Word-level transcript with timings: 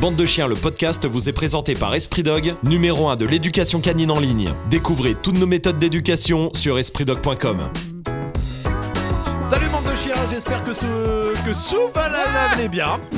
Bande 0.00 0.14
de 0.16 0.26
chiens, 0.26 0.46
le 0.46 0.54
podcast 0.54 1.06
vous 1.06 1.30
est 1.30 1.32
présenté 1.32 1.72
par 1.72 1.94
Esprit 1.94 2.22
Dog, 2.22 2.54
numéro 2.64 3.08
1 3.08 3.16
de 3.16 3.24
l'éducation 3.24 3.80
canine 3.80 4.10
en 4.10 4.20
ligne. 4.20 4.52
Découvrez 4.68 5.14
toutes 5.14 5.38
nos 5.38 5.46
méthodes 5.46 5.78
d'éducation 5.78 6.50
sur 6.52 6.78
espritdog.com. 6.78 7.70
Salut 9.42 9.68
bande 9.70 9.90
de 9.90 9.94
chiens, 9.94 10.14
j'espère 10.28 10.62
que 10.64 10.74
ce 10.74 10.84
que 11.46 11.54
sous 11.54 11.88
va 11.94 12.04
allez 12.50 12.68
bien. 12.68 13.00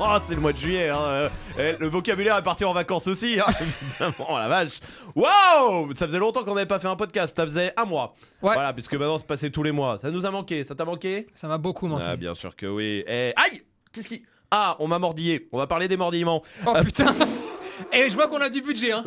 Oh, 0.00 0.16
c'est 0.24 0.34
le 0.34 0.40
mois 0.40 0.52
de 0.54 0.58
juillet, 0.58 0.88
hein. 0.88 1.00
euh, 1.00 1.28
eh, 1.58 1.74
le 1.78 1.86
vocabulaire 1.86 2.38
est 2.38 2.42
parti 2.42 2.64
en 2.64 2.72
vacances 2.72 3.06
aussi, 3.06 3.38
hein, 3.38 3.52
oh 4.18 4.38
la 4.38 4.48
vache. 4.48 4.80
Waouh, 5.14 5.94
ça 5.94 6.06
faisait 6.06 6.18
longtemps 6.18 6.42
qu'on 6.44 6.54
n'avait 6.54 6.66
pas 6.66 6.80
fait 6.80 6.88
un 6.88 6.96
podcast, 6.96 7.36
ça 7.36 7.44
faisait 7.44 7.72
un 7.76 7.84
mois. 7.84 8.14
Ouais. 8.42 8.54
Voilà, 8.54 8.72
puisque 8.72 8.94
maintenant 8.94 9.18
c'est 9.18 9.26
passé 9.26 9.50
tous 9.50 9.62
les 9.62 9.70
mois. 9.70 9.98
Ça 9.98 10.10
nous 10.10 10.24
a 10.24 10.30
manqué, 10.30 10.64
ça 10.64 10.74
t'a 10.74 10.86
manqué? 10.86 11.26
Ça 11.34 11.46
m'a 11.46 11.58
beaucoup 11.58 11.86
manqué. 11.86 12.04
Ah, 12.06 12.16
bien 12.16 12.34
sûr 12.34 12.56
que 12.56 12.66
oui. 12.66 13.04
Eh, 13.06 13.32
aïe, 13.36 13.62
qu'est-ce 13.92 14.08
qui 14.08 14.22
Ah, 14.56 14.76
on 14.78 14.86
m'a 14.86 15.00
mordillé. 15.00 15.48
On 15.50 15.58
va 15.58 15.66
parler 15.66 15.88
des 15.88 15.96
mordillements. 15.96 16.40
Oh 16.64 16.72
putain 16.84 17.12
Et 17.92 18.08
je 18.08 18.14
vois 18.14 18.28
qu'on 18.28 18.40
a 18.40 18.48
du 18.48 18.62
budget, 18.62 18.92
hein 18.92 19.02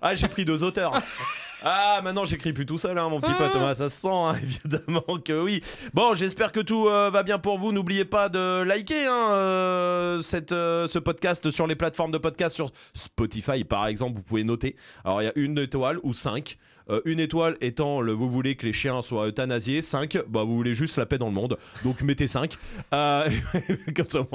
Ah, 0.00 0.16
j'ai 0.16 0.26
pris 0.26 0.44
deux 0.44 0.64
auteurs. 0.64 0.92
Ah, 1.64 2.00
maintenant 2.02 2.24
j'écris 2.24 2.52
plus 2.52 2.66
tout 2.66 2.78
seul, 2.78 2.98
hein, 2.98 3.08
mon 3.08 3.20
petit 3.20 3.32
pote 3.34 3.52
Thomas, 3.52 3.74
ça 3.74 3.88
se 3.88 4.00
sent, 4.00 4.08
hein, 4.08 4.34
évidemment 4.42 5.18
que 5.24 5.40
oui. 5.40 5.62
Bon, 5.94 6.14
j'espère 6.14 6.50
que 6.50 6.60
tout 6.60 6.88
euh, 6.88 7.10
va 7.10 7.22
bien 7.22 7.38
pour 7.38 7.58
vous. 7.58 7.72
N'oubliez 7.72 8.04
pas 8.04 8.28
de 8.28 8.62
liker 8.62 9.06
hein, 9.06 9.30
euh, 9.30 10.22
cette, 10.22 10.52
euh, 10.52 10.88
ce 10.88 10.98
podcast 10.98 11.50
sur 11.50 11.66
les 11.66 11.76
plateformes 11.76 12.10
de 12.10 12.18
podcast, 12.18 12.54
sur 12.54 12.72
Spotify 12.94 13.64
par 13.64 13.86
exemple, 13.86 14.16
vous 14.16 14.22
pouvez 14.22 14.44
noter. 14.44 14.76
Alors, 15.04 15.22
il 15.22 15.26
y 15.26 15.28
a 15.28 15.32
une 15.36 15.58
étoile 15.58 15.98
ou 16.02 16.14
cinq. 16.14 16.58
Euh, 16.90 17.00
une 17.04 17.20
étoile 17.20 17.56
étant 17.60 18.00
le 18.00 18.12
vous 18.12 18.30
voulez 18.30 18.56
que 18.56 18.66
les 18.66 18.72
chiens 18.72 19.02
soient 19.02 19.28
euthanasiés, 19.28 19.82
5, 19.82 20.18
bah 20.28 20.44
vous 20.44 20.54
voulez 20.54 20.74
juste 20.74 20.96
la 20.96 21.06
paix 21.06 21.18
dans 21.18 21.26
le 21.26 21.32
monde, 21.32 21.56
donc 21.84 22.02
mettez 22.02 22.28
5. 22.28 22.56
Euh, 22.92 23.28
comme 23.96 24.06
ça, 24.06 24.26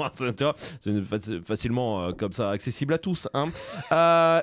c'est 0.80 1.44
facilement 1.44 2.02
euh, 2.02 2.12
comme 2.12 2.32
ça 2.32 2.50
accessible 2.50 2.94
à 2.94 2.98
tous. 2.98 3.28
hein. 3.34 3.46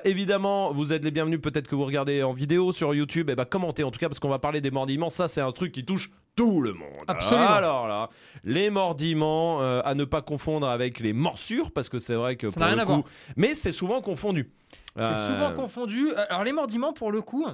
Évidemment, 0.04 0.72
vous 0.72 0.92
êtes 0.92 1.04
les 1.04 1.10
bienvenus, 1.10 1.40
peut-être 1.40 1.68
que 1.68 1.74
vous 1.74 1.84
regardez 1.84 2.22
en 2.22 2.32
vidéo 2.32 2.72
sur 2.76 2.94
YouTube, 2.94 3.30
et 3.30 3.34
bah 3.34 3.44
commentez 3.44 3.82
en 3.82 3.90
tout 3.90 3.98
cas 3.98 4.08
parce 4.08 4.18
qu'on 4.20 4.28
va 4.28 4.38
parler 4.38 4.60
des 4.60 4.70
mordillements, 4.70 5.10
ça 5.10 5.26
c'est 5.28 5.40
un 5.40 5.50
truc 5.52 5.72
qui 5.72 5.84
touche 5.84 6.10
tout 6.36 6.60
le 6.60 6.72
monde. 6.74 7.04
Absolument. 7.08 7.48
Alors 7.48 7.88
là, 7.88 8.10
les 8.44 8.68
mordillements 8.70 9.62
euh, 9.62 9.80
à 9.84 9.94
ne 9.94 10.04
pas 10.04 10.22
confondre 10.22 10.68
avec 10.68 11.00
les 11.00 11.12
morsures 11.12 11.70
parce 11.72 11.88
que 11.88 11.98
c'est 11.98 12.14
vrai 12.14 12.36
que 12.36 12.50
Ça 12.50 12.60
pour 12.60 12.68
le 12.68 12.74
rien 12.74 12.78
à 12.82 12.86
coup, 12.86 12.92
voir. 12.92 13.04
mais 13.36 13.54
c'est 13.54 13.72
souvent 13.72 14.00
confondu. 14.02 14.50
C'est 14.96 15.02
Euh, 15.02 15.14
souvent 15.14 15.52
confondu. 15.52 16.12
Alors 16.28 16.44
les 16.44 16.52
mordiments, 16.52 16.92
pour 16.92 17.10
le 17.10 17.22
coup, 17.22 17.46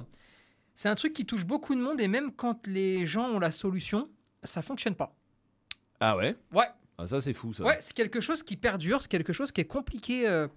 c'est 0.75 0.89
un 0.89 0.95
truc 0.95 1.13
qui 1.13 1.25
touche 1.25 1.45
beaucoup 1.45 1.75
de 1.75 1.79
monde 1.81 1.99
et 2.01 2.07
même 2.07 2.31
quand 2.33 2.67
les 2.67 3.05
gens 3.05 3.29
ont 3.29 3.39
la 3.39 3.51
solution, 3.51 4.09
ça 4.43 4.61
fonctionne 4.61 4.95
pas. 4.95 5.15
Ah 5.99 6.17
ouais? 6.17 6.35
Ouais, 6.51 6.65
Ah 6.97 7.07
ça 7.07 7.21
c'est 7.21 7.33
fou 7.33 7.53
ça. 7.53 7.63
ouais, 7.63 7.77
c'est 7.79 7.93
quelque 7.93 8.19
chose 8.19 8.43
qui 8.43 8.57
perdure, 8.57 9.01
c'est 9.01 9.07
quelque 9.09 9.31
chose 9.33 9.51
qui 9.53 9.61
est 9.61 9.65
compliqué, 9.65 10.27
euh, 10.27 10.47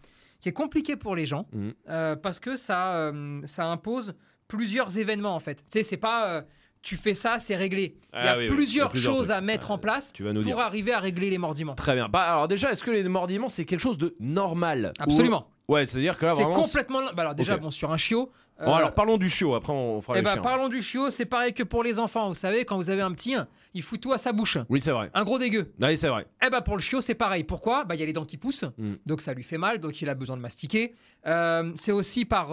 qui 0.40 0.48
est 0.48 0.52
compliqué 0.52 0.96
pour 0.96 1.14
les 1.14 1.26
gens 1.26 1.46
euh, 1.88 2.16
parce 2.16 2.40
que 2.40 2.56
ça, 2.56 3.12
ça 3.44 3.66
impose 3.70 4.14
plusieurs 4.48 4.98
événements 4.98 5.34
en 5.34 5.40
fait. 5.40 5.56
Tu 5.56 5.62
sais, 5.68 5.82
c'est 5.82 5.96
pas 5.96 6.28
euh, 6.36 6.42
tu 6.82 6.96
fais 6.96 7.14
ça, 7.14 7.38
c'est 7.40 7.56
réglé. 7.56 7.96
Il 8.12 8.16
y 8.16 8.20
Ah 8.22 8.32
a 8.32 8.38
oui, 8.38 8.44
oui, 8.48 8.48
il 8.48 8.48
y 8.48 8.52
a 8.52 8.54
plusieurs 8.88 8.94
choses 8.96 9.26
trucs. 9.28 9.36
à 9.36 9.40
mettre 9.40 9.70
en 9.72 9.78
place 9.78 10.12
Tu 10.12 10.22
vas 10.22 10.32
nous 10.32 10.42
pour 10.42 10.46
dire. 10.46 10.58
arriver 10.60 10.92
à 10.92 11.00
régler 11.00 11.30
les 11.30 11.38
mordiments. 11.38 11.74
Très 11.74 11.94
bien. 11.94 12.08
Bah, 12.08 12.20
alors 12.22 12.46
déjà, 12.48 12.70
est-ce 12.70 12.84
que 12.84 12.92
les 12.92 13.02
mordillements 13.08 13.48
c'est 13.48 13.64
quelque 13.64 13.80
chose 13.80 13.98
de 13.98 14.14
normal 14.20 14.92
Ou- 15.00 15.02
Absolument. 15.02 15.48
Ouais, 15.68 15.84
c'est-à-dire 15.84 16.16
que 16.16 16.26
là 16.26 16.30
C'est 16.30 16.42
vraiment. 16.44 16.60
complètement. 16.62 17.00
Bah 17.12 17.22
alors 17.22 17.34
déjà, 17.34 17.56
bon, 17.56 17.72
sur 17.72 17.92
un 17.92 17.96
chiot. 17.96 18.30
Bon, 18.60 18.70
euh, 18.70 18.74
alors 18.74 18.94
parlons 18.94 19.16
du 19.18 19.28
chiot. 19.28 19.56
Après, 19.56 19.72
on 19.72 20.00
fera 20.00 20.16
Eh 20.20 20.22
chiens. 20.24 20.36
parlons 20.36 20.68
du 20.68 20.80
chiot, 20.80 21.10
c'est 21.10 21.24
pareil 21.26 21.52
que 21.52 21.64
pour 21.64 21.82
les 21.82 21.98
enfants. 21.98 22.28
Vous 22.28 22.36
savez, 22.36 22.64
quand 22.64 22.76
vous 22.76 22.88
avez 22.88 23.02
un 23.02 23.10
petit, 23.10 23.34
il 23.74 23.82
fout 23.82 24.00
tout 24.00 24.12
à 24.12 24.18
sa 24.18 24.32
bouche. 24.32 24.56
Oui, 24.68 24.80
c'est 24.80 24.92
vrai. 24.92 25.10
Un 25.12 25.24
gros 25.24 25.40
dégueu. 25.40 25.72
Oui, 25.80 25.98
c'est 25.98 26.06
vrai. 26.08 26.26
Eh 26.46 26.50
ben, 26.50 26.60
pour 26.60 26.76
le 26.76 26.82
chiot, 26.82 27.00
c'est 27.00 27.16
pareil. 27.16 27.42
Pourquoi? 27.42 27.84
Bah, 27.84 27.96
il 27.96 28.00
y 28.00 28.02
a 28.04 28.06
les 28.06 28.12
dents 28.12 28.24
qui 28.24 28.36
poussent, 28.36 28.62
Mm. 28.78 28.92
donc 29.06 29.20
ça 29.22 29.34
lui 29.34 29.42
fait 29.42 29.58
mal, 29.58 29.80
donc 29.80 30.00
il 30.00 30.08
a 30.08 30.14
besoin 30.14 30.36
de 30.36 30.40
mastiquer. 30.42 30.94
Euh, 31.26 31.72
c'est 31.74 31.90
aussi 31.92 32.24
par, 32.24 32.52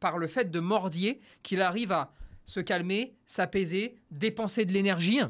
par 0.00 0.18
le 0.18 0.26
fait 0.26 0.50
de 0.50 0.60
mordiller 0.60 1.20
qu'il 1.42 1.60
arrive 1.60 1.92
à 1.92 2.12
se 2.44 2.60
calmer, 2.60 3.14
s'apaiser, 3.26 3.96
dépenser 4.10 4.64
de 4.64 4.72
l'énergie. 4.72 5.20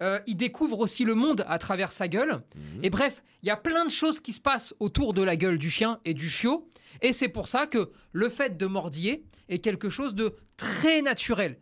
Euh, 0.00 0.20
il 0.28 0.36
découvre 0.36 0.78
aussi 0.78 1.04
le 1.04 1.14
monde 1.14 1.44
à 1.48 1.58
travers 1.58 1.90
sa 1.90 2.06
gueule. 2.06 2.34
Mhm. 2.54 2.84
Et 2.84 2.90
bref, 2.90 3.22
il 3.42 3.46
y 3.46 3.50
a 3.50 3.56
plein 3.56 3.84
de 3.84 3.90
choses 3.90 4.20
qui 4.20 4.32
se 4.32 4.40
passent 4.40 4.74
autour 4.78 5.12
de 5.12 5.22
la 5.22 5.36
gueule 5.36 5.58
du 5.58 5.70
chien 5.70 5.98
et 6.04 6.14
du 6.14 6.28
chiot. 6.30 6.68
Et 7.02 7.12
c'est 7.12 7.28
pour 7.28 7.48
ça 7.48 7.66
que 7.66 7.90
le 8.12 8.28
fait 8.28 8.56
de 8.56 8.66
mordiller 8.66 9.24
est 9.48 9.58
quelque 9.58 9.88
chose 9.88 10.14
de 10.14 10.36
très 10.56 11.02
naturel. 11.02 11.58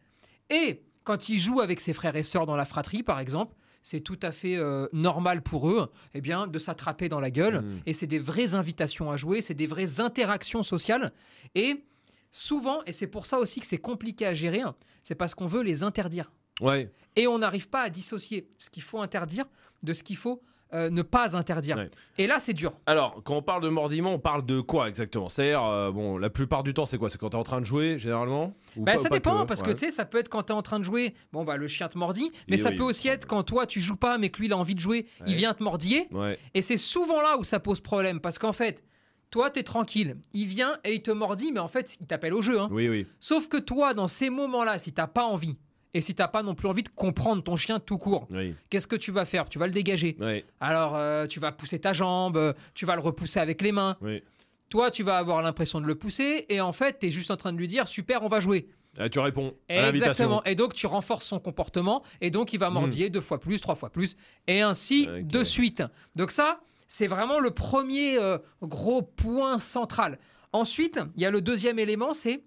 Et 0.51 0.83
quand 1.03 1.29
il 1.29 1.39
joue 1.39 1.61
avec 1.61 1.81
ses 1.81 1.95
frères 1.95 2.17
et 2.17 2.23
sœurs 2.23 2.47
dans 2.47 2.57
la 2.57 2.67
fratrie, 2.67 3.03
par 3.03 3.21
exemple, 3.21 3.55
c'est 3.83 4.01
tout 4.01 4.19
à 4.21 4.33
fait 4.33 4.57
euh, 4.57 4.89
normal 4.93 5.43
pour 5.43 5.71
eux 5.71 5.91
eh 6.13 6.21
bien, 6.21 6.49
de 6.49 6.59
s'attraper 6.59 7.09
dans 7.09 7.21
la 7.21 7.31
gueule. 7.31 7.63
Mhm. 7.63 7.81
Et 7.87 7.93
c'est 7.93 8.09
des 8.09 8.19
vraies 8.19 8.55
invitations 8.55 9.11
à 9.11 9.17
jouer, 9.17 9.41
c'est 9.41 9.55
des 9.55 9.69
vraies 9.69 10.01
interactions 10.01 10.63
sociales. 10.63 11.13
Et 11.55 11.85
souvent, 12.31 12.79
et 12.87 12.93
c'est 12.93 13.07
pour 13.07 13.27
ça 13.27 13.39
aussi 13.39 13.61
que 13.61 13.67
c'est 13.67 13.79
compliqué 13.79 14.27
à 14.27 14.35
gérer, 14.35 14.63
hein, 14.63 14.75
c'est 15.03 15.15
parce 15.15 15.35
qu'on 15.35 15.47
veut 15.47 15.63
les 15.63 15.83
interdire. 15.83 16.33
Ouais. 16.61 16.91
Et 17.17 17.27
on 17.27 17.39
n'arrive 17.39 17.69
pas 17.69 17.83
à 17.83 17.91
dissocier 17.91 18.49
ce 18.59 18.71
qu'il 18.71 18.83
faut 18.83 19.01
interdire 19.01 19.45
de 19.83 19.93
ce 19.93 20.03
qu'il 20.03 20.17
faut 20.17 20.43
euh, 20.75 20.91
ne 20.91 21.03
pas 21.03 21.37
interdire. 21.37 21.77
Ouais. 21.77 21.89
Et 22.19 22.27
là, 22.27 22.41
c'est 22.41 22.53
dur. 22.53 22.73
Alors, 22.87 23.23
quand 23.25 23.37
on 23.37 23.43
parle 23.43 23.63
de 23.63 23.69
mordillement, 23.69 24.13
on 24.15 24.19
parle 24.19 24.45
de 24.45 24.61
quoi 24.61 24.89
exactement? 24.89 25.29
C'est-à-dire, 25.29 25.63
euh, 25.63 25.93
bon, 25.93 26.19
la 26.19 26.29
plupart 26.29 26.65
du 26.65 26.75
temps, 26.75 26.85
c'est 26.87 26.99
quoi? 26.99 27.09
C'est 27.09 27.19
quand 27.19 27.31
t'es 27.31 27.37
en 27.37 27.45
train 27.45 27.61
de 27.61 27.65
jouer, 27.67 28.01
généralement? 28.01 28.53
Ou 28.77 28.83
Bah, 28.83 28.93
pas- 28.95 28.99
ça 28.99 29.09
dépend, 29.09 29.47
parce 29.47 29.63
que 29.63 29.69
ouais. 29.69 29.75
tu 29.75 29.81
sais, 29.81 29.91
ça 29.93 30.05
peut 30.05 30.19
être 30.19 30.29
quand 30.29 30.43
tu 30.43 30.53
es 30.53 30.57
en 30.57 30.63
train 30.63 30.81
de 30.81 30.85
jouer, 30.85 31.15
bon, 31.33 31.45
bah, 31.45 31.57
le 31.57 31.69
chien 31.69 31.89
te 31.89 31.97
mordit, 31.97 32.33
mais 32.49 32.55
Et 32.55 32.59
ça 32.59 32.71
oui, 32.71 32.77
peut 32.77 32.83
aussi 32.83 33.07
être 33.07 33.27
quand 33.27 33.45
toi, 33.45 33.67
tu 33.67 33.81
joues 33.81 33.95
pas, 33.97 34.19
mais 34.19 34.31
que 34.31 34.39
lui, 34.41 34.47
il 34.49 34.53
a 34.53 34.57
envie 34.59 34.75
de 34.75 34.81
jouer, 34.81 35.07
Ouais. 35.21 35.27
il 35.29 35.37
vient 35.37 35.55
te 35.55 35.63
mordiller. 35.63 36.09
Ouais. 36.11 36.37
Et 36.53 36.63
c'est 36.63 36.77
souvent 36.77 37.23
là 37.23 37.39
où 37.39 37.45
ça 37.45 37.61
pose 37.61 37.81
problème, 37.81 38.19
parce 38.21 38.37
qu'en 38.39 38.53
fait, 38.53 38.83
toi, 39.31 39.51
tu 39.51 39.59
es 39.61 39.63
tranquille, 39.63 40.17
il 40.33 40.47
vient 40.47 40.79
et 40.85 40.95
il 40.95 41.03
te 41.03 41.11
mordit, 41.11 41.53
mais 41.53 41.61
en 41.61 41.69
fait, 41.69 41.97
il 42.01 42.07
t'appelle 42.07 42.35
au 42.35 42.43
jeu. 42.43 42.61
hein. 42.61 42.69
Oui, 42.71 42.89
oui. 42.89 43.07
Sauf 43.21 43.49
que 43.49 43.57
toi, 43.57 43.93
dans 43.95 44.09
ces 44.09 44.31
moments-là, 44.31 44.79
si 44.79 44.93
t'as 44.93 45.07
pas 45.07 45.25
envie, 45.25 45.57
et 45.95 46.01
si 46.01 46.15
t'as 46.15 46.29
pas 46.29 46.43
non 46.43 46.55
plus 46.55 46.69
envie 46.69 46.83
de 46.83 46.89
comprendre 46.91 47.43
ton 47.43 47.57
chien 47.57 47.81
tout 47.81 47.97
court, 47.99 48.27
Oui. 48.31 48.55
qu'est-ce 48.71 48.87
que 48.87 48.97
tu 48.97 49.11
vas 49.13 49.25
faire? 49.25 49.49
Tu 49.49 49.59
vas 49.59 49.67
le 49.67 49.73
dégager. 49.73 50.17
Oui. 50.21 50.45
Alors, 50.61 50.95
euh, 50.97 51.27
tu 51.27 51.41
vas 51.41 51.53
pousser 51.53 51.79
ta 51.79 51.93
jambe, 51.93 52.55
tu 52.75 52.85
vas 52.87 52.95
le 52.97 53.01
repousser 53.03 53.41
avec 53.41 53.63
les 53.63 53.73
mains. 53.73 53.97
oui. 54.01 54.23
Toi, 54.69 54.91
tu 54.91 55.05
vas 55.05 55.17
avoir 55.19 55.43
l'impression 55.43 55.81
de 55.81 55.87
le 55.87 55.95
pousser, 55.95 56.45
et 56.49 56.61
en 56.61 56.73
fait, 56.73 56.99
tu 56.99 57.07
es 57.07 57.11
juste 57.13 57.31
en 57.31 57.37
train 57.37 57.53
de 57.53 57.57
lui 57.57 57.69
dire 57.69 57.87
super, 57.87 58.25
on 58.25 58.29
va 58.29 58.41
jouer. 58.41 58.67
Ah, 58.99 59.09
tu 59.09 59.21
réponds 59.21 59.55
à. 59.69 59.91
Exactement. 59.91 60.43
Et 60.43 60.57
donc, 60.57 60.75
tu 60.75 60.89
renforces 60.89 61.25
son 61.25 61.39
comportement, 61.39 62.03
et 62.21 62.31
donc, 62.33 62.53
il 62.53 62.59
va 62.59 62.69
mordiller 62.69 63.09
deux 63.09 63.21
fois 63.21 63.39
plus, 63.39 63.61
trois 63.61 63.77
fois 63.77 63.91
plus, 63.91 64.17
et 64.49 64.63
ainsi 64.63 65.07
de 65.23 65.45
suite. 65.45 65.85
Donc, 66.17 66.33
ça, 66.33 66.59
c'est 66.89 67.07
vraiment 67.07 67.41
le 67.41 67.51
premier 67.51 68.19
euh, 68.19 68.39
gros 68.63 69.03
point 69.03 69.59
central. 69.59 70.19
Ensuite, 70.53 71.01
il 71.17 71.23
y 71.23 71.27
a 71.27 71.31
le 71.31 71.41
deuxième 71.41 71.79
élément 71.79 72.13
c'est 72.15 72.43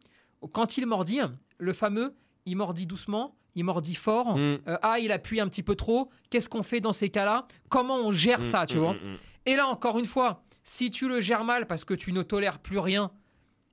quand 0.53 0.77
il 0.77 0.85
mordit, 0.85 1.19
le 1.57 1.73
fameux 1.73 2.16
il 2.45 2.55
mordit 2.55 2.85
doucement, 2.88 3.35
il 3.55 3.63
mordit 3.66 3.95
fort. 3.95 4.38
Mm. 4.38 4.39
euh, 4.67 4.77
ah, 4.81 5.00
il 5.00 5.11
appuie 5.11 5.39
un 5.39 5.47
petit 5.47 5.63
peu 5.63 5.75
trop. 5.75 6.09
Qu'est-ce 6.29 6.50
qu'on 6.50 6.63
fait 6.63 6.79
dans 6.81 6.94
ces 6.94 7.09
cas-là? 7.09 7.45
Comment 7.69 7.97
on 7.97 8.11
gère 8.11 8.45
ça, 8.45 8.66
tu 8.66 8.77
Mm, 8.77 8.79
vois? 8.79 8.94
mm, 8.94 8.97
mm. 9.11 9.17
et 9.47 9.55
là, 9.55 9.67
encore 9.67 10.00
une 10.00 10.05
fois, 10.05 10.41
si 10.63 10.89
tu 10.89 11.07
le 11.07 11.19
gères 11.21 11.44
mal 11.44 11.67
parce 11.67 11.83
que 11.83 11.94
tu 11.94 12.11
ne 12.13 12.21
tolères 12.21 12.59
plus 12.59 12.79
rien, 12.79 13.11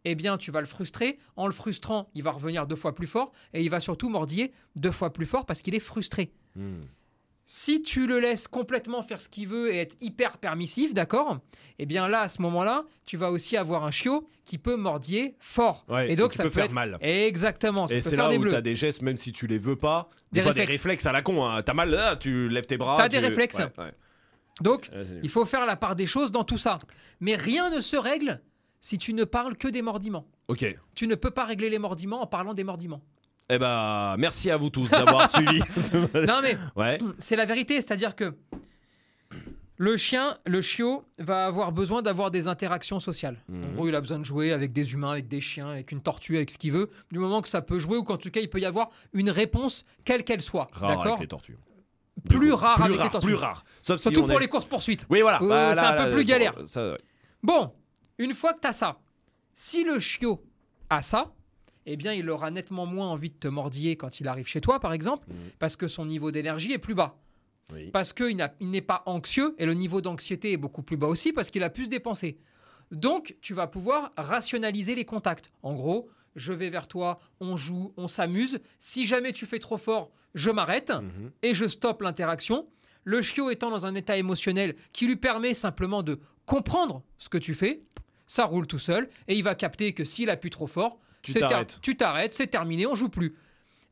eh 0.04 0.15
bien, 0.15 0.37
tu 0.38 0.50
vas 0.50 0.60
le 0.60 0.66
frustrer. 0.66 1.19
En 1.37 1.47
le 1.47 1.53
frustrant, 1.53 2.10
il 2.15 2.22
va 2.22 2.31
revenir 2.33 2.66
deux 2.66 2.77
fois 2.77 2.94
plus 2.94 3.06
fort 3.06 3.33
et 3.54 3.62
il 3.62 3.71
va 3.71 3.81
surtout 3.81 4.09
mordiller 4.09 4.53
deux 4.77 4.93
fois 4.93 5.12
plus 5.12 5.27
fort 5.27 5.47
parce 5.47 5.62
qu'il 5.62 5.75
est 5.75 5.81
frustré. 5.81 6.33
Si 7.49 7.81
tu 7.81 8.09
le 8.09 8.19
laisses 8.19 8.49
complètement 8.49 9.03
faire 9.05 9.21
ce 9.21 9.29
qu'il 9.29 9.47
veut 9.47 9.73
et 9.73 9.77
être 9.79 9.95
hyper 10.01 10.37
permissif, 10.39 10.93
d'accord 10.95 11.39
Eh 11.79 11.87
bien 11.87 12.09
là, 12.09 12.23
à 12.23 12.29
ce 12.29 12.43
moment-là, 12.43 12.84
tu 13.05 13.17
vas 13.17 13.31
aussi 13.31 13.57
avoir 13.57 13.84
un 13.84 13.93
chiot 13.93 14.27
qui 14.45 14.59
peut 14.59 14.75
mordiller 14.77 15.37
fort. 15.39 15.84
Ouais, 15.89 16.11
et 16.11 16.17
donc, 16.17 16.33
ça 16.33 16.43
peut 16.43 16.51
faire 16.51 16.65
être- 16.65 16.73
mal. 16.73 16.99
Exactement, 17.01 17.87
ça 17.87 17.95
Et 17.97 18.03
c'est 18.03 18.17
là 18.17 18.29
des 18.31 18.37
où 18.39 18.41
bleus. 18.41 18.51
t'as 18.51 18.62
des 18.62 18.75
gestes, 18.75 19.01
même 19.03 19.17
si 19.17 19.31
tu 19.31 19.47
les 19.47 19.59
veux 19.59 19.77
pas, 19.77 20.09
des, 20.33 20.41
Des 20.41 20.43
fois 20.43 20.55
des 20.55 20.61
réflexes. 20.62 20.83
réflexes 20.83 21.07
à 21.07 21.12
la 21.12 21.23
con. 21.23 21.45
hein. 21.47 21.62
T'as 21.62 21.73
mal 21.75 21.91
là, 21.91 22.17
tu 22.17 22.49
lèves 22.49 22.67
tes 22.67 22.77
bras. 22.77 22.97
T'as 22.97 23.09
des 23.09 23.19
tu- 23.19 23.25
réflexes. 23.25 23.59
Ouais, 23.59 23.71
ouais. 23.78 23.93
Donc, 24.61 24.91
nul. 24.91 25.21
il 25.23 25.28
faut 25.28 25.45
faire 25.45 25.67
la 25.67 25.77
part 25.77 25.95
des 25.95 26.07
choses 26.07 26.33
dans 26.33 26.43
tout 26.45 26.59
ça. 26.59 26.81
Mais 27.21 27.37
rien 27.37 27.71
ne 27.71 27.81
se 27.81 27.97
règle 27.97 28.41
si 28.81 28.99
tu 28.99 29.15
ne 29.15 29.22
parles 29.22 29.57
que 29.57 29.69
des 29.69 29.83
mordiments. 29.83 30.27
Ok. 30.49 30.65
Tu 30.97 31.07
ne 31.07 31.15
peux 31.15 31.31
pas 31.31 31.45
régler 31.45 31.71
les 31.71 31.78
mordiments 31.78 32.22
en 32.22 32.27
parlant 32.27 32.54
des 32.54 32.65
mordiments. 32.65 33.03
Eh 33.48 33.59
ben, 33.59 34.16
merci 34.19 34.51
à 34.51 34.57
vous 34.57 34.71
tous 34.71 34.91
d'avoir 34.91 35.31
suivi. 35.34 35.60
Non 36.15 36.41
mais 36.43 36.59
Ouais. 36.75 36.98
c'est 37.19 37.37
la 37.37 37.45
vérité, 37.45 37.81
c'est-à-dire 37.81 38.16
que 38.16 38.34
le 39.78 39.97
chien, 39.98 40.39
le 40.47 40.63
chiot, 40.63 41.04
va 41.19 41.47
avoir 41.47 41.71
besoin 41.71 42.01
d'avoir 42.01 42.31
des 42.31 42.48
interactions 42.48 42.98
sociales. 42.98 43.37
En 43.51 43.53
Mhm. 43.53 43.75
gros, 43.75 43.89
il 43.89 43.95
a 43.95 44.01
besoin 44.01 44.19
de 44.19 44.25
jouer 44.25 44.53
avec 44.53 44.72
des 44.72 44.95
humains, 44.95 45.10
avec 45.10 45.28
des 45.28 45.43
chiens, 45.43 45.69
avec 45.69 45.93
une 45.93 46.01
tortue, 46.01 46.37
avec 46.37 46.51
ce 46.51 46.57
qu'il 46.59 46.72
veut. 46.72 46.89
Du 47.13 47.19
moment 47.19 47.43
que 47.43 47.48
ça 47.48 47.60
peut 47.60 47.78
jouer 47.78 47.98
ou 47.98 48.03
qu'en 48.03 48.16
tout 48.16 48.31
cas 48.31 48.41
il 48.41 48.48
peut 48.48 48.59
y 48.60 48.65
avoir 48.65 48.89
une 49.13 49.28
réponse, 49.31 49.84
quelle 50.04 50.25
qu'elle 50.25 50.41
soit. 50.41 50.69
Rare 50.72 50.89
D'accord 50.91 51.07
avec 51.09 51.21
les 51.21 51.28
tortues. 51.28 51.59
Plus 52.28 52.53
rare 52.54 52.77
plus 52.77 52.84
avec 52.84 52.97
les 52.97 53.03
rare, 53.03 53.10
tortues. 53.10 53.27
plus 53.27 53.34
rare. 53.37 53.65
Sauf 53.83 53.99
si 53.99 54.04
Surtout 54.04 54.21
on 54.22 54.27
pour 54.28 54.39
est- 54.39 54.41
les 54.41 54.49
courses 54.49 54.65
poursuites. 54.66 55.07
Oui, 55.10 55.21
voilà. 55.21 55.41
Euh, 55.42 55.47
Bah, 55.49 55.75
c'est 55.75 55.83
là, 55.83 55.91
un 55.92 55.97
peu 56.04 56.09
là, 56.09 56.15
plus 56.15 56.25
galère. 56.25 56.54
ça, 56.65 56.92
ouais. 56.92 56.99
Bon, 57.42 57.71
une 58.19 58.33
fois 58.33 58.54
que 58.54 58.60
tu 58.60 58.66
as 58.66 58.72
ça, 58.72 58.97
si 59.53 59.84
le 59.84 59.99
chiot 60.01 60.42
a 60.89 61.03
ça, 61.03 61.33
eh 61.86 61.97
bien, 61.97 62.12
il 62.12 62.28
aura 62.30 62.50
nettement 62.50 62.84
moins 62.86 63.09
envie 63.09 63.30
de 63.30 63.36
te 63.36 63.48
mordiller 63.48 63.97
quand 63.97 64.21
il 64.21 64.28
arrive 64.28 64.47
chez 64.47 64.60
toi, 64.60 64.80
par 64.80 64.92
exemple, 64.92 65.27
Mhm. 65.28 65.36
parce 65.59 65.77
que 65.77 65.88
son 65.88 66.04
niveau 66.06 66.30
d'énergie 66.30 66.72
est 66.72 66.78
plus 66.78 66.94
bas. 66.94 67.16
Oui. 67.72 67.91
Parce 67.91 68.12
qu'il 68.12 68.36
n'est 68.60 68.80
pas 68.80 69.03
anxieux, 69.06 69.54
et 69.59 69.66
le 69.66 69.74
niveau 69.74 70.00
d'anxiété 70.00 70.53
est 70.53 70.56
beaucoup 70.56 70.83
plus 70.83 70.97
bas 70.97 71.09
aussi, 71.09 71.33
parce 71.33 71.50
qu'il 71.50 71.62
a 71.65 71.71
pu 71.71 71.84
se 71.84 71.88
dépenser. 71.88 72.38
Donc, 72.92 73.36
tu 73.41 73.54
vas 73.54 73.66
pouvoir 73.66 74.12
rationaliser 74.16 74.94
les 74.94 75.04
contacts. 75.04 75.50
En 75.62 75.74
gros, 75.74 76.09
je 76.36 76.53
vais 76.53 76.71
vers 76.71 76.86
toi, 76.86 77.18
on 77.41 77.56
joue, 77.56 77.92
on 77.97 78.06
s'amuse. 78.09 78.60
Si 78.78 79.06
jamais 79.06 79.32
tu 79.32 79.47
fais 79.47 79.59
trop 79.59 79.78
fort, 79.78 80.10
je 80.34 80.50
m'arrête 80.50 80.91
Mhm. 80.91 81.30
et 81.42 81.54
je 81.54 81.66
stoppe 81.66 82.03
l'interaction. 82.03 82.68
Le 83.04 83.22
chiot 83.22 83.50
étant 83.50 83.71
dans 83.71 83.86
un 83.86 83.94
état 83.94 84.16
émotionnel 84.16 84.77
qui 84.92 85.06
lui 85.06 85.16
permet 85.16 85.54
simplement 85.54 86.03
de 86.03 86.21
comprendre 86.44 87.03
ce 87.18 87.28
que 87.28 87.39
tu 87.39 87.54
fais, 87.54 87.82
ça 88.28 88.44
roule 88.44 88.66
tout 88.66 88.78
seul 88.78 89.09
et 89.28 89.34
il 89.36 89.42
va 89.42 89.54
capter 89.54 89.92
que 89.92 90.04
s'il 90.04 90.28
appuie 90.30 90.50
trop 90.50 90.66
fort, 90.66 90.98
Tu 91.81 91.97
t'arrêtes. 91.97 92.33
c'est 92.33 92.47
terminé, 92.49 92.87
on 92.87 92.95
joue 92.95 93.09
plus. 93.09 93.34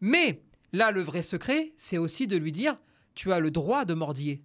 Mais 0.00 0.42
là, 0.72 0.90
le 0.90 1.00
vrai 1.00 1.22
secret, 1.22 1.72
c'est 1.76 1.98
aussi 1.98 2.26
de 2.26 2.36
lui 2.36 2.52
dire 2.52 2.76
tu 3.14 3.32
as 3.32 3.38
le 3.38 3.50
droit 3.50 3.84
de 3.84 3.94
mordiller. 3.94 4.42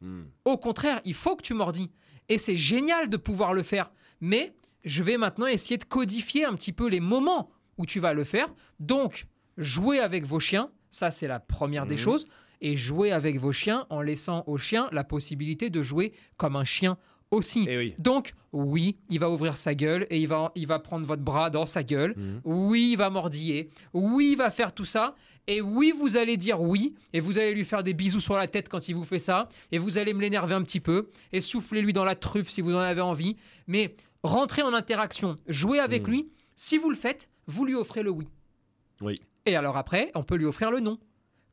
Mhm. 0.00 0.26
Au 0.44 0.58
contraire, 0.58 1.00
il 1.04 1.14
faut 1.14 1.36
que 1.36 1.42
tu 1.42 1.54
mordis. 1.54 1.90
Et 2.28 2.38
c'est 2.38 2.56
génial 2.56 3.08
de 3.10 3.16
pouvoir 3.16 3.52
le 3.54 3.62
faire. 3.62 3.90
Mais 4.20 4.54
je 4.84 5.02
vais 5.02 5.16
maintenant 5.16 5.46
essayer 5.46 5.78
de 5.78 5.84
codifier 5.84 6.44
un 6.44 6.54
petit 6.54 6.72
peu 6.72 6.88
les 6.88 7.00
moments 7.00 7.50
où 7.78 7.86
tu 7.86 7.98
vas 8.00 8.12
le 8.14 8.24
faire. 8.24 8.48
Donc, 8.78 9.26
jouer 9.56 9.98
avec 9.98 10.24
vos 10.24 10.40
chiens, 10.40 10.70
ça 10.90 11.10
c'est 11.10 11.26
la 11.28 11.40
première 11.40 11.86
des 11.86 11.94
Mhm. 11.94 12.00
choses. 12.00 12.26
Et 12.62 12.76
jouer 12.76 13.10
avec 13.10 13.38
vos 13.38 13.52
chiens 13.52 13.86
en 13.88 14.02
laissant 14.02 14.44
au 14.46 14.58
chien 14.58 14.88
la 14.92 15.02
possibilité 15.02 15.70
de 15.70 15.82
jouer 15.82 16.12
comme 16.36 16.56
un 16.56 16.64
chien 16.64 16.98
aussi. 17.30 17.66
Eh 17.68 17.76
oui. 17.78 17.94
Donc, 17.98 18.32
oui, 18.52 18.96
il 19.08 19.20
va 19.20 19.30
ouvrir 19.30 19.56
sa 19.56 19.74
gueule 19.74 20.06
et 20.10 20.18
il 20.20 20.26
va, 20.26 20.50
il 20.54 20.66
va 20.66 20.78
prendre 20.78 21.06
votre 21.06 21.22
bras 21.22 21.50
dans 21.50 21.66
sa 21.66 21.82
gueule. 21.82 22.14
Mhm. 22.16 22.40
Oui, 22.44 22.90
il 22.92 22.96
va 22.96 23.10
mordiller. 23.10 23.70
Oui, 23.92 24.30
il 24.32 24.36
va 24.36 24.50
faire 24.50 24.72
tout 24.74 24.84
ça. 24.84 25.14
Et 25.46 25.60
oui, 25.60 25.92
vous 25.96 26.16
allez 26.16 26.36
dire 26.36 26.60
oui. 26.60 26.94
Et 27.12 27.20
vous 27.20 27.38
allez 27.38 27.54
lui 27.54 27.64
faire 27.64 27.82
des 27.82 27.94
bisous 27.94 28.20
sur 28.20 28.36
la 28.36 28.46
tête 28.48 28.68
quand 28.68 28.88
il 28.88 28.94
vous 28.94 29.04
fait 29.04 29.18
ça. 29.18 29.48
Et 29.72 29.78
vous 29.78 29.98
allez 29.98 30.12
me 30.14 30.20
l'énerver 30.20 30.54
un 30.54 30.62
petit 30.62 30.80
peu. 30.80 31.08
Et 31.32 31.40
soufflez-lui 31.40 31.92
dans 31.92 32.04
la 32.04 32.14
truffe 32.14 32.50
si 32.50 32.60
vous 32.60 32.74
en 32.74 32.78
avez 32.78 33.00
envie. 33.00 33.36
Mais 33.66 33.94
rentrez 34.22 34.62
en 34.62 34.74
interaction. 34.74 35.36
Jouez 35.48 35.78
avec 35.78 36.06
Mm. 36.06 36.10
lui. 36.10 36.28
Si 36.54 36.76
vous 36.78 36.90
le 36.90 36.96
faites, 36.96 37.28
vous 37.46 37.64
lui 37.64 37.74
offrez 37.74 38.02
le 38.02 38.10
oui. 38.10 38.28
Oui. 39.00 39.14
Et 39.46 39.56
alors 39.56 39.76
après, 39.76 40.10
on 40.14 40.22
peut 40.22 40.36
lui 40.36 40.44
offrir 40.44 40.70
le 40.70 40.80
non. 40.80 40.98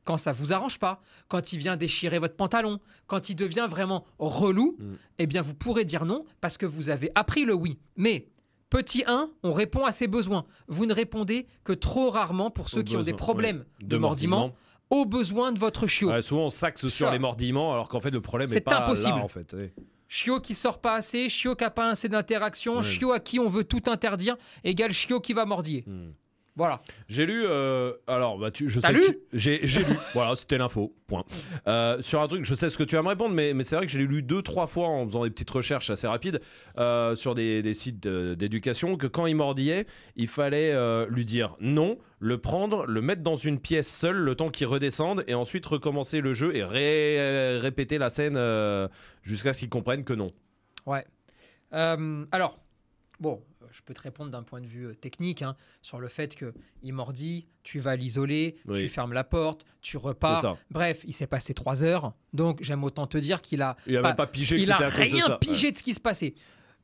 Quand 0.08 0.16
ça 0.16 0.32
vous 0.32 0.54
arrange 0.54 0.78
pas, 0.78 1.02
quand 1.28 1.52
il 1.52 1.58
vient 1.58 1.76
déchirer 1.76 2.18
votre 2.18 2.34
pantalon, 2.34 2.80
quand 3.08 3.28
il 3.28 3.34
devient 3.36 3.66
vraiment 3.68 4.06
relou, 4.18 4.74
Mm. 4.78 4.94
eh 5.18 5.26
bien 5.26 5.42
vous 5.42 5.52
pourrez 5.52 5.84
dire 5.84 6.06
non 6.06 6.24
parce 6.40 6.56
que 6.56 6.64
vous 6.64 6.88
avez 6.88 7.10
appris 7.14 7.44
le 7.44 7.52
oui. 7.52 7.78
Mais 7.96 8.26
petit 8.70 9.04
1, 9.06 9.28
on 9.42 9.52
répond 9.52 9.84
à 9.84 9.92
ses 9.92 10.06
besoins. 10.08 10.46
Vous 10.66 10.86
ne 10.86 10.94
répondez 10.94 11.46
que 11.62 11.74
trop 11.74 12.08
rarement 12.08 12.50
pour 12.50 12.70
ceux 12.70 12.80
Aux 12.80 12.84
qui 12.84 12.96
ont 12.96 13.02
des 13.02 13.12
problèmes 13.12 13.58
ouais. 13.82 13.86
de, 13.86 13.96
mordiment, 13.98 14.54
aux 14.88 15.04
besoins 15.04 15.52
de 15.52 15.58
votre 15.58 15.86
chiot. 15.86 16.08
Ouais, 16.10 16.22
souvent 16.22 16.46
on 16.46 16.50
s'axe 16.50 16.88
sur 16.88 17.10
les 17.10 17.18
mordillements 17.18 17.74
alors 17.74 17.90
qu'en 17.90 18.00
fait 18.00 18.10
le 18.10 18.22
problème 18.22 18.48
C'est 18.48 18.56
est 18.56 18.60
pas 18.62 18.80
impossible. 18.84 19.18
là 19.18 19.22
en 19.24 19.28
fait. 19.28 19.52
Ouais. 19.52 19.74
Chiot 20.08 20.40
qui 20.40 20.54
sort 20.54 20.80
pas 20.80 20.94
assez, 20.94 21.28
chiot 21.28 21.54
qui 21.54 21.64
n'a 21.64 21.70
pas 21.70 21.90
assez 21.90 22.08
d'interaction, 22.08 22.80
chiot 22.80 23.12
à 23.12 23.20
qui 23.20 23.38
on 23.38 23.50
veut 23.50 23.64
tout 23.64 23.82
interdire, 23.88 24.38
égale 24.64 24.92
chiot 24.92 25.20
qui 25.20 25.34
va 25.34 25.44
mordiller. 25.44 25.84
Mhm. 25.86 26.14
Voilà. 26.58 26.80
J'ai 27.08 27.24
lu, 27.24 27.44
euh, 27.46 27.92
alors 28.06 28.36
bah, 28.36 28.50
tu, 28.50 28.68
je 28.68 28.80
T'as 28.80 28.88
sais 28.88 28.92
lu 28.94 29.00
que 29.00 29.10
tu- 29.12 29.18
j'ai 29.32 29.60
j'ai 29.66 29.80
lu, 29.84 29.94
voilà 30.12 30.34
c'était 30.36 30.58
l'info, 30.58 30.92
point. 31.06 31.24
Euh, 31.68 32.02
sur 32.02 32.20
un 32.20 32.26
truc, 32.28 32.44
je 32.44 32.54
sais 32.54 32.68
ce 32.68 32.76
que 32.76 32.82
tu 32.82 32.96
vas 32.96 33.02
me 33.02 33.08
répondre, 33.08 33.32
mais, 33.34 33.54
mais 33.54 33.62
c'est 33.64 33.76
vrai 33.76 33.86
que 33.86 33.92
j'ai 33.92 34.00
lu 34.00 34.22
deux, 34.22 34.42
trois 34.42 34.66
fois 34.66 34.88
en 34.88 35.06
faisant 35.06 35.22
des 35.24 35.30
petites 35.30 35.48
recherches 35.50 35.88
assez 35.88 36.06
rapides 36.08 36.40
euh, 36.76 37.14
sur 37.14 37.34
des, 37.36 37.62
des 37.62 37.74
sites 37.74 38.04
euh, 38.06 38.34
d'éducation 38.34 38.96
que 38.96 39.06
quand 39.06 39.26
il 39.26 39.36
mordillait, 39.36 39.86
il 40.16 40.26
fallait 40.26 40.72
euh, 40.72 41.06
lui 41.08 41.24
dire 41.24 41.54
non, 41.60 41.96
le 42.18 42.38
prendre, 42.38 42.84
le 42.86 43.00
mettre 43.02 43.22
dans 43.22 43.36
une 43.36 43.60
pièce 43.60 43.88
seule 43.88 44.16
le 44.16 44.34
temps 44.34 44.50
qu'il 44.50 44.66
redescende 44.66 45.22
et 45.28 45.34
ensuite 45.34 45.64
recommencer 45.64 46.20
le 46.20 46.32
jeu 46.34 46.56
et 46.56 46.64
ré- 46.64 47.58
répéter 47.60 47.98
la 47.98 48.10
scène 48.10 48.34
euh, 48.36 48.88
jusqu'à 49.22 49.52
ce 49.52 49.60
qu'il 49.60 49.68
comprenne 49.68 50.02
que 50.02 50.12
non. 50.12 50.32
Euh, 51.74 52.24
alors, 52.32 52.58
bon, 53.20 53.42
je 53.70 53.82
peux 53.82 53.94
te 53.94 54.00
répondre 54.00 54.30
d'un 54.30 54.42
point 54.42 54.60
de 54.60 54.66
vue 54.66 54.86
euh, 54.88 54.94
technique 54.94 55.42
hein, 55.42 55.56
sur 55.82 55.98
le 56.00 56.08
fait 56.08 56.34
que 56.34 56.52
il 56.82 56.92
mordit, 56.92 57.46
tu 57.62 57.78
vas 57.80 57.96
l'isoler, 57.96 58.56
Oui. 58.66 58.80
tu 58.82 58.88
fermes 58.88 59.12
la 59.12 59.24
porte, 59.24 59.64
tu 59.82 59.96
repars. 59.96 60.56
Bref, 60.70 61.02
il 61.06 61.12
s'est 61.12 61.26
passé 61.26 61.54
trois 61.54 61.82
heures, 61.82 62.12
donc 62.32 62.62
j'aime 62.62 62.84
autant 62.84 63.06
te 63.06 63.18
dire 63.18 63.42
qu'il 63.42 63.62
a 63.62 63.76
Il 63.86 64.00
pas- 64.00 64.14
pas 64.14 64.26
pigé 64.26 64.56
que 64.56 64.60
il 64.62 64.72
a 64.72 64.76
cause 64.78 64.86
de 64.86 64.90
rien 65.02 65.26
ça. 65.26 65.38
pigé 65.38 65.72
de 65.72 65.76
ce 65.76 65.82
qui 65.82 65.94
se 65.94 66.00
passait. 66.00 66.34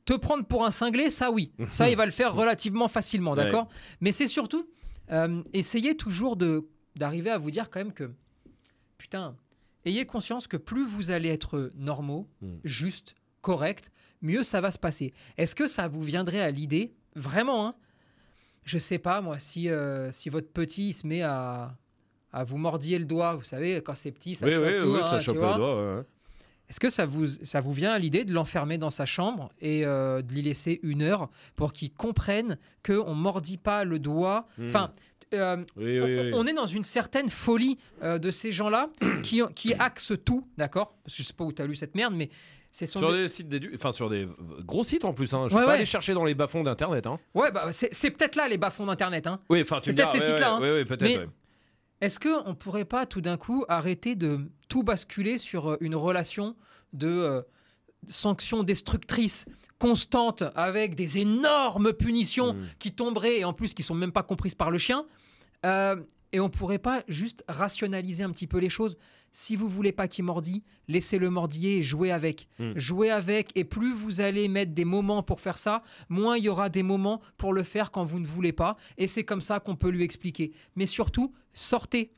Te 0.05 0.13
prendre 0.15 0.45
pour 0.45 0.65
un 0.67 0.71
cinglé, 0.71 1.11
ça 1.11 1.31
oui. 1.31 1.53
Ça, 1.71 1.89
il 1.89 1.97
va 1.97 2.05
le 2.05 2.13
faire 2.13 2.35
relativement 2.35 2.89
facilement, 2.89 3.31
Ouais. 3.33 3.45
d'accord? 3.45 3.69
Mais 4.01 4.13
c'est 4.13 4.29
surtout, 4.29 4.69
euh, 5.13 5.43
essayez 5.53 5.97
toujours 5.97 6.37
de 6.37 6.69
d'arriver 6.97 7.31
à 7.31 7.39
vous 7.39 7.51
dire 7.51 7.71
quand 7.71 7.81
même 7.81 7.93
que, 7.93 8.11
putain, 8.99 9.37
ayez 9.85 10.07
conscience 10.07 10.47
que 10.47 10.57
plus 10.57 10.85
vous 10.87 11.11
allez 11.11 11.29
être 11.29 11.71
normaux, 11.75 12.29
Mm. 12.41 12.55
juste, 12.65 13.15
correct, 13.45 13.91
mieux 14.23 14.43
ça 14.43 14.61
va 14.61 14.71
se 14.71 14.79
passer. 14.79 15.13
Est-ce 15.37 15.55
que 15.55 15.67
ça 15.67 15.87
vous 15.87 16.03
viendrait 16.03 16.41
à 16.41 16.51
l'idée, 16.51 16.95
vraiment, 17.15 17.67
hein? 17.67 17.75
Je 18.65 18.79
sais 18.79 18.99
pas 18.99 19.21
moi, 19.21 19.39
si, 19.39 19.69
euh, 19.69 20.11
si 20.11 20.31
votre 20.31 20.49
petit 20.51 20.89
il 20.89 20.93
se 20.95 21.07
met 21.07 21.21
à, 21.23 21.77
à 22.33 22.45
vous 22.45 22.57
mordiller 22.57 22.99
le 22.99 23.05
doigt, 23.05 23.35
vous 23.37 23.43
savez, 23.45 23.83
quand 23.83 23.95
c'est 23.95 24.11
petit, 24.11 24.35
ça 24.35 24.47
Oui, 24.47 24.53
choque 24.53 24.65
oui, 24.65 24.81
tout, 24.81 24.93
oui, 24.95 25.01
hein, 25.03 25.09
ça 25.11 25.21
chope 25.21 25.35
le 25.37 25.41
doigt. 25.43 25.97
ouais. 25.97 26.03
Est-ce 26.71 26.81
que 26.81 26.89
ça 26.89 27.05
vous, 27.05 27.27
ça 27.27 27.61
vous 27.61 27.73
vient 27.75 27.93
à 27.93 27.99
l'idée 27.99 28.25
de 28.25 28.33
l'enfermer 28.33 28.79
dans 28.79 28.89
sa 28.91 29.05
chambre 29.05 29.53
et 29.61 29.85
euh, 29.85 30.23
de 30.23 30.33
lui 30.33 30.41
laisser 30.41 30.81
une 30.83 31.03
heure 31.03 31.29
pour 31.57 31.75
qu'il 31.75 31.93
comprenne 31.93 32.57
qu'on 32.83 33.15
ne 33.15 33.21
mordit 33.21 33.59
pas 33.59 33.85
le 33.85 33.99
doigt? 33.99 34.49
Hmm. 34.57 34.69
Enfin, 34.69 34.91
euh, 35.35 35.57
Oui, 35.77 36.01
on, 36.01 36.05
oui, 36.07 36.17
oui. 36.21 36.31
on 36.35 36.47
est 36.47 36.55
dans 36.55 36.65
une 36.67 36.85
certaine 36.85 37.29
folie 37.29 37.77
euh, 38.03 38.19
de 38.19 38.31
ces 38.31 38.51
gens-là 38.51 38.89
qui, 39.23 39.43
qui 39.55 39.75
axent 39.75 40.15
tout, 40.25 40.49
d'accord? 40.57 40.97
Parce 41.05 41.15
que 41.19 41.23
Je 41.23 41.27
sais 41.29 41.35
pas 41.35 41.45
où 41.45 41.53
tu 41.53 41.61
as 41.61 41.67
lu 41.67 41.77
cette 41.77 41.95
merde, 41.95 42.15
mais 42.17 42.31
c'est. 42.77 42.87
Sur 42.87 43.13
des 43.13 43.29
sites 43.29 43.49
d'édu, 43.49 43.71
enfin 43.75 43.93
sur 43.93 44.11
des 44.11 44.27
gros 44.65 44.85
sites 44.85 45.05
en 45.05 45.13
plus. 45.15 45.33
Hein. 45.33 45.45
Je 45.45 45.49
suis 45.51 45.57
Ouais, 45.57 45.63
pas 45.63 45.69
ouais. 45.69 45.75
allé 45.77 45.87
chercher 45.87 46.13
dans 46.15 46.25
les 46.25 46.35
bas-fonds 46.35 46.63
d'internet. 46.65 47.07
Hein. 47.07 47.19
Ouais, 47.35 47.51
bah, 47.53 47.69
c'est 47.73 48.11
peut-être 48.11 48.37
là 48.37 48.49
les 48.49 48.59
bas-fonds 48.59 48.87
d'Internet. 48.87 49.27
Hein. 49.27 49.41
Oui, 49.49 49.61
enfin 49.63 49.81
tu 49.81 49.95
peut-être 49.95 50.11
ces 50.13 50.19
ouais, 50.19 50.25
sites-là, 50.27 50.59
ouais, 50.59 50.69
hein. 50.69 50.73
ouais, 50.75 50.85
peut-être. 50.85 51.03
Mais- 51.03 51.19
ouais. 51.19 51.29
Est-ce 52.01 52.19
qu'on 52.21 52.49
ne 52.51 52.55
pourrait 52.55 52.85
pas 52.85 53.07
tout 53.07 53.21
d'un 53.21 53.37
coup 53.37 53.65
arrêter 53.69 54.17
de 54.17 54.41
tout 54.69 54.83
basculer 54.83 55.39
sur 55.39 55.71
euh, 55.71 55.77
une 55.81 55.95
relation 55.95 56.57
de 56.93 57.07
euh, 57.09 57.43
sanctions 58.09 58.63
destructrices 58.65 59.47
constantes 59.79 60.43
avec 60.55 60.95
des 60.97 61.19
énormes 61.19 61.93
punitions 61.93 62.55
Mm. 62.55 62.67
qui 62.79 62.93
tomberaient 62.93 63.39
et 63.41 63.45
en 63.45 63.53
plus 63.53 63.75
qui 63.75 63.83
sont 63.83 63.95
même 63.95 64.13
pas 64.13 64.23
comprises 64.23 64.55
par 64.55 64.71
le 64.71 64.79
chien 64.79 65.07
Euh, 65.65 65.97
Et 66.35 66.41
on 66.41 66.51
pourrait 66.51 66.79
pas 66.79 67.05
juste 67.07 67.45
rationaliser 67.49 68.25
un 68.25 68.31
petit 68.31 68.47
peu 68.49 68.59
les 68.59 68.69
choses. 68.69 68.99
Si 69.31 69.55
vous 69.57 69.69
voulez 69.69 69.93
pas 69.93 70.09
qu'il 70.09 70.25
mordille, 70.25 70.63
laissez-le 70.89 71.31
mordiller 71.31 71.79
et 71.79 71.83
jouez 71.83 72.11
avec. 72.11 72.49
Mm. 72.59 72.73
Jouez 72.77 73.11
avec 73.11 73.51
et 73.57 73.65
plus 73.65 73.93
vous 73.95 74.21
allez 74.21 74.49
mettre 74.49 74.73
des 74.73 74.85
moments 74.85 75.23
pour 75.23 75.41
faire 75.41 75.59
ça, 75.59 75.83
moins 76.09 76.37
il 76.37 76.45
y 76.45 76.49
aura 76.49 76.69
des 76.69 76.83
moments 76.83 77.21
pour 77.37 77.53
le 77.53 77.63
faire 77.63 77.91
quand 77.93 78.05
vous 78.05 78.19
ne 78.21 78.27
voulez 78.27 78.53
pas. 78.53 78.77
Et 78.99 79.07
c'est 79.09 79.25
comme 79.25 79.41
ça 79.41 79.61
qu'on 79.61 79.77
peut 79.77 79.91
lui 79.91 80.03
expliquer. 80.03 80.53
Mais 80.77 80.87
surtout, 80.87 81.33
sortez. 81.53 82.13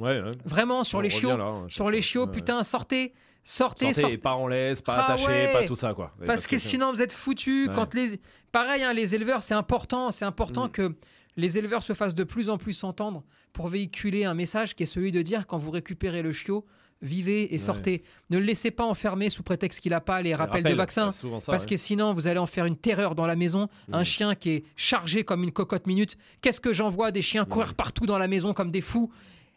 Ouais, 0.00 0.20
ouais. 0.20 0.32
Vraiment, 0.44 0.82
sur 0.84 0.98
On 0.98 1.02
les 1.02 1.10
chiots. 1.10 1.36
là, 1.36 1.44
hein, 1.44 1.66
Sur 1.68 1.90
les 1.90 2.02
chiots, 2.02 2.26
Ouais, 2.26 2.32
putain, 2.32 2.62
sortez. 2.64 3.12
Sortez, 3.42 3.86
Sortez, 3.86 4.00
sortez. 4.02 4.18
pas 4.18 4.34
en 4.34 4.46
laisse, 4.48 4.82
pas 4.82 4.96
Ah 4.96 5.04
attaché, 5.14 5.26
ouais. 5.26 5.52
pas 5.52 5.64
tout 5.64 5.74
ça 5.74 5.94
quoi. 5.94 6.12
Parce 6.26 6.46
que 6.46 6.58
sinon, 6.58 6.92
vous 6.92 7.00
êtes 7.02 7.12
foutus. 7.12 7.68
Ouais. 7.68 7.74
Quand 7.74 7.94
les... 7.94 8.20
Pareil, 8.52 8.82
hein, 8.82 8.92
les 8.92 9.14
éleveurs, 9.14 9.42
c'est 9.42 9.54
important. 9.54 10.10
C'est 10.10 10.26
important 10.26 10.66
Mm. 10.66 10.70
que 10.70 10.94
les 11.36 11.58
éleveurs 11.58 11.82
se 11.82 11.92
fassent 11.92 12.14
de 12.14 12.24
plus 12.24 12.48
en 12.48 12.58
plus 12.58 12.84
entendre 12.84 13.24
pour 13.52 13.68
véhiculer 13.68 14.24
un 14.24 14.34
message 14.34 14.74
qui 14.74 14.82
est 14.82 14.86
celui 14.86 15.12
de 15.12 15.22
dire 15.22 15.46
quand 15.46 15.58
vous 15.58 15.70
récupérez 15.70 16.22
le 16.22 16.32
chiot, 16.32 16.64
vivez 17.02 17.54
et 17.54 17.58
sortez. 17.58 18.02
Ne 18.28 18.38
le 18.38 18.44
laissez 18.44 18.70
pas 18.70 18.84
enfermer 18.84 19.30
sous 19.30 19.42
prétexte 19.42 19.80
qu'il 19.80 19.90
n'a 19.92 20.00
pas 20.02 20.20
les 20.20 20.34
rappels 20.34 20.62
de 20.64 20.74
vaccins. 20.76 21.10
Parce 21.46 21.64
que 21.66 21.76
sinon, 21.76 22.12
vous 22.12 22.26
allez 22.26 22.38
en 22.38 22.46
faire 22.46 22.66
une 22.66 22.76
terreur 22.76 23.14
dans 23.14 23.26
la 23.26 23.36
maison. 23.36 23.68
Un 23.90 24.02
Mm. 24.02 24.04
chien 24.04 24.34
qui 24.34 24.50
est 24.50 24.64
chargé 24.76 25.24
comme 25.24 25.42
une 25.42 25.52
cocotte 25.52 25.86
minute. 25.86 26.16
Qu'est-ce 26.42 26.60
que 26.60 26.72
j'en 26.74 26.88
vois 26.90 27.10
des 27.10 27.22
chiens 27.22 27.44
courir 27.46 27.74
partout 27.74 28.04
dans 28.06 28.18
la 28.18 28.28
maison 28.28 28.52
comme 28.52 28.70
des 28.70 28.82
fous? 28.82 29.10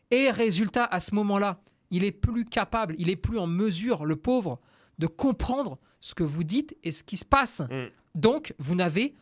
Et 0.09 0.29
résultat, 0.31 0.85
à 0.85 0.99
ce 1.01 1.13
moment-là, 1.15 1.59
il 1.91 2.03
est 2.05 2.11
plus 2.13 2.45
capable, 2.45 2.95
il 2.97 3.09
est 3.09 3.15
plus 3.17 3.37
en 3.39 3.47
mesure, 3.47 4.05
le 4.05 4.15
pauvre, 4.15 4.59
de 4.99 5.07
comprendre 5.07 5.79
ce 5.99 6.13
que 6.15 6.23
vous 6.23 6.43
dites 6.43 6.77
et 6.83 6.91
ce 6.91 7.03
qui 7.03 7.17
se 7.17 7.25
passe. 7.25 7.59
Mm. 7.61 7.85
Donc, 8.15 8.53
vous 8.57 8.75
n'avez 8.75 9.15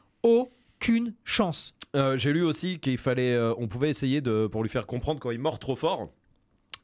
aucune 0.81 1.13
chance. 1.23 1.73
Euh, 1.95 2.17
J'ai 2.17 2.33
lu 2.33 2.41
aussi 2.43 2.79
qu'il 2.79 2.97
fallait, 2.97 3.33
euh, 3.33 3.53
on 3.57 3.67
pouvait 3.67 3.89
essayer 3.89 4.21
de, 4.21 4.47
pour 4.47 4.63
lui 4.63 4.69
faire 4.69 4.87
comprendre 4.87 5.19
quand 5.19 5.31
il 5.31 5.39
mord 5.39 5.59
trop 5.59 5.75
fort, 5.75 6.09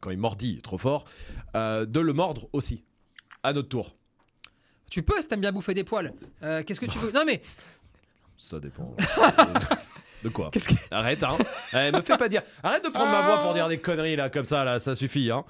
quand 0.02 0.12
il 0.12 0.18
mordit 0.18 0.62
trop 0.62 0.78
fort, 0.78 1.06
euh, 1.56 1.86
de 1.86 2.00
le 2.00 2.14
mordre 2.14 2.48
aussi, 2.54 2.84
à 3.44 3.54
notre 3.54 3.70
tour. 3.70 3.96
Tu 4.92 5.02
peux, 5.04 5.20
si 5.20 5.28
t'aimes 5.28 5.42
bien 5.42 5.52
bouffer 5.52 5.74
des 5.74 5.84
poils. 5.84 6.14
Euh, 6.44 6.64
Qu'est-ce 6.64 6.80
que 6.80 6.86
tu 6.86 7.00
veux? 7.00 7.12
Non, 7.12 7.24
mais 7.26 7.42
Ça 8.38 8.60
dépend. 8.60 8.96
de 10.24 10.30
quoi? 10.30 10.50
Qu'est-ce 10.52 10.70
que. 10.70 10.76
Arrête, 10.92 11.24
hein. 11.24 11.38
Eh, 11.74 11.92
me 11.92 12.02
fais 12.02 12.18
pas 12.18 12.30
dire. 12.30 12.42
Arrête 12.64 12.84
de 12.86 12.90
prendre 12.90 13.12
ma 13.12 13.24
voix 13.24 13.40
pour 13.40 13.54
dire 13.54 13.68
des 13.68 13.80
conneries 13.80 14.16
là, 14.16 14.30
comme 14.30 14.46
ça, 14.46 14.64
là, 14.64 14.80
ça 14.80 14.96
suffit, 14.96 15.32
hein. 15.32 15.44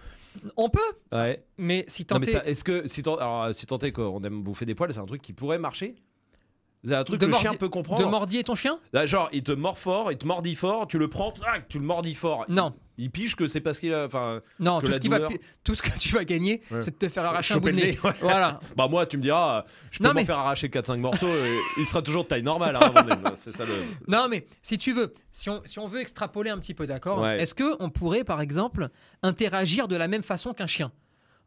On 0.56 0.70
peut, 0.70 0.80
Ouais. 1.12 1.44
mais 1.58 1.84
si 1.88 2.06
Non, 2.12 2.20
mais 2.20 2.28
ça, 2.28 2.46
est-ce 2.46 2.64
que 2.64 2.88
si 2.88 3.02
tant, 3.02 3.16
alors, 3.16 3.54
si 3.56 3.66
tant 3.66 3.80
est 3.80 3.92
qu'on 3.92 4.22
aime 4.22 4.42
bouffer 4.42 4.66
des 4.66 4.76
poils, 4.76 4.94
c'est 4.94 5.00
un 5.00 5.06
truc 5.06 5.22
qui 5.22 5.34
pourrait 5.34 5.58
marcher? 5.60 5.96
C'est 6.88 6.96
un 6.96 7.04
truc 7.04 7.20
De 7.20 7.26
que 7.26 7.32
le 7.32 7.38
chien 7.38 7.52
peut 7.52 7.66
De 7.66 7.72
comprendre. 7.72 8.10
mordiller 8.10 8.44
ton 8.44 8.56
chien? 8.56 8.80
Là, 8.94 9.06
genre, 9.06 9.30
il 9.34 9.44
te 9.44 9.52
mord 9.52 9.78
fort, 9.78 10.12
il 10.12 10.18
te 10.18 10.26
mordit 10.26 10.56
fort, 10.56 10.88
tu 10.88 10.98
le 10.98 11.10
prends, 11.10 11.34
tu 11.70 11.80
le 11.80 11.84
mordis 11.86 12.14
fort. 12.14 12.46
Non. 12.48 12.74
Il 13.00 13.12
pige 13.12 13.36
que 13.36 13.48
c'est 13.48 13.62
parce 13.62 13.80
qu'il 13.80 13.94
a. 13.94 14.06
Enfin, 14.06 14.42
Non, 14.60 14.78
Que 14.80 14.86
tout 14.86 14.88
la 14.92 14.96
ce, 14.96 15.00
qui 15.00 15.08
va, 15.08 15.18
douleur- 15.18 15.30
pi- 15.32 15.40
tout 15.64 15.76
ce 15.76 15.82
que 15.84 15.96
tu 16.00 16.16
vas 16.16 16.24
gagner, 16.24 16.62
Ouais. 16.72 16.82
c'est 16.82 16.90
de 16.92 16.96
te 16.96 17.10
faire 17.10 17.26
arracher 17.26 17.54
un 17.54 17.58
bout 17.58 17.68
choper 17.68 17.76
de 17.76 17.82
le 17.82 17.88
nez. 17.88 17.92
nez, 17.94 18.00
ouais. 18.04 18.16
Voilà. 18.22 18.60
Bah, 18.76 18.88
moi, 18.88 19.06
tu 19.06 19.18
me 19.18 19.22
diras, 19.22 19.60
euh, 19.60 19.62
je 19.92 19.98
peux 20.00 20.04
Non, 20.06 20.10
m'en 20.12 20.16
mais- 20.16 20.26
faire 20.26 20.40
arracher 20.40 20.68
4-5 20.70 20.98
morceaux, 21.00 21.28
euh, 21.28 21.58
il 21.78 21.86
sera 21.86 22.02
toujours 22.02 22.24
de 22.24 22.30
taille 22.30 22.42
normale. 22.42 22.76
hein, 22.76 22.80
avant 22.96 23.04
de- 23.16 23.36
c'est 23.44 23.56
ça 23.56 23.66
le. 23.66 23.72
Non, 24.08 24.28
mais 24.30 24.48
si 24.64 24.80
tu 24.80 24.94
veux, 24.94 25.14
si 25.32 25.50
on, 25.52 25.62
si 25.66 25.78
on 25.78 25.88
veut 25.88 26.00
extrapoler 26.02 26.50
un 26.50 26.58
petit 26.58 26.74
peu, 26.74 26.88
d'accord 26.88 27.20
Ouais. 27.22 27.40
Est-ce 27.40 27.54
que 27.54 27.76
on 27.80 27.92
pourrait, 27.92 28.24
par 28.24 28.42
exemple, 28.42 28.90
interagir 29.22 29.88
de 29.88 29.96
la 29.96 30.08
même 30.08 30.24
façon 30.24 30.54
qu'un 30.54 30.68
chien? 30.68 30.92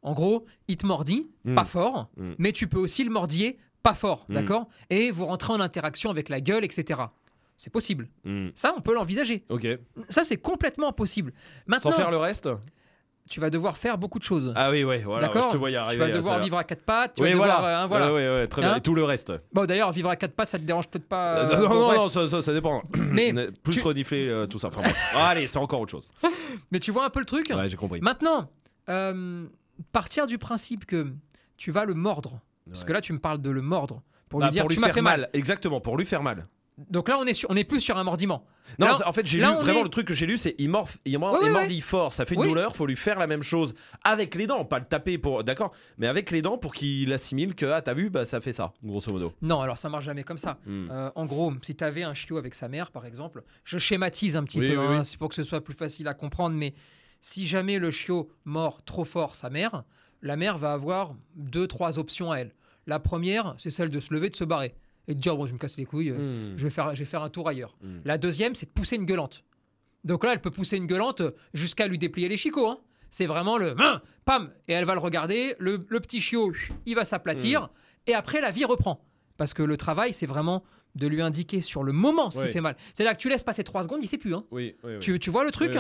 En 0.02 0.12
gros, 0.14 0.46
il 0.68 0.76
te 0.76 0.86
mordit, 0.86 1.28
Mm. 1.44 1.54
pas 1.56 1.64
fort, 1.64 2.10
Mm. 2.16 2.32
mais 2.38 2.52
tu 2.52 2.68
peux 2.68 2.78
aussi 2.78 3.02
le 3.04 3.10
mordiller, 3.10 3.58
pas 3.82 3.94
fort, 3.94 4.26
Mm. 4.28 4.34
d'accord? 4.34 4.68
Et 4.90 5.10
vous 5.10 5.26
rentrez 5.26 5.52
en 5.52 5.60
interaction 5.60 6.10
avec 6.10 6.28
la 6.28 6.40
gueule, 6.40 6.64
etc. 6.64 7.00
C'est 7.56 7.70
possible. 7.72 8.08
Hmm, 8.24 8.48
Ça, 8.54 8.72
on 8.76 8.80
peut 8.80 8.94
l'envisager. 8.94 9.44
Ok. 9.50 9.66
Ça, 10.08 10.24
c'est 10.24 10.38
complètement 10.38 10.92
possible. 10.92 11.32
Maintenant, 11.66 11.90
Sans 11.90 11.96
faire 11.96 12.10
le 12.10 12.16
reste? 12.16 12.48
tu 13.28 13.38
vas 13.38 13.48
devoir 13.50 13.76
faire 13.76 13.96
beaucoup 13.96 14.18
de 14.18 14.24
choses. 14.24 14.52
Ah 14.56 14.70
oui, 14.72 14.82
ouais, 14.82 14.98
voilà. 15.04 15.28
D'accord? 15.28 15.48
Je 15.48 15.52
te 15.52 15.56
vois 15.56 15.70
y 15.70 15.74
Tu 15.74 15.78
arriver. 15.78 16.04
vas 16.06 16.10
devoir 16.10 16.40
vivre 16.40 16.56
à 16.58 16.64
quatre 16.64 16.82
pattes. 16.82 17.14
Tu 17.14 17.22
Oui, 17.22 17.28
vas 17.28 17.34
devoir, 17.34 17.60
voilà. 17.60 17.84
euh, 17.84 17.86
voilà. 17.86 18.06
Ouais, 18.12 18.28
ouais, 18.28 18.34
ouais, 18.40 18.46
très 18.48 18.60
bien. 18.62 18.72
Hein 18.72 18.76
Et 18.78 18.80
tout 18.80 18.94
le 18.94 19.04
reste? 19.04 19.32
Bon, 19.52 19.66
d'ailleurs, 19.66 19.92
vivre 19.92 20.08
à 20.08 20.16
quatre 20.16 20.34
pattes, 20.34 20.48
ça 20.48 20.58
te 20.58 20.64
dérange 20.64 20.88
peut-être 20.88 21.06
pas. 21.06 21.36
euh, 21.36 21.48
Euh, 21.50 21.56
non, 21.62 21.68
bon, 21.68 21.74
non, 21.80 21.94
non, 21.94 22.08
ça, 22.10 22.28
ça, 22.28 22.42
ça 22.42 22.52
dépend. 22.52 22.82
Mais, 22.96 23.32
Plus 23.62 23.76
tu- 23.76 23.82
renifler 23.82 24.26
euh, 24.28 24.46
tout 24.46 24.58
ça. 24.58 24.66
Enfin. 24.68 24.80
Ah, 25.14 25.28
allez, 25.28 25.46
c'est 25.46 25.58
encore 25.58 25.80
autre 25.80 25.92
chose. 25.92 26.08
mais 26.72 26.80
tu 26.80 26.90
vois 26.90 27.04
un 27.04 27.10
peu 27.10 27.20
le 27.20 27.26
truc? 27.26 27.48
Ouais, 27.54 27.68
j'ai 27.68 27.76
compris. 27.76 28.00
Maintenant, 28.00 28.48
partir 29.92 30.26
du 30.26 30.38
principe 30.38 30.84
que 30.86 31.12
tu 31.56 31.70
vas 31.70 31.84
le 31.84 31.94
mordre, 31.94 32.40
parce 32.70 32.84
que 32.84 32.92
là 32.92 33.00
tu 33.00 33.12
me 33.12 33.18
parles 33.18 33.42
de 33.42 33.50
le 33.50 33.60
mordre, 33.62 34.02
pour 34.28 34.40
Bah, 34.40 34.46
lui 34.46 34.52
dire 34.52 34.62
pour 34.62 34.70
tu 34.70 34.78
m'as 34.80 34.86
faire 34.86 34.94
fait 34.94 35.02
mal. 35.02 35.28
Exactement, 35.32 35.80
pour 35.80 35.96
lui 35.96 36.06
faire 36.06 36.22
mal. 36.22 36.44
Donc 36.88 37.10
là 37.10 37.18
on 37.18 37.26
est, 37.26 37.34
sur- 37.34 37.50
on 37.50 37.56
est 37.56 37.64
plus 37.64 37.80
sur 37.80 37.98
un 37.98 38.04
mordiment. 38.04 38.46
Non, 38.78 38.86
Là, 38.86 38.98
en 39.04 39.12
fait, 39.12 39.26
j'ai 39.26 39.38
lu 39.38 39.44
vraiment 39.44 39.80
est- 39.80 39.82
le 39.82 39.88
truc 39.90 40.06
que 40.06 40.14
j'ai 40.14 40.24
lu, 40.24 40.38
c'est 40.38 40.54
il, 40.58 40.70
morf, 40.70 40.96
il, 41.04 41.18
mord- 41.18 41.32
Ouais, 41.34 41.40
il 41.42 41.46
ouais, 41.46 41.50
mordit 41.50 41.80
fort, 41.82 42.12
ça 42.14 42.24
fait 42.24 42.36
une 42.36 42.40
Oui. 42.42 42.48
douleur, 42.48 42.74
faut 42.74 42.86
lui 42.86 42.96
faire 42.96 43.18
la 43.18 43.26
même 43.26 43.42
chose 43.42 43.74
avec 44.04 44.34
les 44.34 44.46
dents, 44.46 44.64
pas 44.64 44.78
le 44.78 44.86
taper 44.86 45.18
pour, 45.18 45.44
d'accord, 45.44 45.72
mais 45.98 46.06
avec 46.06 46.30
les 46.30 46.40
dents 46.40 46.56
pour 46.56 46.72
qu'il 46.72 47.12
assimile 47.12 47.54
que 47.54 47.66
ah 47.66 47.82
t'as 47.82 47.92
vu, 47.92 48.08
bah 48.08 48.24
ça 48.24 48.40
fait 48.40 48.52
ça, 48.54 48.72
grosso 48.82 49.12
modo. 49.12 49.34
Non, 49.42 49.60
alors 49.60 49.76
ça 49.76 49.88
marche 49.90 50.04
jamais 50.06 50.22
comme 50.22 50.38
ça. 50.38 50.58
Hmm. 50.64 50.88
Euh, 50.90 51.10
en 51.16 51.26
gros, 51.26 51.52
si 51.62 51.74
tu 51.74 51.84
avais 51.84 52.04
un 52.04 52.14
chiot 52.14 52.38
avec 52.38 52.54
sa 52.54 52.68
mère, 52.68 52.92
par 52.92 53.04
exemple, 53.04 53.42
je 53.64 53.76
schématise 53.76 54.36
un 54.36 54.44
petit 54.44 54.60
Oui, 54.60 54.70
peu, 54.70 54.76
oui, 54.78 54.94
hein, 54.96 55.04
c'est 55.04 55.18
pour 55.18 55.28
que 55.28 55.34
ce 55.34 55.42
soit 55.42 55.62
plus 55.62 55.74
facile 55.74 56.06
à 56.08 56.14
comprendre, 56.14 56.56
mais 56.56 56.72
si 57.20 57.46
jamais 57.46 57.78
le 57.78 57.90
chiot 57.90 58.30
mord 58.46 58.82
trop 58.84 59.04
fort 59.04 59.34
sa 59.34 59.50
mère, 59.50 59.82
la 60.22 60.36
mère 60.36 60.56
va 60.56 60.72
avoir 60.72 61.14
deux, 61.34 61.66
trois 61.66 61.98
options 61.98 62.30
à 62.32 62.38
elle. 62.38 62.52
La 62.86 62.98
première, 62.98 63.54
c'est 63.58 63.70
celle 63.70 63.90
de 63.90 64.00
se 64.00 64.12
lever, 64.14 64.30
de 64.30 64.36
se 64.36 64.44
barrer 64.44 64.74
et 65.08 65.14
de 65.14 65.20
dire 65.20 65.36
bon, 65.36 65.46
je 65.46 65.52
me 65.52 65.58
casse 65.58 65.76
les 65.76 65.84
couilles, 65.86 66.10
euh, 66.10 66.52
Hmm. 66.52 66.56
je, 66.56 66.64
vais 66.64 66.70
faire, 66.70 66.94
je 66.94 67.00
vais 67.00 67.04
faire 67.04 67.22
un 67.22 67.28
tour 67.28 67.48
ailleurs. 67.48 67.76
Hmm. 67.82 67.98
La 68.04 68.18
deuxième, 68.18 68.54
c'est 68.54 68.66
de 68.66 68.70
pousser 68.72 68.96
une 68.96 69.04
gueulante. 69.06 69.44
Donc 70.04 70.24
là, 70.24 70.32
elle 70.32 70.40
peut 70.40 70.50
pousser 70.50 70.76
une 70.76 70.86
gueulante 70.86 71.22
jusqu'à 71.54 71.86
lui 71.86 71.98
déplier 71.98 72.28
les 72.28 72.36
chicots. 72.36 72.68
hein. 72.68 72.78
C'est 73.10 73.26
vraiment 73.26 73.58
le 73.58 73.74
Hein 73.80 74.00
pam 74.24 74.50
et 74.68 74.72
elle 74.72 74.84
va 74.84 74.94
le 74.94 75.00
regarder. 75.00 75.56
Le, 75.58 75.84
le 75.88 76.00
petit 76.00 76.20
chiot, 76.20 76.52
il 76.86 76.94
va 76.94 77.04
s'aplatir 77.04 77.62
Hmm. 77.62 77.68
et 78.10 78.14
après 78.14 78.40
la 78.40 78.50
vie 78.50 78.64
reprend 78.64 79.04
parce 79.36 79.52
que 79.54 79.62
le 79.62 79.76
travail, 79.76 80.12
c'est 80.14 80.26
vraiment 80.26 80.62
de 80.96 81.06
lui 81.06 81.22
indiquer 81.22 81.60
sur 81.60 81.82
le 81.82 81.92
moment 81.92 82.30
ce 82.30 82.40
qui 82.40 82.52
fait 82.52 82.60
mal. 82.60 82.76
C'est 82.94 83.04
là 83.04 83.14
que 83.14 83.20
tu 83.20 83.28
laisses 83.28 83.44
passer 83.44 83.62
trois 83.64 83.82
secondes, 83.84 84.02
il 84.02 84.06
sait 84.08 84.18
plus. 84.18 84.34
hein. 84.34 84.44
Oui, 84.50 84.74
oui, 84.84 84.92
oui. 84.94 85.00
Tu, 85.00 85.18
tu 85.18 85.30
vois 85.30 85.44
le 85.44 85.50
truc 85.50 85.72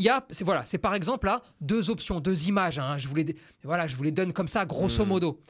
il 0.00 0.04
y 0.04 0.08
a, 0.10 0.24
c'est 0.30 0.44
voilà, 0.44 0.64
c'est 0.64 0.78
par 0.78 0.94
exemple 0.94 1.26
là 1.26 1.42
deux 1.60 1.90
options, 1.90 2.20
deux 2.20 2.46
images. 2.48 2.78
hein, 2.78 2.98
je 2.98 3.08
vous 3.08 3.16
les, 3.16 3.34
voilà, 3.64 3.88
je 3.88 3.96
vous 3.96 4.04
les 4.04 4.12
donne 4.12 4.32
comme 4.32 4.46
ça, 4.46 4.64
grosso 4.64 5.04
modo. 5.04 5.40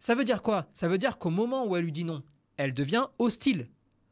Ça 0.00 0.14
veut 0.16 0.24
dire 0.24 0.42
quoi? 0.42 0.66
Ça 0.74 0.88
veut 0.88 0.98
dire 0.98 1.18
qu'au 1.18 1.30
moment 1.30 1.66
où 1.66 1.76
elle 1.76 1.84
lui 1.84 1.92
dit 1.92 2.04
non, 2.04 2.22
elle 2.56 2.74
devient 2.74 3.04
hostile. 3.20 3.68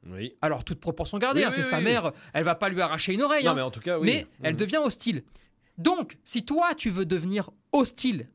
Oui. 0.06 0.34
Alors 0.42 0.62
toute 0.64 0.78
proportion 0.80 1.18
gardée, 1.18 1.40
Oui, 1.40 1.46
hein, 1.46 1.50
oui, 1.50 1.56
c'est 1.56 1.68
sa 1.68 1.80
mère, 1.80 2.12
elle 2.32 2.44
va 2.44 2.54
pas 2.54 2.68
lui 2.68 2.80
arracher 2.80 3.12
une 3.12 3.22
oreille, 3.22 3.44
Non, 3.44 3.50
hein, 3.50 3.54
mais 3.56 3.62
en 3.62 3.70
tout 3.72 3.80
cas, 3.80 3.98
oui. 3.98 4.06
mais 4.06 4.26
elle 4.42 4.52
Mhm. 4.54 4.60
devient 4.60 4.76
hostile. 4.78 5.24
Donc, 5.76 6.16
si 6.24 6.44
toi 6.44 6.74
tu 6.76 6.88
veux 6.90 7.04
devenir 7.06 7.50
hostile 7.72 8.28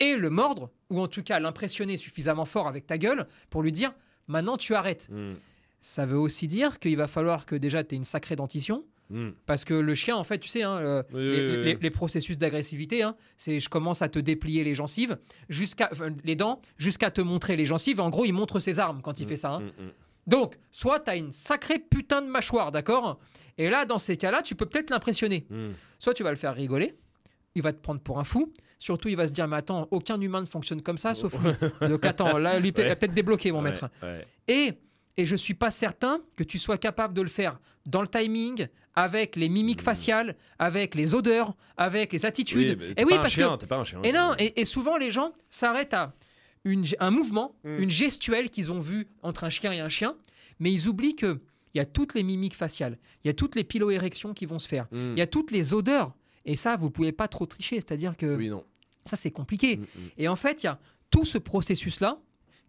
et 0.00 0.16
le 0.16 0.30
mordre, 0.30 0.70
ou 0.88 1.00
en 1.00 1.08
tout 1.08 1.22
cas 1.22 1.38
l'impressionner 1.40 1.96
suffisamment 1.98 2.46
fort 2.46 2.66
avec 2.68 2.86
ta 2.86 2.96
gueule 2.96 3.26
pour 3.50 3.62
lui 3.62 3.70
dire 3.72 3.92
maintenant 4.28 4.56
tu 4.56 4.74
arrêtes, 4.74 5.08
Hmm. 5.10 5.32
ça 5.80 6.06
veut 6.06 6.18
aussi 6.18 6.46
dire 6.48 6.78
qu'il 6.78 6.96
va 6.96 7.06
falloir 7.08 7.44
que 7.44 7.54
déjà 7.54 7.84
tu 7.84 7.94
aies 7.94 7.98
une 7.98 8.04
sacrée 8.04 8.36
dentition, 8.36 8.84
Hmm. 9.10 9.30
parce 9.44 9.64
que 9.64 9.74
le 9.74 9.94
chien, 9.94 10.16
en 10.16 10.22
fait, 10.24 10.38
tu 10.38 10.48
sais, 10.48 10.62
hein, 10.62 10.80
le- 10.80 11.04
Oui, 11.12 11.20
les, 11.20 11.30
oui, 11.30 11.36
oui, 11.58 11.64
les- 11.64 11.72
oui. 11.74 11.78
les 11.82 11.90
processus 11.90 12.38
d'agressivité, 12.38 13.02
hein, 13.02 13.16
c'est 13.36 13.58
je 13.60 13.68
commence 13.68 14.02
à 14.02 14.08
te 14.08 14.18
déplier 14.20 14.62
les 14.64 14.74
gencives, 14.76 15.18
jusqu'à 15.48 15.88
enfin, 15.90 16.10
les 16.24 16.36
dents, 16.36 16.60
jusqu'à 16.78 17.10
te 17.10 17.20
montrer 17.20 17.56
les 17.56 17.66
gencives. 17.66 18.00
En 18.00 18.08
gros, 18.10 18.24
il 18.24 18.32
montre 18.32 18.60
ses 18.60 18.78
armes 18.78 19.00
quand 19.02 19.18
il 19.20 19.26
fait 19.26 19.36
ça. 19.36 19.54
hein. 19.54 19.60
Hmm, 19.78 19.84
hmm. 19.84 19.90
Donc, 20.26 20.54
soit 20.70 21.00
tu 21.00 21.10
as 21.10 21.16
une 21.16 21.32
sacrée 21.32 21.78
putain 21.80 22.22
de 22.22 22.28
mâchoire, 22.28 22.70
d'accord? 22.70 23.18
Et 23.58 23.68
là, 23.68 23.84
dans 23.84 23.98
ces 23.98 24.16
cas-là, 24.16 24.42
tu 24.42 24.54
peux 24.54 24.66
peut-être 24.66 24.90
l'impressionner. 24.90 25.44
Hmm. 25.50 25.72
Soit 25.98 26.14
tu 26.14 26.22
vas 26.22 26.30
le 26.30 26.36
faire 26.36 26.54
rigoler, 26.54 26.94
il 27.56 27.62
va 27.62 27.72
te 27.72 27.80
prendre 27.80 28.00
pour 28.00 28.20
un 28.20 28.24
fou. 28.24 28.52
Surtout, 28.78 29.08
il 29.08 29.16
va 29.16 29.26
se 29.26 29.32
dire, 29.32 29.48
mais 29.48 29.56
attends, 29.56 29.88
aucun 29.90 30.20
humain 30.20 30.40
ne 30.40 30.46
fonctionne 30.46 30.82
comme 30.82 30.98
ça, 30.98 31.14
sauf 31.14 31.34
lui. 31.42 31.50
Donc, 31.90 32.06
attends, 32.06 32.38
là, 32.38 32.58
lui, 32.60 32.70
peut-être- 32.72 32.86
il 32.86 32.88
va 32.90 32.96
peut-être 32.96 33.14
débloqué, 33.14 33.50
mon 33.50 33.58
Ouais, 33.58 33.64
maître. 33.72 33.90
ouais. 34.02 34.24
Et, 34.46 34.72
et 35.20 35.26
je 35.26 35.36
suis 35.36 35.54
pas 35.54 35.70
certain 35.70 36.20
que 36.36 36.44
tu 36.44 36.58
sois 36.58 36.78
capable 36.78 37.14
de 37.14 37.22
le 37.22 37.28
faire 37.28 37.58
dans 37.86 38.00
le 38.02 38.08
timing, 38.08 38.66
avec 38.94 39.36
les 39.36 39.48
mimiques 39.48 39.82
faciales, 39.82 40.36
avec 40.58 40.94
les 40.94 41.14
odeurs, 41.14 41.54
avec 41.76 42.12
les 42.12 42.26
attitudes. 42.26 42.76
Oui, 42.80 42.86
mais 42.96 43.02
et 43.02 43.04
oui, 43.04 43.10
pas 43.14 43.18
un 43.18 43.22
parce 43.22 43.32
chien, 43.34 43.56
que. 43.56 43.64
pas 43.66 43.76
un 43.78 43.84
chien. 43.84 44.02
Et 44.02 44.12
non, 44.12 44.34
et, 44.38 44.60
et 44.60 44.64
souvent 44.64 44.96
les 44.96 45.10
gens 45.10 45.32
s'arrêtent 45.48 45.94
à 45.94 46.12
une, 46.64 46.84
un 46.98 47.10
mouvement, 47.10 47.54
Mm. 47.64 47.78
une 47.82 47.90
gestuelle 47.90 48.50
qu'ils 48.50 48.70
ont 48.72 48.80
vue 48.80 49.06
entre 49.22 49.44
un 49.44 49.50
chien 49.50 49.72
et 49.72 49.80
un 49.80 49.88
chien, 49.88 50.16
mais 50.58 50.72
ils 50.72 50.88
oublient 50.88 51.14
que 51.16 51.40
il 51.72 51.78
y 51.78 51.80
a 51.80 51.86
toutes 51.86 52.14
les 52.14 52.24
mimiques 52.24 52.56
faciales, 52.56 52.98
il 53.24 53.28
y 53.28 53.30
a 53.30 53.34
toutes 53.34 53.54
les 53.54 53.62
piloérections 53.64 54.34
qui 54.34 54.44
vont 54.44 54.58
se 54.58 54.66
faire, 54.66 54.86
Hmm. 54.90 55.12
il 55.14 55.18
y 55.18 55.22
a 55.22 55.26
toutes 55.28 55.52
les 55.52 55.72
odeurs. 55.72 56.12
Et 56.44 56.56
ça, 56.56 56.76
vous 56.76 56.90
pouvez 56.90 57.12
pas 57.12 57.28
trop 57.28 57.46
tricher, 57.46 57.76
c'est-à-dire 57.76 58.16
que 58.16 58.34
Oui, 58.36 58.48
non. 58.48 58.64
ça 59.04 59.14
c'est 59.16 59.30
compliqué. 59.30 59.76
Hmm. 59.76 59.84
Et 60.18 60.26
en 60.28 60.36
fait, 60.36 60.62
il 60.62 60.66
y 60.66 60.68
a 60.68 60.80
tout 61.10 61.24
ce 61.24 61.38
processus-là 61.38 62.18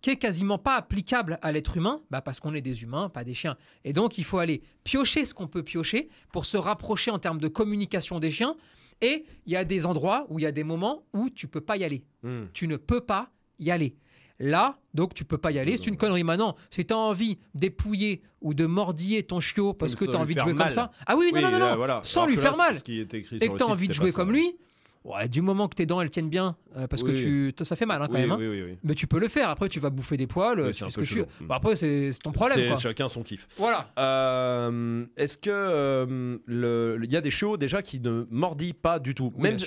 qui 0.02 0.10
est 0.10 0.18
quasiment 0.18 0.58
pas 0.58 0.76
applicable 0.76 1.38
à 1.42 1.52
l'être 1.52 1.78
humain, 1.78 2.02
bah 2.10 2.22
parce 2.22 2.40
qu'on 2.40 2.54
est 2.54 2.62
des 2.62 2.84
humains, 2.84 3.10
pas 3.10 3.24
des 3.24 3.34
chiens. 3.34 3.56
Et 3.84 3.94
donc, 3.94 4.18
il 4.18 4.24
faut 4.24 4.40
aller 4.40 4.62
piocher 4.84 5.26
ce 5.26 5.34
qu'on 5.34 5.48
peut 5.48 5.64
piocher 5.64 6.10
pour 6.32 6.46
se 6.46 6.58
rapprocher 6.58 7.12
en 7.12 7.20
termes 7.20 7.40
de 7.40 7.48
communication 7.48 8.20
des 8.20 8.32
chiens. 8.32 8.56
Et 9.02 9.26
il 9.46 9.52
y 9.54 9.56
a 9.56 9.64
des 9.64 9.86
endroits 9.86 10.26
où 10.30 10.40
il 10.40 10.44
y 10.44 10.46
a 10.46 10.52
des 10.52 10.64
moments 10.64 11.04
où 11.14 11.30
tu 11.30 11.48
peux 11.48 11.62
pas 11.62 11.78
y 11.78 11.84
aller. 11.84 12.04
Hmm. 12.24 12.46
Tu 12.54 12.68
ne 12.68 12.78
peux 12.78 13.02
pas 13.02 13.30
y 13.60 13.72
aller. 13.72 13.96
Là, 14.40 14.80
donc 14.96 15.14
tu 15.14 15.24
peux 15.24 15.38
pas 15.38 15.52
y 15.52 15.60
aller, 15.60 15.78
c'est 15.78 15.86
une 15.86 15.98
connerie. 15.98 16.24
Maintenant, 16.24 16.56
si 16.72 16.84
tu 16.84 16.94
as 16.96 16.98
envie 16.98 17.38
d'épouiller 17.54 18.24
ou 18.42 18.56
de 18.56 18.66
mordiller 18.66 19.22
ton 19.22 19.40
chiot 19.40 19.74
parce 19.74 19.94
que 19.94 20.06
tu 20.06 20.16
as 20.16 20.20
envie 20.20 20.34
de 20.34 20.40
jouer 20.40 20.54
mal. 20.54 20.68
comme 20.70 20.76
ça. 20.76 20.92
Ah 21.06 21.16
oui, 21.16 21.30
non, 21.32 21.38
Oui, 21.38 21.44
non, 21.44 21.52
non, 21.52 21.60
là, 21.60 21.72
non, 21.72 21.78
voilà. 21.78 22.02
sans 22.04 22.22
Alors 22.22 22.32
lui 22.32 22.38
faire 22.42 22.58
mal 22.58 22.74
c'est 22.74 22.80
ce 22.80 22.84
qui 22.84 23.00
était 23.00 23.20
écrit 23.20 23.36
et 23.36 23.50
que 23.50 23.56
tu 23.56 23.62
as 23.64 23.68
envie 23.68 23.88
de 23.88 23.94
jouer 23.94 24.12
comme 24.12 24.30
ça. 24.30 24.34
lui, 24.34 24.58
ouais, 25.04 25.28
du 25.30 25.42
moment 25.42 25.68
que 25.68 25.76
tes 25.76 25.86
dents 25.86 26.00
elles 26.02 26.10
tiennent 26.12 26.30
bien, 26.30 26.56
euh, 26.78 26.88
parce 26.88 27.02
Oui. 27.04 27.14
que 27.14 27.52
tu, 27.52 27.54
ça 27.64 27.76
fait 27.76 27.86
mal 27.86 28.02
hein, 28.02 28.08
quand 28.08 28.14
Oui, 28.16 28.22
même. 28.22 28.32
hein. 28.32 28.38
oui. 28.40 28.78
Mais 28.84 28.96
tu 28.96 29.08
peux 29.08 29.20
le 29.20 29.28
faire. 29.28 29.50
Après, 29.50 29.68
tu 29.70 29.80
vas 29.80 29.90
bouffer 29.90 30.18
des 30.18 30.28
poils. 30.28 30.60
Oui, 30.62 30.74
tu 30.74 30.84
fais 30.84 30.92
ce 30.92 31.00
que 31.00 31.06
tu 31.06 31.20
veux. 31.20 31.28
Bah, 31.42 31.56
après, 31.56 31.76
c'est 31.76 32.12
ton 32.24 32.32
problème. 32.32 32.68
Quoi. 32.70 32.78
chacun 32.78 33.10
son 33.10 33.24
kiff. 33.24 33.48
Voilà. 33.58 33.92
Euh, 33.98 35.06
Est-ce 35.18 35.38
que 35.38 35.50
euh, 35.52 36.38
le- 36.46 37.00
il 37.04 37.12
y 37.12 37.16
a 37.18 37.22
des 37.22 37.32
chiots 37.32 37.58
déjà 37.58 37.82
qui 37.82 38.00
ne 38.00 38.26
mordillent 38.30 38.74
pas 38.74 39.00
du 39.00 39.14
tout? 39.16 39.34
Même 39.38 39.58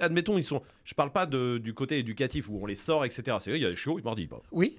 admettons 0.00 0.38
ils 0.38 0.44
sont. 0.44 0.62
Je 0.84 0.94
parle 0.94 1.10
pas 1.12 1.26
de- 1.26 1.58
du 1.58 1.74
côté 1.74 1.98
éducatif 1.98 2.48
où 2.48 2.58
on 2.62 2.66
les 2.66 2.74
sort 2.76 3.04
etc. 3.04 3.36
C'est 3.40 3.50
vrai 3.50 3.58
il 3.58 3.62
y 3.62 3.66
a 3.66 3.70
des 3.70 3.76
chiots 3.76 3.98
ils 3.98 4.04
mordillent 4.04 4.26
pas. 4.28 4.42
Oui. 4.52 4.78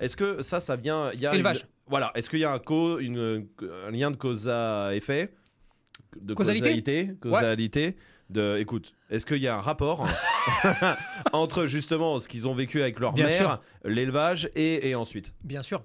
Est-ce 0.00 0.16
que 0.16 0.42
ça 0.42 0.60
ça 0.60 0.76
vient 0.76 1.10
il 1.14 1.20
y 1.20 1.26
a 1.26 1.34
Élevage. 1.34 1.60
une- 1.60 1.66
voilà 1.86 2.10
est-ce 2.14 2.28
qu'il 2.30 2.40
y 2.40 2.44
a 2.44 2.52
un 2.52 2.58
co- 2.58 2.98
une- 2.98 3.46
un 3.86 3.90
lien 3.90 4.10
de 4.10 4.16
cause 4.16 4.48
à 4.48 4.94
effet? 4.94 5.32
De 6.20 6.32
Causalité? 6.34 6.68
causalité? 6.68 7.14
Causalité 7.20 7.96
de 8.30 8.56
écoute 8.58 8.94
est-ce 9.10 9.26
qu'il 9.26 9.38
y 9.42 9.48
a 9.48 9.56
un 9.56 9.60
rapport 9.60 10.06
entre 11.32 11.66
justement 11.66 12.18
ce 12.18 12.28
qu'ils 12.28 12.48
ont 12.48 12.54
vécu 12.54 12.80
avec 12.80 12.98
leur 13.00 13.12
Bien 13.12 13.26
mère 13.26 13.36
sûr. 13.36 13.60
l'élevage 13.84 14.48
et, 14.54 14.88
et 14.88 14.94
ensuite? 14.94 15.34
Bien 15.42 15.62
sûr. 15.62 15.82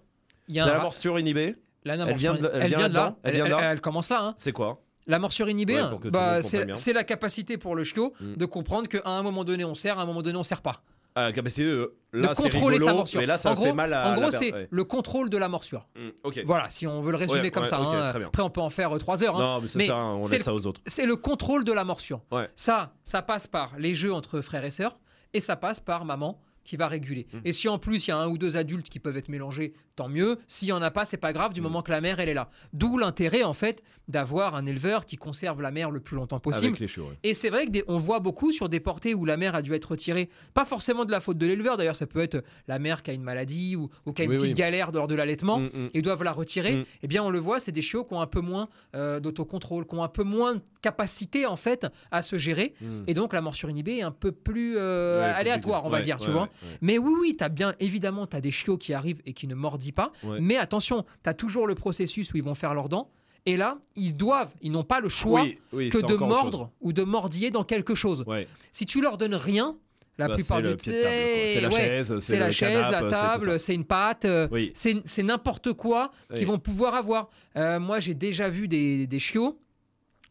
Il 0.47 0.55
y 0.55 0.59
a 0.59 0.63
c'est 0.63 0.69
un 0.69 0.73
la 0.73 0.77
ra- 0.79 0.83
morsure 0.83 1.19
inhibée 1.19 1.55
la- 1.85 1.93
elle 1.95 2.15
vient 2.17 2.33
de- 2.33 2.49
elle 2.53 2.61
elle 2.63 2.69
vient 2.69 2.77
vient 2.79 2.89
de 2.89 2.93
là? 2.93 3.15
Elle 3.23 3.29
Elle, 3.29 3.35
vient 3.35 3.45
de 3.45 3.49
là? 3.51 3.71
elle 3.71 3.81
commence 3.81 4.09
là. 4.09 4.19
hein. 4.21 4.35
c'est 4.37 4.51
quoi? 4.51 4.81
La 5.07 5.17
morsure 5.17 5.49
inhibée, 5.49 5.81
Ouais, 5.81 5.89
pour 5.89 5.99
que 5.99 6.07
tout 6.07 6.11
bah, 6.11 6.43
c'est 6.43 6.57
comprenne 6.57 6.67
bien. 6.67 6.75
c'est 6.75 6.93
la 6.93 7.03
capacité 7.03 7.57
pour 7.57 7.75
le 7.75 7.83
chiot 7.83 8.13
Mm. 8.19 8.35
de 8.35 8.45
comprendre 8.45 8.87
qu'à 8.87 9.01
un 9.05 9.23
moment 9.23 9.43
donné 9.43 9.63
on 9.65 9.73
serre, 9.73 9.97
à 9.99 10.03
un 10.03 10.05
moment 10.05 10.21
donné 10.21 10.37
on 10.37 10.43
serre 10.43 10.61
pas. 10.61 10.83
La 11.25 11.31
capacité 11.31 11.63
de 11.65 11.93
là 12.13 12.29
de 12.29 12.33
c'est 12.35 12.43
contrôler 12.43 12.75
rigolo, 12.77 12.85
sa 12.91 12.93
morsure. 12.97 13.19
mais 13.21 13.25
là 13.27 13.37
ça 13.37 13.51
en 13.51 13.55
fait 13.55 13.61
gros, 13.67 13.73
mal 13.73 13.93
à 13.93 14.11
en 14.11 14.15
gros, 14.19 14.31
c'est 14.31 14.53
ouais. 14.53 14.67
le 14.69 14.83
contrôle 14.83 15.29
de 15.29 15.37
la 15.37 15.47
morsure. 15.49 15.87
Mm, 15.95 16.41
Voilà, 16.45 16.69
si 16.69 16.87
on 16.87 17.01
veut 17.01 17.11
le 17.11 17.17
résumer 17.17 17.41
Ouais, 17.41 17.51
comme 17.51 17.63
ouais, 17.63 17.69
ça. 17.69 17.77
hein. 17.77 18.13
Après, 18.25 18.41
on 18.43 18.49
peut 18.49 18.61
en 18.61 18.69
faire 18.69 18.95
euh, 18.95 18.99
trois 18.99 19.23
heures. 19.23 19.35
hein. 19.37 19.39
non 19.57 19.61
mais 19.61 19.67
c'est 19.67 19.77
Mais 19.79 19.85
ça 19.87 19.95
on 19.97 20.27
laisse 20.27 20.43
ça 20.43 20.53
aux 20.53 20.65
autres 20.67 20.81
c'est 20.85 21.05
le 21.05 21.15
contrôle 21.15 21.63
de 21.63 21.71
la 21.73 21.83
morsure. 21.83 22.21
Ça, 22.55 22.93
ça 23.03 23.21
passe 23.21 23.47
par 23.47 23.77
les 23.77 23.93
jeux 23.95 24.13
entre 24.13 24.41
frères 24.41 24.65
et 24.65 24.71
sœurs 24.71 24.97
et 25.33 25.39
ça 25.41 25.55
passe 25.55 25.79
par 25.79 26.05
maman 26.05 26.41
qui 26.63 26.77
va 26.77 26.87
réguler. 26.87 27.27
Mm. 27.33 27.37
Et 27.45 27.53
si 27.53 27.67
en 27.67 27.79
plus 27.79 28.07
il 28.07 28.09
y 28.09 28.13
a 28.13 28.17
un 28.17 28.27
ou 28.27 28.37
deux 28.37 28.57
adultes 28.57 28.89
qui 28.89 28.99
peuvent 28.99 29.17
être 29.17 29.29
mélangés, 29.29 29.73
tant 29.99 30.07
mieux. 30.09 30.37
S'il 30.47 30.69
y 30.69 30.71
en 30.71 30.81
a 30.81 30.91
pas, 30.91 31.03
c'est 31.03 31.17
pas 31.17 31.33
grave 31.33 31.51
du 31.53 31.59
Mm. 31.59 31.63
moment 31.63 31.81
que 31.81 31.91
la 31.91 31.99
mère 31.99 32.19
elle 32.21 32.29
est 32.29 32.33
là. 32.33 32.49
D'où 32.73 32.97
l'intérêt 32.97 33.43
en 33.43 33.53
fait 33.53 33.83
d'avoir 34.07 34.55
un 34.55 34.65
éleveur 34.65 35.05
qui 35.05 35.17
conserve 35.17 35.61
la 35.61 35.71
mère 35.71 35.91
le 35.91 35.99
plus 35.99 36.15
longtemps 36.15 36.39
possible. 36.39 36.67
Avec 36.67 36.79
les 36.79 36.87
chiots. 36.87 37.03
ouais. 37.09 37.17
Et 37.23 37.33
c'est 37.33 37.49
vrai 37.49 37.65
que 37.67 37.71
des- 37.71 37.83
on 37.87 37.99
voit 37.99 38.19
beaucoup 38.19 38.51
sur 38.51 38.67
des 38.69 38.79
portées 38.79 39.13
où 39.13 39.23
la 39.25 39.37
mère 39.37 39.53
a 39.55 39.61
dû 39.61 39.73
être 39.73 39.91
retirée, 39.91 40.29
pas 40.53 40.65
forcément 40.65 41.05
de 41.05 41.11
la 41.11 41.19
faute 41.19 41.37
de 41.37 41.45
l'éleveur, 41.45 41.77
d'ailleurs 41.77 41.95
ça 41.95 42.07
peut 42.07 42.21
être 42.21 42.43
la 42.67 42.79
mère 42.79 43.03
qui 43.03 43.11
a 43.11 43.13
une 43.13 43.21
maladie 43.21 43.75
ou, 43.75 43.89
ou 44.05 44.13
qui 44.13 44.21
a 44.21 44.25
une 44.25 44.31
Oui, 44.31 44.37
petite 44.37 44.49
oui. 44.49 44.53
galère 44.55 44.91
lors 44.91 45.07
de 45.07 45.15
l'allaitement. 45.15 45.59
Mm, 45.59 45.65
mm. 45.65 45.87
Et 45.93 46.01
doivent 46.01 46.23
la 46.23 46.31
retirer, 46.31 46.77
Mm. 46.77 46.85
eh 47.03 47.07
bien 47.07 47.23
on 47.23 47.29
le 47.29 47.39
voit, 47.39 47.59
c'est 47.59 47.71
des 47.71 47.81
chiots 47.83 48.03
qui 48.05 48.13
ont 48.13 48.21
un 48.21 48.27
peu 48.27 48.41
moins 48.41 48.67
euh, 48.95 49.19
d'autocontrôle, 49.19 49.85
qui 49.85 49.93
ont 49.95 50.03
un 50.03 50.07
peu 50.07 50.23
moins 50.23 50.55
de 50.55 50.61
capacité 50.81 51.45
en 51.45 51.55
fait 51.57 51.85
à 52.09 52.21
se 52.21 52.37
gérer, 52.37 52.73
Mm. 52.81 53.03
et 53.07 53.13
donc 53.13 53.33
la 53.33 53.41
morsure 53.41 53.69
inhibée 53.69 53.97
est 53.97 54.01
un 54.01 54.11
peu 54.11 54.31
plus 54.31 54.75
euh, 54.77 55.21
Ouais, 55.21 55.29
aléatoire, 55.29 55.85
on 55.85 55.89
va 55.89 56.01
dire, 56.01 56.17
tu 56.17 56.31
vois. 56.31 56.49
Mais 56.81 56.97
oui, 56.97 57.13
oui, 57.21 57.35
t'as 57.37 57.49
bien, 57.49 57.75
évidemment, 57.79 58.25
tu 58.27 58.35
as 58.37 58.41
des 58.41 58.51
chiots 58.51 58.77
qui 58.77 58.93
arrivent 58.93 59.21
et 59.25 59.33
qui 59.33 59.47
ne 59.47 59.55
pas. 59.91 60.11
Ouais. 60.23 60.37
Mais 60.39 60.57
attention, 60.57 61.03
tu 61.23 61.29
as 61.29 61.33
toujours 61.33 61.67
le 61.67 61.75
processus 61.75 62.33
où 62.33 62.37
ils 62.37 62.43
vont 62.43 62.55
faire 62.55 62.73
leurs 62.73 62.89
dents. 62.89 63.09
Et 63.45 63.55
là, 63.57 63.77
ils 63.95 64.15
doivent, 64.15 64.53
ils 64.61 64.71
n'ont 64.71 64.83
pas 64.83 64.99
le 64.99 65.09
choix 65.09 65.43
Oui, 65.43 65.57
oui, 65.71 65.89
que 65.89 65.97
de 66.05 66.15
mordre 66.15 66.71
ou 66.81 66.91
de 66.93 67.03
mordiller 67.03 67.51
dans 67.51 67.63
quelque 67.63 67.95
chose. 67.95 68.23
Ouais. 68.27 68.47
Si 68.71 68.85
tu 68.85 69.01
leur 69.01 69.17
donnes 69.17 69.33
rien, 69.35 69.77
la 70.17 70.27
Bah, 70.27 70.35
plupart 70.35 70.61
du 70.61 70.67
quoi. 70.67 70.77
C'est 70.79 71.61
la 71.61 71.69
ouais, 71.69 71.75
chaise, 71.75 72.19
c'est 72.19 72.37
la 72.37 72.51
chaise, 72.51 72.89
la 72.89 73.03
table, 73.09 73.59
c'est 73.59 73.73
une 73.73 73.85
pâte, 73.85 74.25
euh, 74.25 74.49
Oui. 74.51 74.71
c'est 74.75 75.23
n'importe 75.23 75.71
quoi 75.73 76.11
qu'ils 76.35 76.45
vont 76.45 76.59
pouvoir 76.59 76.93
avoir. 76.95 77.29
Euh, 77.55 77.79
moi, 77.79 78.01
j'ai 78.01 78.13
déjà 78.13 78.49
vu 78.49 78.67
des, 78.67 79.07
des 79.07 79.19
chiots, 79.19 79.57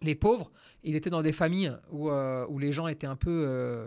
les 0.03 0.15
pauvres, 0.15 0.51
ils 0.85 0.95
étaient 0.95 1.11
dans 1.11 1.23
des 1.23 1.33
familles 1.33 1.73
où, 1.91 2.11
euh, 2.11 2.47
où 2.51 2.59
les 2.59 2.71
gens 2.73 2.87
étaient 2.87 3.07
un 3.07 3.17
peu, 3.17 3.87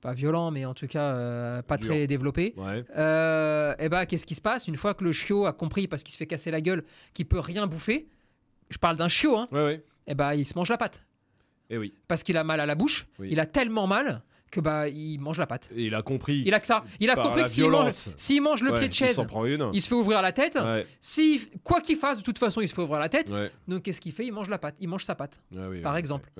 pas 0.00 0.12
violents, 0.14 0.50
mais 0.50 0.64
en 0.64 0.74
tout 0.74 0.86
cas 0.86 1.14
euh, 1.14 1.62
pas 1.62 1.76
Dur. 1.76 1.88
très 1.88 2.06
développés. 2.06 2.54
Ouais. 2.56 2.84
Euh, 2.96 3.74
et 3.78 3.88
ben, 3.88 4.06
qu'est-ce 4.06 4.26
qui 4.26 4.34
se 4.34 4.40
passe 4.40 4.66
une 4.68 4.76
fois 4.76 4.94
que 4.94 5.04
le 5.04 5.12
chiot 5.12 5.46
a 5.46 5.52
compris, 5.52 5.88
parce 5.88 6.02
qu'il 6.02 6.12
se 6.12 6.16
fait 6.18 6.26
casser 6.26 6.50
la 6.50 6.60
gueule, 6.60 6.84
qu'il 7.14 7.26
peut 7.26 7.38
rien 7.40 7.66
bouffer? 7.66 8.08
Je 8.70 8.78
parle 8.78 8.96
d'un 8.96 9.08
chiot, 9.08 9.36
hein, 9.36 9.48
Ouais, 9.52 9.64
ouais. 9.64 9.84
et 10.06 10.14
ben, 10.14 10.34
il 10.34 10.44
se 10.46 10.54
mange 10.56 10.68
la 10.68 10.76
patte 10.78 11.02
Et 11.70 11.76
oui. 11.78 11.92
parce 12.08 12.22
qu'il 12.22 12.36
a 12.36 12.44
mal 12.44 12.60
à 12.60 12.66
la 12.66 12.74
bouche. 12.74 13.06
Oui. 13.18 13.28
Il 13.30 13.40
a 13.40 13.46
tellement 13.46 13.86
mal 13.86 14.22
que 14.50 14.60
bah 14.60 14.88
il 14.88 15.18
mange 15.20 15.38
la 15.38 15.46
patte. 15.46 15.68
Et 15.74 15.84
il 15.84 15.94
a 15.94 16.02
compris. 16.02 16.42
Il 16.44 16.54
a 16.54 16.60
que 16.60 16.66
ça. 16.66 16.84
Il 16.98 17.08
a 17.10 17.16
compris 17.16 17.44
que 17.44 17.48
s'il 17.50 17.68
mange, 17.68 17.92
s'il 18.16 18.42
mange 18.42 18.62
le 18.62 18.72
Ouais, 18.72 18.78
pied 18.78 18.88
de 18.88 18.92
chaise, 18.94 19.20
il 19.72 19.80
se 19.82 19.88
fait 19.88 19.94
ouvrir 19.94 20.22
la 20.22 20.32
tête. 20.32 20.56
Ouais. 20.56 20.86
Si 21.00 21.48
quoi 21.62 21.80
qu'il 21.80 21.96
fasse, 21.96 22.18
de 22.18 22.22
toute 22.22 22.38
façon, 22.38 22.60
il 22.60 22.68
se 22.68 22.74
fait 22.74 22.82
ouvrir 22.82 23.00
la 23.00 23.08
tête. 23.08 23.30
Ouais. 23.30 23.50
Donc 23.68 23.82
qu'est-ce 23.82 24.00
qu'il 24.00 24.12
fait? 24.12 24.26
Il 24.26 24.32
mange 24.32 24.48
la 24.48 24.58
patte. 24.58 24.74
Il 24.80 24.88
mange 24.88 25.04
sa. 25.04 25.16
Ouais, 25.20 25.66
oui, 25.68 25.80
Par 25.80 25.96
exemple. 25.96 26.30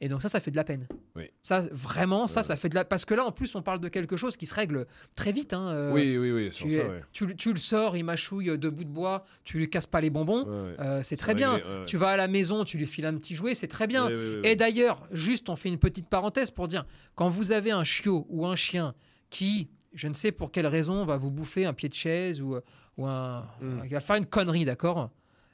Et 0.00 0.08
donc 0.08 0.22
ça, 0.22 0.28
ça 0.28 0.40
fait 0.40 0.50
de 0.50 0.56
la 0.56 0.64
peine. 0.64 0.86
Oui. 1.16 1.24
Ça, 1.42 1.62
vraiment, 1.72 2.26
ça, 2.26 2.42
ça 2.42 2.56
fait 2.56 2.68
de 2.68 2.74
la. 2.74 2.84
Parce 2.84 3.04
que 3.04 3.14
là, 3.14 3.24
en 3.24 3.32
plus, 3.32 3.54
on 3.54 3.62
parle 3.62 3.80
de 3.80 3.88
quelque 3.88 4.16
chose 4.16 4.36
qui 4.36 4.46
se 4.46 4.54
règle 4.54 4.86
très 5.16 5.32
vite. 5.32 5.52
hein, 5.52 5.68
euh, 5.68 5.92
Oui, 5.92 6.16
oui, 6.16 6.30
oui. 6.30 6.50
Tu, 6.50 6.70
ça, 6.70 6.82
tu, 7.12 7.36
tu 7.36 7.50
le 7.52 7.58
sors, 7.58 7.96
il 7.96 8.04
mâchouille 8.04 8.56
deux 8.58 8.70
bouts 8.70 8.84
de 8.84 8.88
bois, 8.90 9.24
tu 9.44 9.58
lui 9.58 9.68
casses 9.68 9.86
pas 9.86 10.00
les 10.00 10.10
bonbons. 10.10 10.44
Euh, 10.48 11.00
c'est 11.02 11.16
très 11.16 11.34
bien. 11.34 11.54
réglé. 11.54 11.82
Tu 11.86 11.96
vas 11.96 12.08
à 12.10 12.16
la 12.16 12.28
maison, 12.28 12.64
tu 12.64 12.78
lui 12.78 12.86
files 12.86 13.06
un 13.06 13.14
petit 13.16 13.34
jouet, 13.34 13.54
c'est 13.54 13.68
très 13.68 13.86
bien. 13.86 14.08
Et 14.44 14.56
d'ailleurs, 14.56 15.06
juste, 15.10 15.48
on 15.48 15.56
fait 15.56 15.68
une 15.68 15.78
petite 15.78 16.08
parenthèse 16.08 16.50
pour 16.50 16.68
dire, 16.68 16.86
quand 17.14 17.28
vous 17.28 17.52
avez 17.52 17.57
un 17.70 17.84
chiot 17.84 18.26
ou 18.28 18.46
un 18.46 18.56
chien 18.56 18.94
qui, 19.30 19.68
je 19.92 20.08
ne 20.08 20.14
sais 20.14 20.32
pour 20.32 20.50
quelle 20.50 20.66
raison, 20.66 21.04
va 21.04 21.16
vous 21.16 21.30
bouffer 21.30 21.66
un 21.66 21.72
pied 21.72 21.88
de 21.88 21.94
chaise 21.94 22.40
ou, 22.40 22.56
ou 22.96 23.06
un, 23.06 23.42
Mm. 23.60 23.82
il 23.84 23.90
va 23.90 24.00
faire 24.00 24.16
une 24.16 24.26
connerie, 24.26 24.64
d'accord? 24.64 25.10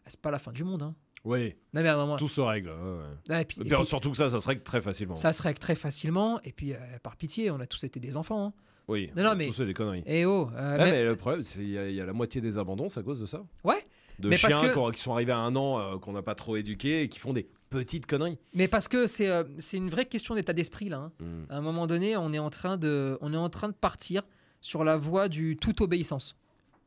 C'est 0.06 0.20
pas 0.20 0.30
la 0.30 0.38
fin 0.38 0.52
du 0.52 0.64
monde. 0.64 0.82
Hein. 0.82 0.94
Oui, 1.25 1.54
Non, 1.73 1.82
mais 1.82 1.94
moment, 1.94 2.16
tout 2.18 2.28
se 2.28 2.40
règle. 2.42 2.68
ouais. 2.68 3.04
Ah, 3.30 3.40
et 3.40 3.44
puis- 3.46 3.61
et 3.62 3.84
surtout 3.84 4.11
que 4.11 4.16
ça, 4.18 4.28
ça 4.28 4.40
se 4.40 4.46
règle 4.46 4.62
très 4.62 4.82
facilement. 4.82 5.16
ça 5.16 5.32
se 5.32 5.40
règle 5.42 5.58
très 5.58 5.75
facilement. 5.75 6.38
Et 6.44 6.52
puis, 6.52 6.75
euh, 6.75 6.76
par 7.02 7.16
pitié, 7.16 7.50
on 7.50 7.58
a 7.61 7.66
tous 7.66 7.82
été 7.84 7.99
des 7.99 8.16
enfants. 8.18 8.46
hein. 8.49 8.52
Oui, 8.88 9.11
Non, 9.16 9.23
non, 9.23 9.34
mais- 9.34 9.46
tout 9.46 9.54
c'est 9.54 9.64
des 9.64 9.73
conneries. 9.73 10.02
Et 10.04 10.26
oh, 10.26 10.50
euh, 10.54 10.76
même- 10.76 10.90
mais 10.90 11.02
le 11.04 11.16
problème, 11.16 11.42
c'est 11.42 11.61
qu'il 11.61 11.70
y, 11.70 11.94
y 11.94 12.00
a 12.02 12.04
la 12.04 12.12
moitié 12.12 12.42
des 12.42 12.58
abandons, 12.58 12.90
c'est 12.90 13.00
à 13.00 13.02
cause 13.02 13.18
de 13.20 13.25
ça. 13.26 13.42
Ouais, 13.64 13.82
De 14.18 14.28
Mais 14.28 14.37
parce 14.38 14.54
chiens 14.54 14.68
que- 14.68 14.90
qui 14.92 15.00
sont 15.00 15.12
arrivés 15.14 15.32
à 15.32 15.38
un 15.38 15.56
an, 15.56 15.80
euh, 15.80 15.99
qu'on 15.99 16.12
n'a 16.12 16.23
pas 16.23 16.34
trop 16.37 16.54
éduqués 16.56 17.02
et 17.02 17.08
qui 17.08 17.18
font 17.18 17.32
des 17.32 17.49
petites 17.78 18.07
conneries. 18.07 18.38
mais 18.54 18.69
parce 18.69 18.88
que 18.88 19.07
c'est 19.07 19.28
euh, 19.28 19.45
c'est 19.59 19.76
une 19.76 19.90
vraie 19.90 20.07
question 20.07 20.35
d'état 20.35 20.52
d'esprit 20.52 20.88
là. 20.88 20.99
hein. 20.99 21.12
Mm. 21.21 21.45
À 21.50 21.57
un 21.59 21.61
moment 21.61 21.87
donné, 21.87 22.16
on 22.16 22.33
est 22.33 22.38
en 22.38 22.50
train 22.50 22.76
de, 22.76 23.19
on 23.21 23.33
est 23.35 23.37
en 23.37 23.50
train 23.50 23.69
de 23.69 23.75
partir 23.75 24.23
sur 24.61 24.85
la 24.85 24.97
voie 24.97 25.28
du 25.28 25.57
tout 25.57 25.83
obéissance. 25.83 26.37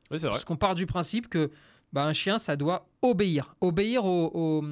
Oui, 0.09 0.17
c'est 0.19 0.27
vrai. 0.27 0.31
Parce 0.35 0.45
qu'on 0.45 0.55
part 0.55 0.75
du 0.75 0.85
principe 0.85 1.27
que 1.29 1.51
bah, 1.93 2.05
un 2.05 2.13
chien, 2.13 2.37
ça 2.37 2.55
doit 2.55 2.87
obéir. 3.01 3.55
Obéir 3.61 4.05
au, 4.05 4.31
au- 4.33 4.63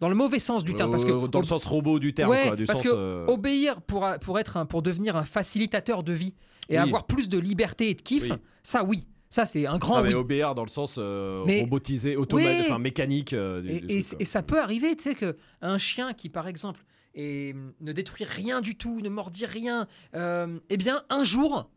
dans 0.00 0.08
le 0.08 0.14
mauvais 0.16 0.40
sens 0.40 0.64
du 0.64 0.74
terme. 0.74 0.90
Parce 0.90 1.04
que 1.04 1.12
Euh, 1.12 1.28
dans 1.28 1.38
le 1.38 1.44
sens 1.44 1.64
robot 1.64 1.98
du 2.00 2.12
terme, 2.12 2.30
Ouais, 2.30 2.48
quoi, 2.48 2.56
du 2.56 2.64
parce 2.64 2.80
sens. 2.80 2.88
que 2.88 2.92
euh, 2.94 3.24
obéir 3.28 3.80
pour, 3.82 4.06
pour, 4.20 4.38
être 4.40 4.56
un, 4.56 4.66
pour 4.66 4.82
devenir 4.82 5.16
un 5.16 5.24
facilitateur 5.24 6.02
de 6.02 6.12
vie 6.12 6.34
et 6.68 6.72
Oui. 6.74 6.78
avoir 6.78 7.06
plus 7.06 7.28
de 7.28 7.38
liberté 7.38 7.90
et 7.90 7.94
de 7.94 8.02
kiff, 8.02 8.24
Oui. 8.24 8.32
ça 8.64 8.82
oui. 8.84 9.06
Ça, 9.32 9.46
c'est 9.46 9.66
un 9.66 9.78
grand 9.78 9.96
Ah, 9.96 10.02
mais 10.02 10.08
oui. 10.10 10.14
obéir 10.14 10.54
dans 10.54 10.62
le 10.62 10.68
sens 10.68 10.96
euh, 10.98 11.42
Mais- 11.46 11.62
robotisé, 11.62 12.16
automatique, 12.16 12.66
enfin 12.66 12.78
mécanique. 12.78 13.32
euh, 13.32 13.62
Et, 13.66 13.80
du 13.80 13.94
et- 13.96 14.02
truc, 14.02 14.20
et 14.20 14.24
ça 14.26 14.42
peut 14.42 14.60
arriver, 14.60 14.94
tu 14.94 15.04
sais, 15.04 15.14
que 15.14 15.38
un 15.62 15.78
chien 15.78 16.12
qui, 16.12 16.28
par 16.28 16.48
exemple, 16.48 16.84
est- 17.14 17.56
ne 17.80 17.92
détruit 17.92 18.26
rien 18.26 18.60
du 18.60 18.76
tout, 18.76 19.00
ne 19.00 19.08
mordit 19.08 19.46
rien, 19.46 19.86
euh, 20.14 20.58
eh 20.68 20.76
bien, 20.76 21.02
un 21.08 21.24
jour, 21.24 21.70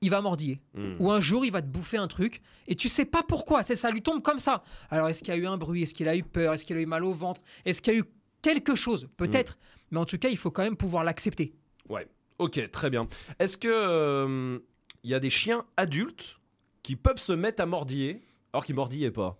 il 0.00 0.08
va 0.08 0.22
mordiller. 0.22 0.62
quoi. 0.74 0.82
Mm. 0.82 0.96
Ou 1.00 1.10
un 1.10 1.20
jour, 1.20 1.44
il 1.44 1.52
va 1.52 1.60
te 1.60 1.66
bouffer 1.66 1.98
un 1.98 2.08
truc 2.08 2.40
et 2.66 2.74
tu 2.76 2.88
sais 2.88 3.04
pas 3.04 3.22
pourquoi. 3.22 3.62
C'est 3.62 3.74
ça 3.76 3.90
lui 3.90 4.00
tombe 4.00 4.22
comme 4.22 4.40
ça. 4.40 4.62
Alors, 4.88 5.08
est-ce 5.08 5.20
qu'il 5.22 5.34
y 5.34 5.36
a 5.36 5.40
eu 5.40 5.46
un 5.46 5.58
bruit? 5.58 5.82
Est-ce 5.82 5.92
qu'il 5.92 6.08
a 6.08 6.16
eu 6.16 6.22
peur? 6.22 6.54
Est-ce 6.54 6.64
qu'il 6.64 6.78
a 6.78 6.80
eu 6.80 6.86
mal 6.86 7.04
au 7.04 7.12
ventre? 7.12 7.42
Est-ce 7.66 7.82
qu'il 7.82 7.92
y 7.92 7.96
a 7.96 8.00
eu 8.00 8.04
quelque 8.40 8.74
chose? 8.74 9.06
Peut-être. 9.18 9.58
Mais 9.90 9.98
en 9.98 10.06
tout 10.06 10.16
cas, 10.16 10.30
il 10.30 10.38
faut 10.38 10.50
quand 10.50 10.62
même 10.62 10.76
pouvoir 10.76 11.04
l'accepter. 11.04 11.52
Ouais. 11.90 12.06
Ok, 12.38 12.70
très 12.72 12.88
bien. 12.88 13.06
Est-ce 13.38 13.58
que 13.58 13.68
euh, 13.70 14.58
il 15.04 15.10
y 15.10 15.14
a 15.14 15.20
des 15.20 15.28
chiens 15.30 15.64
adultes 15.76 16.38
qui 16.84 16.94
peuvent 16.94 17.18
se 17.18 17.32
mettre 17.32 17.60
à 17.60 17.66
mordiller 17.66 18.22
alors 18.52 18.64
qu'ils 18.64 18.76
mordillaient 18.76 19.10
pas 19.10 19.36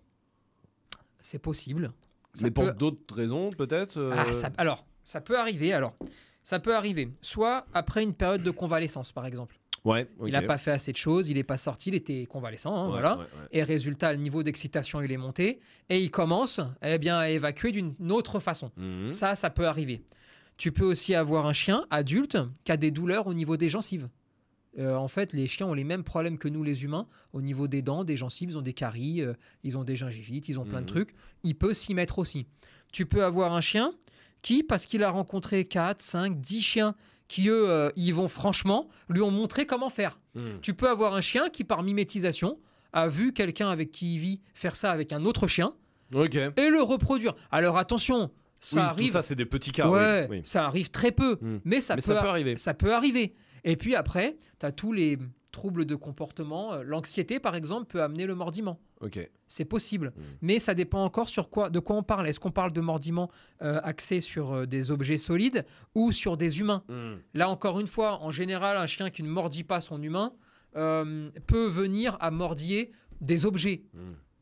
C'est 1.21 1.39
possible. 1.39 1.93
Ça 2.33 2.45
Mais 2.45 2.51
pour 2.51 2.73
d'autres 2.73 3.15
raisons, 3.15 3.51
peut-être 3.51 3.97
euh, 3.99 4.13
Ah, 4.17 4.33
ça- 4.33 4.51
alors, 4.57 4.85
ça 5.05 5.21
peut 5.21 5.39
arriver. 5.39 5.73
Alors, 5.73 5.95
ça 6.43 6.59
peut 6.59 6.75
arriver. 6.75 7.13
Soit 7.23 7.65
après 7.73 8.03
une 8.03 8.15
période 8.15 8.43
de 8.43 8.51
convalescence, 8.51 9.13
par 9.13 9.25
exemple. 9.27 9.57
Ouais, 9.85 10.09
Il 10.25 10.33
n'a 10.33 10.41
pas 10.41 10.57
fait 10.57 10.71
assez 10.71 10.93
de 10.93 10.97
choses, 10.97 11.29
il 11.29 11.35
n'est 11.35 11.45
pas 11.45 11.59
sorti, 11.59 11.91
il 11.91 11.95
était 11.95 12.25
convalescent, 12.25 12.75
hein, 12.75 12.85
Ouais, 12.87 12.91
voilà. 12.93 13.19
ouais, 13.19 13.25
ouais. 13.25 13.49
Et 13.53 13.63
résultat, 13.63 14.15
le 14.15 14.19
niveau 14.19 14.43
d'excitation, 14.43 15.03
il 15.03 15.13
est 15.13 15.19
monté. 15.19 15.61
Et 15.91 16.03
il 16.03 16.11
commence 16.11 16.59
eh 16.83 16.97
bien, 16.97 17.19
à 17.19 17.29
évacuer 17.29 17.71
d'une 17.71 17.95
autre 18.11 18.41
façon. 18.41 18.73
Mhm. 18.79 19.13
Ça, 19.13 19.35
ça 19.37 19.51
peut 19.51 19.67
arriver. 19.67 20.03
Tu 20.57 20.73
peux 20.73 20.85
aussi 20.87 21.15
avoir 21.15 21.45
un 21.47 21.53
chien 21.53 21.85
adulte 21.91 22.39
qui 22.65 22.73
a 22.73 22.79
des 22.79 22.91
douleurs 22.91 23.27
au 23.27 23.35
niveau 23.35 23.59
des 23.59 23.69
gencives. 23.69 24.09
Euh, 24.79 24.97
en 24.97 25.09
fait, 25.09 25.33
les 25.33 25.47
chiens 25.47 25.67
ont 25.67 25.75
les 25.75 25.85
mêmes 25.85 26.03
problèmes 26.05 26.37
que 26.39 26.49
nous, 26.49 26.63
les 26.63 26.85
humains, 26.85 27.07
au 27.33 27.41
niveau 27.43 27.69
des 27.69 27.81
dents, 27.83 28.03
des 28.05 28.17
gencives. 28.17 28.51
Ils 28.51 28.59
ont 28.59 28.63
des 28.63 28.73
caries, 28.73 29.23
euh, 29.23 29.35
ils 29.63 29.79
ont 29.79 29.85
des 29.85 29.97
gingivites, 29.97 30.49
ils 30.49 30.59
ont 30.59 30.65
plein 30.65 30.81
de 30.81 30.87
Mhm. 30.87 30.87
trucs. 30.89 31.15
Il 31.45 31.55
peut 31.55 31.75
s'y 31.75 31.95
mettre 31.95 32.19
aussi. 32.19 32.47
Tu 32.93 33.07
peux 33.07 33.25
avoir 33.25 33.53
un 33.55 33.61
chien 33.61 33.93
qui, 34.43 34.63
parce 34.63 34.85
qu'il 34.87 35.03
a 35.05 35.11
rencontré 35.11 35.65
4, 35.65 36.03
5, 36.03 36.41
10 36.41 36.61
chiens 36.63 36.95
qui, 37.29 37.49
eux, 37.49 37.71
euh, 37.71 37.91
y 37.97 38.11
vont 38.13 38.29
franchement, 38.29 38.89
lui 39.09 39.23
ont 39.23 39.31
montré 39.31 39.65
comment 39.65 39.91
faire. 39.91 40.19
Mhm. 40.35 40.61
Tu 40.61 40.75
peux 40.75 40.89
avoir 40.89 41.15
un 41.15 41.21
chien 41.21 41.49
qui, 41.51 41.65
par 41.65 41.83
mimétisation, 41.83 42.59
a 42.93 43.09
vu 43.09 43.33
quelqu'un 43.33 43.69
avec 43.71 43.91
qui 43.91 44.15
il 44.15 44.19
vit 44.19 44.41
faire 44.55 44.77
ça 44.77 44.91
avec 44.91 45.13
un 45.13 45.25
autre 45.25 45.47
chien 45.47 45.73
et 46.57 46.69
le 46.69 46.81
reproduire. 46.83 47.35
Alors 47.51 47.77
attention, 47.79 48.31
ça 48.64 48.77
oui, 48.77 48.83
arrive. 48.87 49.07
tout 49.09 49.12
ça, 49.12 49.22
c'est 49.22 49.35
des 49.35 49.46
petits 49.46 49.72
cas. 49.72 49.88
ouais, 49.88 50.27
oui, 50.31 50.37
oui. 50.38 50.40
ça 50.44 50.66
arrive 50.66 50.90
très 50.90 51.12
peu, 51.12 51.38
Mm. 51.40 51.59
mais, 51.64 51.81
ça, 51.81 51.94
Mais 51.96 52.03
peut 52.03 52.14
ça 52.14 52.22
peut 52.22 52.29
arriver. 52.29 52.57
ça 52.57 52.74
peut 52.74 52.94
arriver. 52.94 53.35
Et 53.64 53.77
puis 53.77 53.94
après, 53.94 54.37
tu 54.59 54.66
as 54.66 54.72
tous 54.72 54.92
les 54.92 55.18
troubles 55.53 55.85
de 55.85 55.94
comportement. 55.94 56.72
Euh, 56.74 56.83
L'anxiété, 56.83 57.38
par 57.38 57.55
exemple, 57.55 57.87
peut 57.87 58.03
amener 58.03 58.27
le 58.27 58.35
mordiment. 58.35 58.81
C'est 59.48 59.66
possible. 59.66 60.12
Mm. 60.16 60.20
Mais 60.42 60.59
ça 60.59 60.74
dépend 60.74 61.05
encore 61.05 61.29
sur 61.29 61.50
quoi, 61.50 61.68
de 61.70 61.79
quoi 61.79 61.94
on 61.96 62.03
parle. 62.03 62.27
Est-ce 62.27 62.40
qu'on 62.40 62.50
parle 62.50 62.72
de 62.72 62.81
mordiment 62.81 63.31
euh, 63.62 63.79
axé 63.85 64.20
sur 64.22 64.53
euh, 64.53 64.66
des 64.66 64.90
objets 64.90 65.18
solides 65.18 65.64
ou 65.94 66.11
sur 66.11 66.37
des 66.38 66.59
humains? 66.61 66.83
Mhm. 66.88 67.18
Là, 67.35 67.48
encore 67.50 67.79
une 67.81 67.87
fois, 67.87 68.20
en 68.22 68.31
général, 68.31 68.77
un 68.79 68.87
chien 68.87 69.11
qui 69.11 69.22
ne 69.22 69.29
mordit 69.29 69.62
pas 69.62 69.81
son 69.83 70.03
humain 70.03 70.33
euh, 70.77 71.31
peut 71.46 71.66
venir 71.66 72.16
à 72.20 72.31
mordiller 72.31 72.90
des 73.20 73.44
objets. 73.46 73.85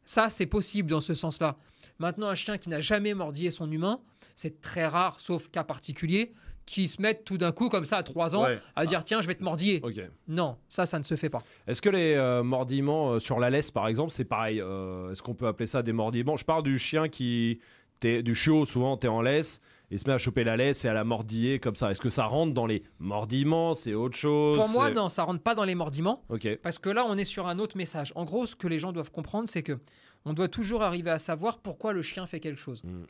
Ça, 0.04 0.30
c'est 0.30 0.46
possible 0.46 0.88
dans 0.90 1.00
ce 1.00 1.12
sens-là. 1.14 1.56
Maintenant, 1.98 2.28
un 2.28 2.34
chien 2.34 2.56
qui 2.56 2.68
n'a 2.70 2.80
jamais 2.80 3.14
mordillé 3.14 3.50
son 3.50 3.70
humain, 3.70 4.00
c'est 4.34 4.60
très 4.60 4.86
rare, 4.86 5.20
sauf 5.20 5.48
cas 5.48 5.64
particulier, 5.64 6.32
qui 6.64 6.86
se 6.88 7.02
mettent 7.02 7.24
tout 7.24 7.38
d'un 7.38 7.50
coup, 7.52 7.68
comme 7.68 7.84
ça, 7.84 7.96
à 7.98 8.02
3 8.02 8.36
ans, 8.36 8.44
Ouais. 8.44 8.58
à 8.76 8.86
dire 8.86 9.02
tiens, 9.04 9.20
je 9.20 9.26
vais 9.26 9.34
te 9.34 9.42
mordiller. 9.42 9.82
Non, 10.28 10.56
ça, 10.68 10.86
ça 10.86 10.98
ne 10.98 11.04
se 11.04 11.16
fait 11.16 11.28
pas. 11.30 11.42
Est-ce 11.66 11.82
que 11.82 11.90
les 11.90 12.14
euh, 12.14 12.42
mordillements 12.44 13.12
euh, 13.14 13.18
sur 13.18 13.40
la 13.40 13.50
laisse, 13.50 13.70
par 13.70 13.88
exemple, 13.88 14.12
c'est 14.12 14.24
pareil 14.24 14.60
euh, 14.60 15.10
Est-ce 15.10 15.22
qu'on 15.22 15.34
peut 15.34 15.48
appeler 15.48 15.66
ça 15.66 15.82
des 15.82 15.92
mordillements 15.92 16.36
Je 16.36 16.44
parle 16.44 16.62
du 16.62 16.78
chien 16.78 17.08
qui. 17.08 17.58
t'es- 18.00 18.22
du 18.22 18.34
chiot, 18.34 18.64
souvent, 18.64 18.96
t'es 18.96 19.08
en 19.08 19.22
laisse, 19.22 19.60
il 19.90 19.98
se 19.98 20.06
met 20.08 20.12
à 20.14 20.18
choper 20.18 20.42
la 20.44 20.56
laisse 20.56 20.84
et 20.84 20.88
à 20.88 20.92
la 20.92 21.04
mordiller 21.04 21.58
comme 21.60 21.74
ça. 21.76 21.90
Est-ce 21.90 22.00
que 22.00 22.10
ça 22.10 22.24
rentre 22.26 22.52
dans 22.54 22.66
les 22.66 22.82
mordillements 22.98 23.74
C'est 23.74 23.94
autre 23.94 24.16
chose 24.16 24.56
Pour 24.56 24.68
moi, 24.70 24.90
non, 24.90 25.08
ça 25.08 25.22
rentre 25.24 25.42
pas 25.42 25.54
dans 25.54 25.64
les 25.64 25.74
mordiments, 25.74 26.24
parce 26.62 26.78
que 26.78 26.88
là, 26.90 27.04
on 27.08 27.16
est 27.18 27.24
sur 27.24 27.46
un 27.48 27.58
autre 27.58 27.76
message. 27.76 28.12
En 28.16 28.24
gros, 28.24 28.46
ce 28.46 28.54
que 28.56 28.66
les 28.68 28.78
gens 28.78 28.92
doivent 28.92 29.10
comprendre, 29.12 29.48
c'est 29.48 29.62
que 29.62 29.78
on 30.24 30.32
doit 30.32 30.48
toujours 30.48 30.82
arriver 30.82 31.10
à 31.10 31.18
savoir 31.18 31.58
pourquoi 31.58 31.92
le 31.92 32.02
chien 32.02 32.26
fait 32.26 32.40
quelque 32.40 32.58
chose. 32.60 32.82
Mm. 32.84 33.02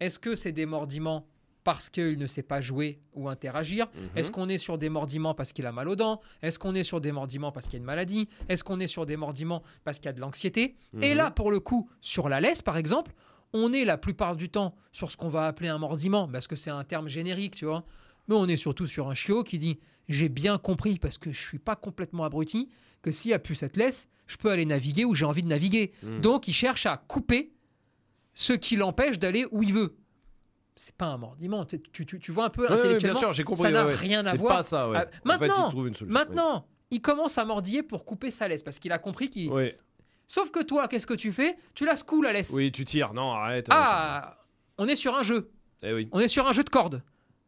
Est-ce 0.00 0.18
que 0.18 0.34
c'est 0.34 0.52
des 0.52 0.66
mordiments 0.66 1.26
parce 1.62 1.88
qu'il 1.88 2.18
ne 2.18 2.26
sait 2.26 2.42
pas 2.42 2.60
jouer 2.60 3.00
ou 3.14 3.28
interagir 3.28 3.86
Mhm. 3.94 4.08
Est-ce 4.16 4.30
qu'on 4.30 4.48
est 4.50 4.58
sur 4.58 4.76
des 4.76 4.90
mordiments 4.90 5.32
parce 5.34 5.52
qu'il 5.54 5.64
a 5.64 5.72
mal 5.72 5.88
aux 5.88 5.96
dents 5.96 6.20
Est-ce 6.42 6.58
qu'on 6.58 6.74
est 6.74 6.82
sur 6.82 7.00
des 7.00 7.10
mordiments 7.10 7.52
parce 7.52 7.66
qu'il 7.66 7.74
y 7.74 7.76
a 7.76 7.78
une 7.80 7.84
maladie 7.86 8.28
Est-ce 8.50 8.62
qu'on 8.62 8.80
est 8.80 8.86
sur 8.86 9.06
des 9.06 9.16
mordiments 9.16 9.62
parce 9.82 9.98
qu'il 9.98 10.06
y 10.06 10.08
a 10.10 10.12
de 10.12 10.20
l'anxiété 10.20 10.76
Et 11.00 11.12
Mhm. 11.12 11.16
là, 11.16 11.30
pour 11.30 11.50
le 11.50 11.60
coup, 11.60 11.88
sur 12.02 12.28
la 12.28 12.40
laisse, 12.40 12.60
par 12.60 12.76
exemple, 12.76 13.12
on 13.54 13.72
est 13.72 13.84
la 13.86 13.96
plupart 13.96 14.36
du 14.36 14.50
temps 14.50 14.74
sur 14.92 15.10
ce 15.10 15.16
qu'on 15.16 15.28
va 15.30 15.46
appeler 15.46 15.68
un 15.68 15.78
mordiment, 15.78 16.28
parce 16.28 16.46
que 16.48 16.56
c'est 16.56 16.70
un 16.70 16.84
terme 16.84 17.08
générique, 17.08 17.54
tu 17.56 17.64
vois. 17.64 17.84
Mais 18.28 18.34
on 18.34 18.46
est 18.46 18.56
surtout 18.56 18.86
sur 18.86 19.08
un 19.08 19.14
chiot 19.14 19.42
qui 19.42 19.58
dit 19.58 19.78
J'ai 20.06 20.28
bien 20.28 20.58
compris, 20.58 20.98
parce 20.98 21.16
que 21.16 21.32
je 21.32 21.40
suis 21.40 21.58
pas 21.58 21.76
complètement 21.76 22.24
abruti, 22.24 22.68
que 23.00 23.10
s'il 23.10 23.30
n'y 23.30 23.34
a 23.34 23.38
plus 23.38 23.54
cette 23.54 23.78
laisse, 23.78 24.06
je 24.26 24.36
peux 24.36 24.50
aller 24.50 24.66
naviguer 24.66 25.06
où 25.06 25.14
j'ai 25.14 25.24
envie 25.24 25.42
de 25.42 25.48
naviguer. 25.48 25.92
Mhm. 26.02 26.20
Donc, 26.20 26.46
il 26.46 26.52
cherche 26.52 26.84
à 26.84 26.98
couper 26.98 27.52
ce 28.34 28.52
qui 28.52 28.76
l'empêche 28.76 29.18
d'aller 29.18 29.46
où 29.50 29.62
il 29.62 29.72
veut. 29.72 29.96
C'est 30.76 30.94
pas 30.96 31.06
un 31.06 31.16
mordiment. 31.18 31.64
Tu, 31.64 31.80
tu- 31.80 32.04
tu- 32.04 32.18
tu 32.18 32.32
vois 32.32 32.46
un 32.46 32.50
peu 32.50 32.62
Ouais, 32.62 32.68
ouais, 32.68 32.74
bien 32.74 32.84
intellectuellement. 32.84 33.20
sûr, 33.20 33.32
j'ai 33.32 33.44
compris. 33.44 33.62
ça 33.62 33.70
n'a 33.70 33.86
ouais, 33.86 33.94
rien 33.94 34.26
à 34.26 34.32
C'est 34.32 34.36
voir. 34.38 34.56
pas 34.56 34.62
ça, 34.64 34.88
ouais. 34.88 34.96
Ah, 34.98 35.02
En 35.02 35.08
fait, 35.10 35.24
maintenant, 35.24 35.66
il 35.66 35.70
trouve 35.70 35.88
une 35.88 35.94
solution. 35.94 36.12
Maintenant, 36.18 36.66
il 36.90 37.00
commence 37.00 37.38
à 37.38 37.44
mordiller 37.44 37.82
pour 37.84 38.04
couper 38.04 38.30
sa 38.32 38.48
laisse 38.48 38.62
parce 38.64 38.78
qu'il 38.80 38.90
a 38.92 38.98
compris 38.98 39.30
qu'il. 39.30 39.50
Sauf 40.26 40.50
que 40.50 40.62
toi, 40.62 40.88
qu'est-ce 40.88 41.06
que 41.06 41.14
tu 41.14 41.32
fais? 41.32 41.56
Tu 41.74 41.84
la 41.84 41.96
secoues 41.96 42.22
la 42.22 42.32
laisse. 42.32 42.50
Oui, 42.50 42.72
tu 42.72 42.84
tires. 42.84 43.12
Non, 43.14 43.32
arrête. 43.32 43.66
Ah, 43.70 44.38
on 44.78 44.88
est 44.88 44.96
sur 44.96 45.14
un 45.14 45.22
jeu. 45.22 45.50
Eh 45.82 45.92
oui. 45.92 46.08
On 46.12 46.18
est 46.18 46.28
sur 46.28 46.46
un 46.48 46.52
jeu 46.52 46.64
de 46.64 46.70
cordes. 46.70 47.02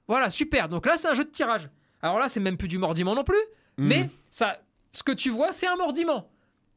Voilà, 0.09 0.31
super. 0.31 0.69
Donc 0.69 0.87
là, 0.87 0.97
c'est 0.97 1.09
un 1.09 1.15
jeu 1.15 1.25
de 1.25 1.31
tirage. 1.31 1.69
Alors 2.03 2.19
là, 2.19 2.29
c'est 2.29 2.39
même 2.39 2.57
plus 2.59 2.69
du 2.69 2.79
mordiment 2.79 3.15
non 3.15 3.25
plus. 3.25 3.35
Mhm. 3.79 3.87
Mais 3.89 4.11
ça, 4.31 4.61
ce 4.93 5.03
que 5.03 5.13
tu 5.13 5.31
vois, 5.31 5.53
c'est 5.53 5.67
un 5.67 5.77
mordiment. 5.77 6.31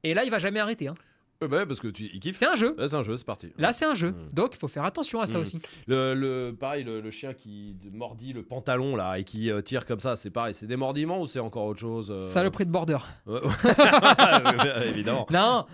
Et 0.04 0.14
là, 0.14 0.24
il 0.24 0.32
va 0.32 0.40
jamais 0.40 0.60
arrêter. 0.62 0.88
hein. 0.88 0.96
Ouais, 1.42 1.48
bah, 1.48 1.66
parce 1.66 1.80
que 1.80 1.88
tu 1.88 2.10
il 2.12 2.20
kiffe. 2.20 2.36
C'est 2.36 2.48
un 2.48 2.56
jeu. 2.56 2.76
Ouais, 2.78 2.90
c'est 2.90 2.96
un 2.98 3.02
jeu, 3.02 3.16
c'est 3.16 3.26
parti. 3.26 3.50
Là, 3.58 3.72
c'est 3.72 3.86
un 3.86 3.94
jeu. 3.94 4.12
Mhm. 4.12 4.28
Donc, 4.34 4.50
il 4.56 4.58
faut 4.60 4.68
faire 4.68 4.84
attention 4.84 5.22
à 5.22 5.26
ça 5.26 5.38
Mhm. 5.38 5.42
aussi. 5.42 5.60
Le, 5.88 6.14
le- 6.14 6.54
pareil, 6.54 6.84
le, 6.84 7.00
le 7.00 7.12
chien 7.12 7.34
qui 7.34 7.78
mordit 7.94 8.34
le 8.34 8.44
pantalon 8.44 8.98
là 8.98 9.18
et 9.18 9.24
qui 9.24 9.50
euh, 9.50 9.62
tire 9.62 9.86
comme 9.86 10.02
ça, 10.02 10.18
c'est 10.18 10.32
pareil. 10.32 10.54
C'est 10.54 10.68
des 10.68 10.76
mordiments 10.76 11.22
ou 11.22 11.28
c'est 11.28 11.40
encore 11.40 11.66
autre 11.66 11.80
chose 11.80 12.12
euh? 12.12 12.26
Saloperie 12.26 12.66
de 12.66 12.72
border. 12.72 12.98
Évidemment. 14.86 15.26
Non. 15.32 15.66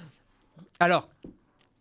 Alors, 0.79 1.09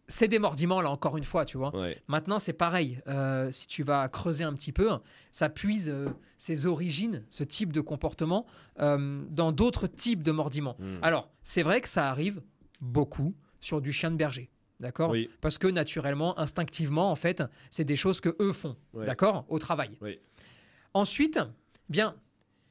c'est 0.08 0.28
des 0.28 0.38
mordiments, 0.38 0.80
là, 0.80 0.90
encore 0.90 1.16
une 1.18 1.24
fois, 1.24 1.44
tu 1.44 1.58
vois. 1.58 1.74
Ouais. 1.76 1.98
Maintenant, 2.08 2.38
c'est 2.38 2.52
pareil. 2.54 3.00
Euh, 3.08 3.50
si 3.52 3.66
tu 3.66 3.82
vas 3.82 4.08
creuser 4.08 4.44
un 4.44 4.52
petit 4.54 4.72
peu, 4.72 4.88
ça 5.32 5.48
puise 5.50 5.90
euh, 5.90 6.08
ses 6.38 6.64
origines, 6.66 7.22
ce 7.30 7.44
type 7.44 7.72
de 7.72 7.80
comportement, 7.82 8.46
euh, 8.80 9.22
dans 9.30 9.52
d'autres 9.52 9.86
types 9.88 10.22
de 10.22 10.32
mordiments. 10.32 10.76
Mhm. 10.78 10.98
Alors, 11.02 11.28
c'est 11.42 11.62
vrai 11.62 11.80
que 11.82 11.88
ça 11.88 12.08
arrive 12.08 12.40
beaucoup 12.80 13.34
sur 13.64 13.80
du 13.80 13.92
chien 13.92 14.10
de 14.10 14.16
berger. 14.16 14.50
D'accord 14.80 15.10
Oui. 15.10 15.30
Parce 15.40 15.56
que 15.58 15.66
naturellement, 15.68 16.38
instinctivement, 16.38 17.10
en 17.10 17.16
fait, 17.16 17.42
c'est 17.70 17.84
des 17.84 17.96
choses 17.96 18.20
que 18.20 18.36
eux 18.40 18.52
font. 18.52 18.76
D'accord 18.94 19.44
Au 19.48 19.58
travail. 19.58 19.90
Oui. 20.00 20.18
Ensuite, 20.92 21.38
bien, 21.88 22.14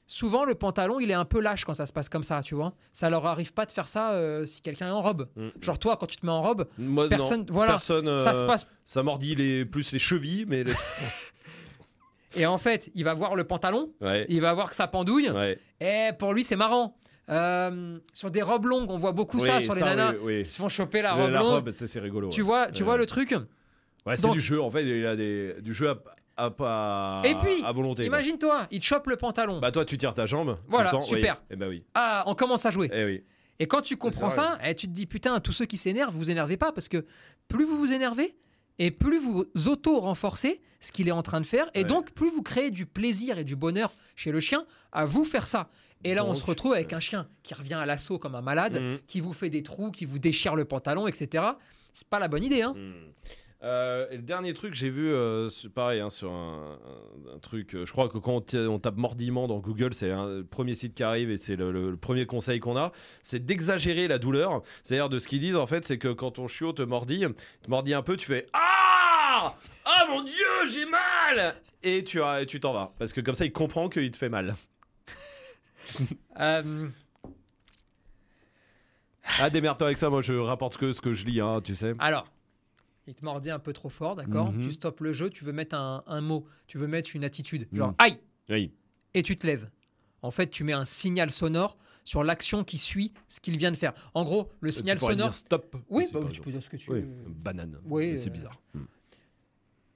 souvent 0.06 0.44
le 0.46 0.54
pantalon, 0.54 1.00
il 1.00 1.10
est 1.10 1.16
un 1.16 1.26
peu 1.26 1.40
lâche 1.40 1.66
quand 1.66 1.74
ça 1.74 1.86
se 1.86 1.94
passe 1.94 2.10
comme 2.10 2.24
ça, 2.24 2.42
tu 2.44 2.56
vois. 2.56 2.74
Ça 2.92 3.10
leur 3.10 3.26
arrive 3.26 3.54
pas 3.54 3.66
de 3.66 3.72
faire 3.72 3.88
ça 3.88 4.12
euh, 4.14 4.46
si 4.46 4.62
quelqu'un 4.62 4.88
est 4.90 4.92
en 4.92 5.02
robe. 5.02 5.30
Mhm. 5.36 5.52
Genre 5.62 5.80
toi, 5.80 5.98
quand 5.98 6.06
tu 6.08 6.18
te 6.18 6.26
mets 6.26 6.32
en 6.32 6.42
robe, 6.42 6.68
Moi, 6.78 7.04
non. 7.06 7.10
personne, 7.10 7.46
voilà, 7.50 7.74
Personne. 7.74 8.18
ça 8.20 8.32
euh, 8.32 8.36
se 8.36 8.44
passe. 8.46 8.68
Ça 8.86 9.02
mordit 9.02 9.36
les, 9.36 9.66
plus 9.66 9.92
les 9.92 10.00
chevilles, 10.00 10.46
mais. 10.48 10.64
les- 10.64 10.74
Et 12.36 12.46
en 12.48 12.58
fait, 12.58 12.90
il 12.96 13.04
va 13.04 13.14
voir 13.14 13.36
le 13.36 13.44
pantalon, 13.44 13.92
Ouais. 14.02 14.26
il 14.28 14.42
va 14.42 14.54
voir 14.54 14.70
que 14.70 14.76
ça 14.76 14.88
pendouille, 14.88 15.30
Ouais. 15.30 15.60
et 15.80 16.10
pour 16.18 16.34
lui, 16.34 16.44
c'est 16.44 16.56
marrant. 16.56 16.98
Euh, 17.30 18.00
sur 18.14 18.32
des 18.32 18.42
robes 18.42 18.66
longues, 18.66 18.90
on 18.92 18.98
voit 18.98 19.14
beaucoup 19.14 19.40
ça 19.40 19.62
sur 19.62 19.74
les 19.74 19.82
nanas. 19.82 20.12
oui, 20.14 20.18
oui. 20.24 20.40
Ils 20.42 20.46
se 20.46 20.58
font 20.58 20.70
choper 20.70 21.02
la 21.02 21.14
robe 21.14 21.32
longue. 21.32 21.42
robe, 21.44 21.70
c'est 21.72 22.00
rigolo. 22.00 22.30
Tu 22.30 22.42
ouais. 22.42 22.46
vois, 22.46 22.68
tu 22.72 22.82
Ouais. 22.82 22.86
vois 22.86 22.98
le 22.98 23.06
truc 23.06 23.34
Ouais, 24.06 24.18
c'est 24.18 24.30
du 24.32 24.42
jeu. 24.42 24.62
En 24.62 24.70
fait, 24.70 24.84
il 24.86 25.06
a 25.06 25.16
des, 25.16 25.56
du 25.62 25.74
jeu 25.74 25.90
à, 26.36 27.22
Et 27.24 27.36
puis, 27.36 27.64
à 27.64 27.72
volonté. 27.72 28.06
Imagine-toi, 28.06 28.68
il 28.72 28.80
te 28.82 28.86
chope 28.86 29.08
le 29.08 29.16
pantalon. 29.16 29.60
Bah, 29.60 29.72
toi, 29.72 29.86
tu 29.86 29.98
tires 29.98 30.14
ta 30.14 30.26
jambe. 30.26 30.58
Voilà, 30.68 30.90
temps. 30.92 31.00
super. 31.02 31.36
Oui. 31.42 31.48
Eh 31.52 31.56
bah 31.56 31.68
oui. 31.70 31.84
Ah, 31.94 32.24
on 32.28 32.36
commence 32.36 32.66
à 32.66 32.72
jouer. 32.72 32.90
Eh 32.94 33.06
oui. 33.06 33.24
Et 33.60 33.68
quand 33.68 33.82
tu 33.82 33.96
comprends 33.96 34.30
ça, 34.32 34.58
eh, 34.66 34.74
tu 34.76 34.88
te 34.88 34.92
dis 34.92 35.06
putain, 35.06 35.40
tous 35.40 35.54
ceux 35.54 35.66
qui 35.66 35.78
s'énervent, 35.78 36.16
vous 36.16 36.32
énervez 36.32 36.58
pas 36.58 36.72
parce 36.74 36.90
que 36.90 37.06
plus 37.48 37.64
vous 37.66 37.78
vous 37.78 37.94
énervez 37.94 38.36
et 38.80 38.90
plus 38.92 39.20
vous 39.20 39.46
auto-renforcez 39.68 40.60
ce 40.82 40.92
qu'il 40.92 41.08
est 41.08 41.12
en 41.12 41.22
train 41.22 41.40
de 41.40 41.46
faire 41.46 41.70
et 41.76 41.80
Ouais. 41.80 41.86
donc 41.86 42.12
plus 42.12 42.32
vous 42.32 42.42
créez 42.42 42.72
du 42.72 42.86
plaisir 42.88 43.38
et 43.38 43.44
du 43.44 43.56
bonheur 43.56 43.94
chez 44.16 44.32
le 44.32 44.40
chien 44.40 44.66
à 44.92 45.06
vous 45.06 45.24
faire 45.24 45.46
ça. 45.48 45.70
Et 46.04 46.14
là, 46.14 46.26
on 46.26 46.34
se 46.34 46.44
retrouve 46.44 46.74
avec 46.74 46.92
un 46.94 47.00
chien 47.00 47.28
qui 47.44 47.54
revient 47.54 47.76
à 47.76 47.86
l'assaut 47.86 48.20
comme 48.20 48.36
un 48.36 48.42
malade, 48.42 48.82
Mhm. 48.82 49.00
qui 49.08 49.20
vous 49.22 49.34
fait 49.34 49.50
des 49.50 49.64
trous, 49.64 49.92
qui 49.92 50.06
vous 50.06 50.20
déchire 50.20 50.56
le 50.56 50.66
pantalon, 50.66 51.08
etc. 51.08 51.44
C'est 51.94 52.08
pas 52.10 52.20
la 52.20 52.28
bonne 52.28 52.44
idée, 52.44 52.62
hein. 52.62 52.74
Hmm. 52.76 53.12
Euh, 53.66 54.08
et 54.12 54.18
le 54.18 54.24
dernier 54.24 54.54
truc, 54.54 54.74
j'ai 54.74 54.90
vu, 54.90 55.08
euh, 55.08 55.48
c'est 55.50 55.70
pareil, 55.70 56.02
hein, 56.02 56.10
sur 56.10 56.30
un, 56.34 56.78
un- 57.32 57.36
un 57.36 57.40
truc, 57.40 57.76
euh, 57.76 57.86
je 57.86 57.92
crois 57.94 58.10
que 58.10 58.18
quand 58.18 58.54
on, 58.56 58.78
tape 58.80 58.98
mordiment 58.98 59.48
dans 59.48 59.60
Google, 59.60 59.94
c'est 59.94 60.10
le 60.10 60.44
premier 60.44 60.76
site 60.76 60.96
qui 60.96 61.04
arrive 61.04 61.32
et 61.32 61.38
c'est 61.38 61.56
le, 61.56 61.72
le- 61.72 61.92
le 61.92 61.96
premier 61.96 62.26
conseil 62.26 62.60
qu'on 62.60 62.76
a, 62.76 62.92
c'est 63.22 63.46
d'exagérer 63.46 64.10
la 64.10 64.18
douleur. 64.20 64.64
C'est-à-dire 64.84 65.08
de 65.08 65.18
ce 65.18 65.30
qu'ils 65.30 65.40
disent, 65.40 65.56
en 65.56 65.66
fait, 65.66 65.86
c'est 65.86 65.98
que 65.98 66.10
quand 66.10 66.32
ton 66.32 66.50
chiot 66.50 66.74
te 66.74 66.82
mordit, 66.82 67.26
te 67.62 67.70
mordit 67.70 67.94
un 67.94 68.02
peu, 68.02 68.18
tu 68.18 68.26
fais 68.26 68.48
Ah 68.52 69.56
Ah 69.86 70.08
mon 70.10 70.22
dieu, 70.24 70.46
j'ai 70.70 70.86
mal 70.86 71.56
Et 71.84 72.04
tu 72.04 72.20
et 72.20 72.46
tu 72.46 72.60
t'en 72.60 72.74
vas. 72.74 72.92
Parce 73.00 73.14
que 73.14 73.22
comme 73.22 73.36
ça, 73.36 73.46
il 73.46 73.54
comprend 73.54 73.88
qu'il 73.88 74.12
te 74.12 74.18
fait 74.18 74.28
mal. 74.30 74.56
Euh, 76.40 76.90
Ah, 79.40 79.50
démerde-toi 79.50 79.88
avec 79.88 79.98
ça, 79.98 80.10
moi 80.10 80.22
je 80.22 80.34
rapporte 80.34 80.78
que 80.78 80.92
ce 80.94 81.02
que 81.02 81.14
je 81.14 81.26
lis, 81.26 81.40
hein, 81.40 81.62
tu 81.64 81.76
sais. 81.76 81.94
alors, 82.00 82.26
il 83.08 83.14
te 83.16 83.24
mordit 83.26 83.52
un 83.52 83.60
peu 83.60 83.74
trop 83.74 83.90
fort, 83.90 84.16
d'accord 84.16 84.52
Mhm. 84.52 84.62
Tu 84.64 84.72
stoppes 84.72 85.00
le 85.02 85.14
jeu, 85.14 85.30
tu 85.30 85.44
veux 85.44 85.54
mettre 85.54 85.76
un, 85.76 86.04
un 86.08 86.22
mot, 86.22 86.46
tu 86.68 86.78
veux 86.78 86.88
mettre 86.88 87.16
une 87.16 87.24
attitude, 87.24 87.68
genre 87.74 87.90
Mhm. 87.90 87.96
aïe 88.00 88.20
Oui. 88.50 88.72
et 89.14 89.24
tu 89.24 89.38
te 89.38 89.46
lèves. 89.48 89.70
En 90.22 90.32
fait, 90.32 90.48
tu 90.50 90.64
mets 90.64 90.74
un 90.74 90.86
signal 90.86 91.32
sonore 91.32 91.78
sur 92.06 92.24
l'action 92.24 92.64
qui 92.64 92.78
suit 92.78 93.14
ce 93.28 93.40
qu'il 93.40 93.58
vient 93.58 93.72
de 93.72 93.78
faire. 93.78 93.94
En 94.14 94.24
gros, 94.24 94.50
le 94.62 94.72
signal 94.72 94.98
tu 94.98 95.02
pourrais 95.02 95.14
sonore. 95.14 95.30
dire 95.30 95.36
stop. 95.38 95.76
Oui, 95.90 96.06
bah, 96.14 96.20
tu 96.32 96.42
peux 96.42 96.52
dire 96.52 96.62
ce 96.64 96.70
que 96.70 96.78
tu 96.78 96.92
Oui, 96.92 97.00
veux. 97.02 97.08
banane. 97.28 97.80
Oui, 97.86 98.18
c'est 98.18 98.30
euh, 98.30 98.32
bizarre. 98.34 98.60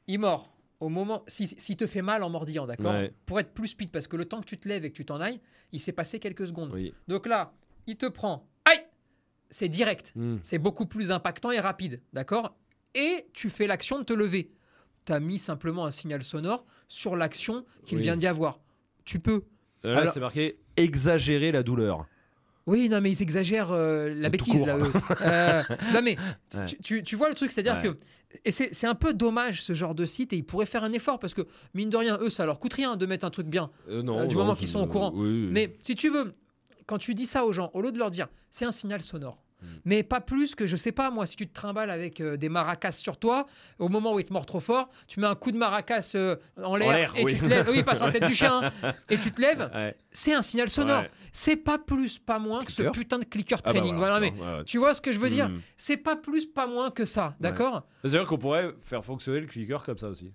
Il 0.08 0.20
mord 0.20 0.50
au 0.80 0.90
moment. 0.90 1.24
S'il 1.28 1.48
si, 1.48 1.56
s'il 1.60 1.78
te 1.78 1.88
fait 1.88 2.02
mal 2.02 2.24
en 2.24 2.30
mordillant, 2.30 2.66
d'accord 2.68 2.94
Ouais. 2.94 3.14
Pour 3.26 3.40
être 3.40 3.54
plus 3.54 3.70
speed, 3.70 3.92
parce 3.92 4.08
que 4.08 4.16
le 4.18 4.26
temps 4.26 4.40
que 4.42 4.46
tu 4.46 4.58
te 4.58 4.68
lèves 4.68 4.86
et 4.86 4.92
que 4.92 4.96
tu 4.96 5.06
t'en 5.06 5.20
ailles, 5.22 5.42
il 5.72 5.80
s'est 5.80 5.92
passé 5.92 6.20
quelques 6.20 6.48
secondes. 6.48 6.72
Oui. 6.74 6.94
Donc 7.08 7.26
là, 7.28 7.54
il 7.88 7.98
te 7.98 8.06
prend. 8.06 8.48
Aïe 8.66 8.86
C'est 9.50 9.70
direct. 9.70 10.12
Hmm. 10.16 10.38
C'est 10.44 10.60
beaucoup 10.60 10.86
plus 10.86 11.12
impactant 11.12 11.52
et 11.52 11.60
rapide, 11.60 12.02
d'accord 12.14 12.56
Et 12.96 13.28
tu 13.34 13.50
fais 13.50 13.68
l'action 13.68 14.00
de 14.00 14.04
te 14.04 14.14
lever. 14.14 14.52
Tu 15.06 15.14
as 15.14 15.20
mis 15.20 15.40
simplement 15.40 15.86
un 15.86 15.92
signal 15.92 16.24
sonore 16.24 16.66
sur 16.88 17.16
l'action 17.16 17.66
qu'il 17.84 17.98
Oui. 17.98 18.04
vient 18.04 18.18
d'y 18.18 18.28
avoir. 18.28 18.60
Tu 19.06 19.20
peux. 19.20 19.46
Là, 19.84 20.00
Alors- 20.00 20.14
c'est 20.14 20.20
marqué 20.20 20.60
exagérer 20.76 21.52
la 21.52 21.64
douleur. 21.64 22.06
Oui, 22.68 22.90
non, 22.90 23.02
mais 23.02 23.10
ils 23.12 23.22
exagèrent 23.22 23.72
euh, 23.72 24.10
la 24.14 24.30
bêtise, 24.30 24.66
là. 24.66 24.78
eux. 24.78 24.92
Euh, 25.22 25.64
non, 25.94 26.02
mais 26.04 26.18
Ouais. 26.56 26.66
tu, 26.66 26.78
tu- 26.78 27.04
tu 27.04 27.16
vois 27.16 27.30
le 27.30 27.34
truc, 27.36 27.52
c'est-à-dire 27.52 27.78
Ouais. 27.82 27.90
que. 27.94 27.98
Et 28.46 28.52
c'est 28.52 28.86
un 28.88 28.94
peu 28.94 29.14
dommage 29.14 29.64
ce 29.64 29.74
genre 29.74 29.96
de 29.96 30.06
site 30.06 30.34
et 30.34 30.36
ils 30.36 30.44
pourraient 30.46 30.66
faire 30.66 30.84
un 30.84 30.92
effort 30.92 31.18
parce 31.18 31.34
que, 31.34 31.44
mine 31.74 31.90
de 31.90 31.96
rien, 31.98 32.18
eux, 32.22 32.30
ça 32.30 32.46
leur 32.46 32.60
coûte 32.60 32.74
rien 32.74 32.98
de 32.98 33.06
mettre 33.06 33.26
un 33.26 33.30
truc 33.30 33.48
bien. 33.48 33.72
Euh, 33.90 34.04
non, 34.04 34.28
du 34.28 34.36
non, 34.36 34.42
moment 34.42 34.54
qu'ils 34.56 34.68
sont 34.68 34.82
au 34.82 34.86
courant. 34.88 35.14
oui. 35.16 35.48
Mais 35.52 35.78
si 35.82 35.96
tu 35.96 36.10
veux, 36.10 36.34
quand 36.86 36.98
tu 36.98 37.16
dis 37.16 37.26
ça 37.26 37.46
aux 37.46 37.54
gens, 37.54 37.72
au 37.74 37.82
lieu 37.82 37.92
de 37.94 37.98
leur 37.98 38.12
dire 38.12 38.28
c'est 38.52 38.66
un 38.66 38.72
signal 38.74 39.02
sonore, 39.02 39.42
Mm. 39.62 39.66
mais 39.86 40.04
pas 40.04 40.22
plus 40.22 40.54
que, 40.56 40.66
je 40.68 40.76
sais 40.76 40.92
pas, 40.92 41.10
moi, 41.10 41.26
si 41.26 41.36
tu 41.36 41.48
te 41.48 41.54
trimbales 41.54 41.90
avec 41.90 42.22
euh, 42.22 42.38
des 42.38 42.50
maracas 42.50 42.92
sur 42.92 43.18
toi, 43.18 43.48
au 43.80 43.90
moment 43.90 44.14
où 44.14 44.20
il 44.20 44.26
te 44.26 44.32
mord 44.34 44.46
trop 44.46 44.60
fort, 44.60 44.90
tu 45.08 45.20
mets 45.20 45.26
un 45.28 45.36
coup 45.36 45.52
de 45.52 45.58
maracas 45.58 46.12
euh, 46.16 46.36
en 46.64 46.76
l'air 46.76 46.92
l'air, 46.92 47.16
et 47.18 47.24
oui. 47.24 47.34
tu 47.34 47.40
te 47.40 47.46
lèves, 47.46 47.68
oui, 47.70 47.84
pas 47.84 47.96
sur 47.96 48.06
la 48.06 48.12
tête 48.12 48.26
du 48.26 48.36
chien, 48.36 48.72
hein, 48.84 48.94
et 49.10 49.18
tu 49.18 49.32
te 49.32 49.42
lèves, 49.42 49.70
Ouais. 49.74 49.96
c'est 50.12 50.34
un 50.34 50.42
signal 50.42 50.70
sonore. 50.70 51.02
Ouais. 51.02 51.12
C'est 51.32 51.56
pas 51.56 51.78
plus, 51.78 52.20
pas 52.20 52.40
moins 52.40 52.64
que 52.64 52.72
ce 52.72 52.84
putain 52.84 53.20
de 53.20 53.26
clicker 53.26 53.58
Ah 53.64 53.74
bah 53.74 53.80
training. 53.80 53.96
voilà, 53.96 54.20
voilà, 54.20 54.32
mais 54.32 54.58
ouais, 54.58 54.64
tu 54.66 54.78
vois 54.78 54.94
ce 54.94 55.02
que 55.02 55.12
je 55.12 55.20
veux 55.20 55.30
dire? 55.30 55.50
Hmm. 55.50 55.60
C'est 55.76 55.98
pas 55.98 56.16
plus, 56.16 56.46
pas 56.46 56.68
moins 56.68 56.92
que 56.92 57.06
ça, 57.06 57.36
d'accord? 57.40 57.88
C'est-à-dire 58.04 58.26
qu'on 58.28 58.38
pourrait 58.38 58.74
faire 58.82 59.04
fonctionner 59.04 59.40
le 59.40 59.48
clicker 59.48 59.82
comme 59.84 59.98
ça 59.98 60.08
aussi. 60.10 60.32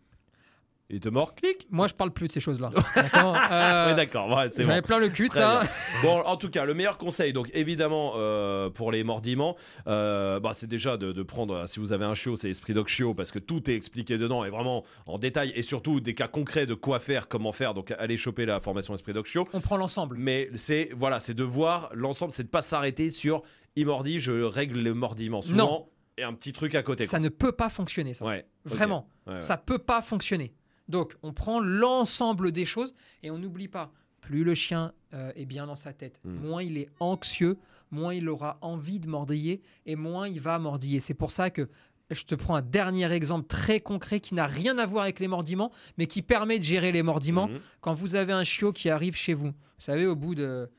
Il 0.95 1.01
te 1.01 1.09
mord, 1.09 1.35
clic. 1.35 1.67
Moi, 1.71 1.89
je 1.89 1.95
parle 1.95 2.13
plus 2.13 2.27
de 2.29 2.33
ces 2.33 2.41
choses-là. 2.41 2.71
D'accord 2.95 3.35
Euh, 3.51 3.89
Ouais, 3.89 3.95
d'accord, 3.95 4.29
ouais, 4.37 4.51
c'est 4.51 4.63
bon. 4.65 4.83
plein 4.83 4.99
le 4.99 5.09
cul 5.09 5.29
de 5.29 5.33
ça. 5.35 5.63
Bon, 6.03 6.21
en 6.27 6.37
tout 6.37 6.51
cas, 6.51 6.65
le 6.67 6.75
meilleur 6.75 6.99
conseil, 6.99 7.33
donc 7.33 7.51
évidemment 7.55 8.13
euh, 8.17 8.69
pour 8.71 8.93
les 8.93 9.03
mordiments, 9.05 9.57
euh, 9.87 10.39
bah, 10.39 10.51
c'est 10.53 10.67
déjà 10.67 10.97
de, 10.99 11.13
de 11.13 11.23
prendre, 11.23 11.67
si 11.67 11.81
vous 11.81 11.93
avez 11.95 12.05
un 12.05 12.15
chiot, 12.15 12.37
c'est 12.37 12.51
Esprit 12.51 12.75
Dog 12.75 12.89
Chiot, 12.89 13.15
parce 13.15 13.31
que 13.31 13.39
tout 13.39 13.71
est 13.71 13.75
expliqué 13.75 14.19
dedans 14.19 14.45
et 14.45 14.51
vraiment 14.51 14.85
en 15.07 15.19
détail, 15.19 15.53
et 15.57 15.63
surtout 15.63 16.01
des 16.01 16.13
cas 16.15 16.29
concrets 16.29 16.67
de 16.67 16.75
quoi 16.75 17.01
faire, 17.01 17.27
comment 17.29 17.53
faire. 17.53 17.73
Donc 17.75 17.93
allez 17.99 18.17
choper 18.19 18.45
la 18.45 18.61
formation 18.61 18.95
Esprit 18.95 19.13
Dog 19.15 19.25
Chiot. 19.27 19.49
On 19.55 19.61
prend 19.61 19.77
l'ensemble. 19.79 20.17
Mais 20.19 20.51
c'est 20.57 20.91
voilà, 20.97 21.21
c'est 21.21 21.35
de 21.35 21.45
voir 21.45 21.89
l'ensemble, 21.95 22.33
c'est 22.33 22.45
de 22.45 22.49
pas 22.49 22.63
s'arrêter 22.63 23.11
sur 23.11 23.43
il 23.77 23.87
mordit, 23.87 24.21
je 24.21 24.43
règle 24.43 24.81
le 24.83 24.93
mordiment. 24.93 25.41
Souvent, 25.41 25.89
et 26.19 26.23
un 26.25 26.35
petit 26.35 26.53
truc 26.53 26.75
à 26.75 26.83
côté. 26.83 27.05
Ça 27.05 27.19
ne 27.19 27.31
peut 27.31 27.53
pas 27.53 27.71
fonctionner, 27.71 28.13
ça. 28.13 28.27
Ouais. 28.27 28.45
Vraiment. 28.67 29.09
Ouais, 29.27 29.35
ouais. 29.35 29.41
Ça 29.41 29.57
peut 29.57 29.79
pas 29.79 30.03
fonctionner. 30.03 30.53
Donc, 30.89 31.15
on 31.23 31.33
prend 31.33 31.61
l'ensemble 31.61 32.53
des 32.53 32.65
choses 32.65 32.95
et 33.23 33.31
on 33.31 33.39
n'oublie 33.39 33.69
pas, 33.69 33.93
plus 34.21 34.45
le 34.45 34.55
chien 34.55 34.93
euh, 35.15 35.33
est 35.37 35.47
bien 35.47 35.67
dans 35.67 35.77
sa 35.77 35.93
tête, 35.93 36.21
Mm. 36.25 36.35
moins 36.37 36.63
il 36.63 36.77
est 36.79 36.89
anxieux, 37.01 37.59
moins 37.91 38.15
il 38.15 38.29
aura 38.29 38.59
envie 38.63 39.01
de 39.01 39.09
mordiller 39.09 39.61
et 39.87 39.97
moins 39.97 40.29
il 40.29 40.41
va 40.41 40.59
mordiller. 40.59 41.01
C'est 41.01 41.15
pour 41.15 41.31
ça 41.31 41.51
que 41.51 41.69
je 42.11 42.25
te 42.25 42.35
prends 42.35 42.55
un 42.57 42.63
dernier 42.63 43.11
exemple 43.13 43.47
très 43.47 43.81
concret 43.81 44.21
qui 44.21 44.35
n'a 44.35 44.47
rien 44.47 44.77
à 44.79 44.87
voir 44.87 45.05
avec 45.05 45.19
les 45.21 45.29
mordiments, 45.29 45.73
mais 45.99 46.07
qui 46.07 46.23
permet 46.23 46.59
de 46.59 46.65
gérer 46.65 46.93
les 46.93 47.03
mordiments. 47.03 47.49
Mhm. 47.49 47.61
Quand 47.81 47.95
vous 47.95 48.15
avez 48.17 48.33
un 48.33 48.45
chiot 48.45 48.73
qui 48.73 48.91
arrive 48.91 49.17
chez 49.17 49.35
vous, 49.35 49.49
vous 49.49 49.55
savez, 49.79 50.07
au 50.07 50.15
bout 50.17 50.35
de 50.35 50.71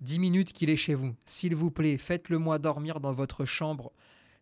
10 0.00 0.18
minutes 0.18 0.52
qu'il 0.52 0.70
est 0.70 0.76
chez 0.76 0.94
vous, 0.94 1.14
s'il 1.24 1.54
vous 1.54 1.70
plaît, 1.70 1.96
faites-le 1.98 2.38
moi 2.38 2.58
dormir 2.58 3.00
dans 3.00 3.12
votre 3.12 3.44
chambre 3.44 3.92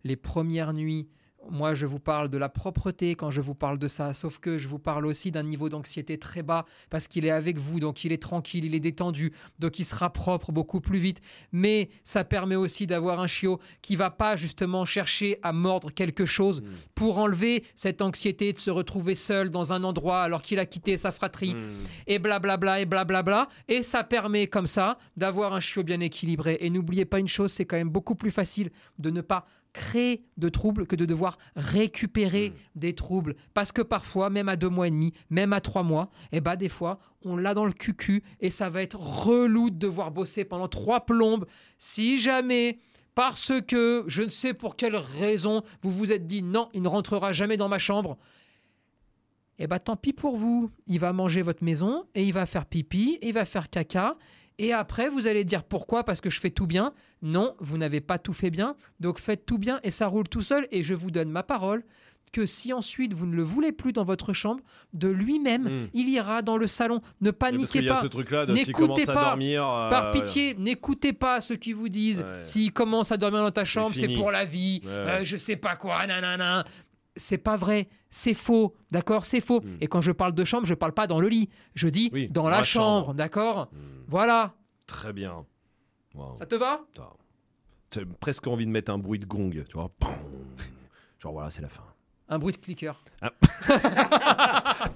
les 0.04 0.16
premières 0.16 0.72
nuits. 0.72 1.08
Moi, 1.50 1.74
je 1.74 1.86
vous 1.86 2.00
parle 2.00 2.28
de 2.28 2.36
la 2.36 2.48
propreté 2.48 3.14
quand 3.14 3.30
je 3.30 3.40
vous 3.40 3.54
parle 3.54 3.78
de 3.78 3.88
ça, 3.88 4.12
sauf 4.12 4.38
que 4.38 4.58
je 4.58 4.68
vous 4.68 4.78
parle 4.80 5.06
aussi 5.06 5.30
d'un 5.30 5.44
niveau 5.44 5.68
d'anxiété 5.68 6.18
très 6.18 6.42
bas 6.42 6.66
parce 6.90 7.06
qu'il 7.08 7.24
est 7.24 7.30
avec 7.30 7.58
vous, 7.58 7.80
donc 7.80 8.04
il 8.04 8.12
est 8.12 8.20
tranquille, 8.20 8.64
il 8.64 8.74
est 8.74 8.80
détendu, 8.80 9.32
donc 9.58 9.78
il 9.78 9.84
sera 9.84 10.12
propre 10.12 10.52
beaucoup 10.52 10.80
plus 10.80 10.98
vite. 10.98 11.20
Mais 11.52 11.88
ça 12.04 12.24
permet 12.24 12.56
aussi 12.56 12.86
d'avoir 12.86 13.20
un 13.20 13.26
chiot 13.28 13.60
qui 13.82 13.96
va 13.96 14.10
pas 14.10 14.36
justement 14.36 14.84
chercher 14.84 15.38
à 15.42 15.52
mordre 15.52 15.90
quelque 15.90 16.26
chose 16.26 16.62
pour 16.94 17.18
enlever 17.18 17.64
cette 17.74 18.02
anxiété 18.02 18.52
de 18.52 18.58
se 18.58 18.70
retrouver 18.70 19.14
seul 19.14 19.48
dans 19.48 19.72
un 19.72 19.84
endroit 19.84 20.22
alors 20.22 20.42
qu'il 20.42 20.58
a 20.58 20.66
quitté 20.66 20.96
sa 20.96 21.12
fratrie 21.12 21.54
Mhm. 21.54 21.72
et 22.08 22.18
blablabla 22.18 22.80
et 22.80 22.84
blablabla. 22.86 23.48
Et 23.68 23.82
ça 23.82 24.04
permet 24.04 24.48
comme 24.48 24.66
ça 24.66 24.98
d'avoir 25.16 25.54
un 25.54 25.60
chiot 25.60 25.82
bien 25.84 26.00
équilibré. 26.00 26.58
Et 26.60 26.68
n'oubliez 26.68 27.04
pas 27.04 27.20
une 27.20 27.28
chose, 27.28 27.52
c'est 27.52 27.64
quand 27.64 27.76
même 27.76 27.88
beaucoup 27.90 28.16
plus 28.16 28.30
facile 28.32 28.70
de 28.98 29.10
ne 29.10 29.20
pas 29.22 29.46
créer 29.72 30.24
de 30.36 30.48
troubles 30.48 30.86
que 30.86 30.96
de 30.96 31.04
devoir 31.04 31.38
récupérer 31.56 32.52
des 32.74 32.94
troubles. 32.94 33.36
Parce 33.54 33.72
que 33.72 33.82
parfois, 33.82 34.30
même 34.30 34.48
à 34.48 34.56
deux 34.56 34.68
mois 34.68 34.88
et 34.88 34.90
demi, 34.90 35.12
même 35.30 35.52
à 35.52 35.60
trois 35.60 35.82
mois, 35.82 36.10
et 36.32 36.40
bah 36.40 36.56
des 36.56 36.68
fois, 36.68 36.98
on 37.24 37.36
l'a 37.36 37.54
dans 37.54 37.64
le 37.64 37.72
cucu 37.72 38.22
et 38.40 38.50
ça 38.50 38.70
va 38.70 38.82
être 38.82 38.98
relou 38.98 39.70
de 39.70 39.76
devoir 39.76 40.10
bosser 40.10 40.44
pendant 40.44 40.68
trois 40.68 41.06
plombes. 41.06 41.46
Si 41.78 42.20
jamais 42.20 42.78
parce 43.14 43.52
que 43.66 44.04
je 44.06 44.22
ne 44.22 44.28
sais 44.28 44.54
pour 44.54 44.76
quelle 44.76 44.96
raison 44.96 45.62
vous 45.82 45.90
vous 45.90 46.12
êtes 46.12 46.26
dit 46.26 46.42
non, 46.42 46.68
il 46.72 46.82
ne 46.82 46.88
rentrera 46.88 47.32
jamais 47.32 47.56
dans 47.56 47.68
ma 47.68 47.78
chambre. 47.78 48.16
Eh 49.58 49.66
bah 49.66 49.80
tant 49.80 49.96
pis 49.96 50.12
pour 50.12 50.36
vous. 50.36 50.70
Il 50.86 51.00
va 51.00 51.12
manger 51.12 51.42
votre 51.42 51.64
maison 51.64 52.04
et 52.14 52.24
il 52.24 52.32
va 52.32 52.46
faire 52.46 52.64
pipi 52.64 53.18
et 53.20 53.28
il 53.28 53.34
va 53.34 53.44
faire 53.44 53.70
caca. 53.70 54.16
Et 54.58 54.72
après, 54.72 55.08
vous 55.08 55.26
allez 55.26 55.44
dire 55.44 55.62
pourquoi? 55.64 56.02
Parce 56.04 56.20
que 56.20 56.30
je 56.30 56.40
fais 56.40 56.50
tout 56.50 56.66
bien? 56.66 56.92
Non, 57.22 57.54
vous 57.60 57.78
n'avez 57.78 58.00
pas 58.00 58.18
tout 58.18 58.32
fait 58.32 58.50
bien. 58.50 58.74
Donc 59.00 59.18
faites 59.20 59.46
tout 59.46 59.58
bien 59.58 59.78
et 59.84 59.90
ça 59.90 60.06
roule 60.08 60.28
tout 60.28 60.42
seul. 60.42 60.66
Et 60.72 60.82
je 60.82 60.94
vous 60.94 61.10
donne 61.10 61.30
ma 61.30 61.42
parole 61.44 61.84
que 62.30 62.44
si 62.44 62.74
ensuite 62.74 63.14
vous 63.14 63.24
ne 63.24 63.34
le 63.34 63.42
voulez 63.42 63.72
plus 63.72 63.92
dans 63.94 64.04
votre 64.04 64.34
chambre, 64.34 64.60
de 64.92 65.08
lui-même, 65.08 65.62
Mm. 65.62 65.88
il 65.94 66.08
ira 66.10 66.42
dans 66.42 66.58
le 66.58 66.66
salon. 66.66 67.00
Ne 67.22 67.30
Parce 67.30 67.52
paniquez 67.52 67.88
pas. 67.88 68.02
ce 68.02 68.06
truc-là 68.06 68.44
N'écoutez 68.46 69.08
à 69.08 69.14
pas. 69.14 69.24
dormir. 69.30 69.66
euh, 69.66 69.88
Par 69.88 70.10
pitié, 70.10 70.54
n'écoutez 70.58 71.14
pas 71.14 71.40
ceux 71.40 71.56
qui 71.56 71.72
vous 71.72 71.88
disent 71.88 72.20
Ouais. 72.20 72.42
s'il 72.42 72.70
commence 72.72 73.12
à 73.12 73.16
dormir 73.16 73.42
dans 73.42 73.50
ta 73.50 73.64
chambre, 73.64 73.94
c'est 73.94 74.08
pour 74.08 74.30
la 74.30 74.44
vie, 74.44 74.82
Ouais, 74.84 74.90
euh, 74.90 75.18
ouais. 75.20 75.24
je 75.24 75.36
sais 75.38 75.56
pas 75.56 75.76
quoi, 75.76 76.06
nanana. 76.06 76.64
C'est 77.18 77.36
pas 77.38 77.56
vrai, 77.56 77.88
c'est 78.10 78.32
faux, 78.34 78.74
d'accord 78.90 79.26
C'est 79.26 79.40
faux. 79.40 79.60
Mm. 79.60 79.76
Et 79.82 79.86
quand 79.86 80.00
je 80.00 80.12
parle 80.12 80.32
de 80.32 80.44
chambre, 80.44 80.66
je 80.66 80.74
parle 80.74 80.92
pas 80.92 81.06
dans 81.06 81.20
le 81.20 81.28
lit, 81.28 81.50
je 81.74 81.88
dis 81.88 82.08
Oui, 82.12 82.28
dans, 82.30 82.48
la, 82.48 82.58
la 82.58 82.64
chambre, 82.64 83.06
chambre. 83.08 83.14
d'accord 83.14 83.68
Hmm. 83.72 84.04
Voilà, 84.08 84.54
Très 84.86 85.12
bien. 85.12 85.44
Wow. 86.14 86.34
ça 86.36 86.46
te 86.46 86.54
va? 86.54 86.80
J'ai 87.94 88.04
presque 88.06 88.46
envie 88.46 88.64
de 88.66 88.70
mettre 88.70 88.90
un 88.90 88.98
bruit 88.98 89.18
de 89.18 89.26
gong, 89.26 89.50
tu 89.50 89.74
vois. 89.74 89.90
Genre 91.18 91.32
voilà, 91.32 91.50
c'est 91.50 91.62
la 91.62 91.68
fin. 91.68 91.82
Un 92.30 92.38
bruit 92.38 92.52
de 92.52 92.58
clicker. 92.58 92.94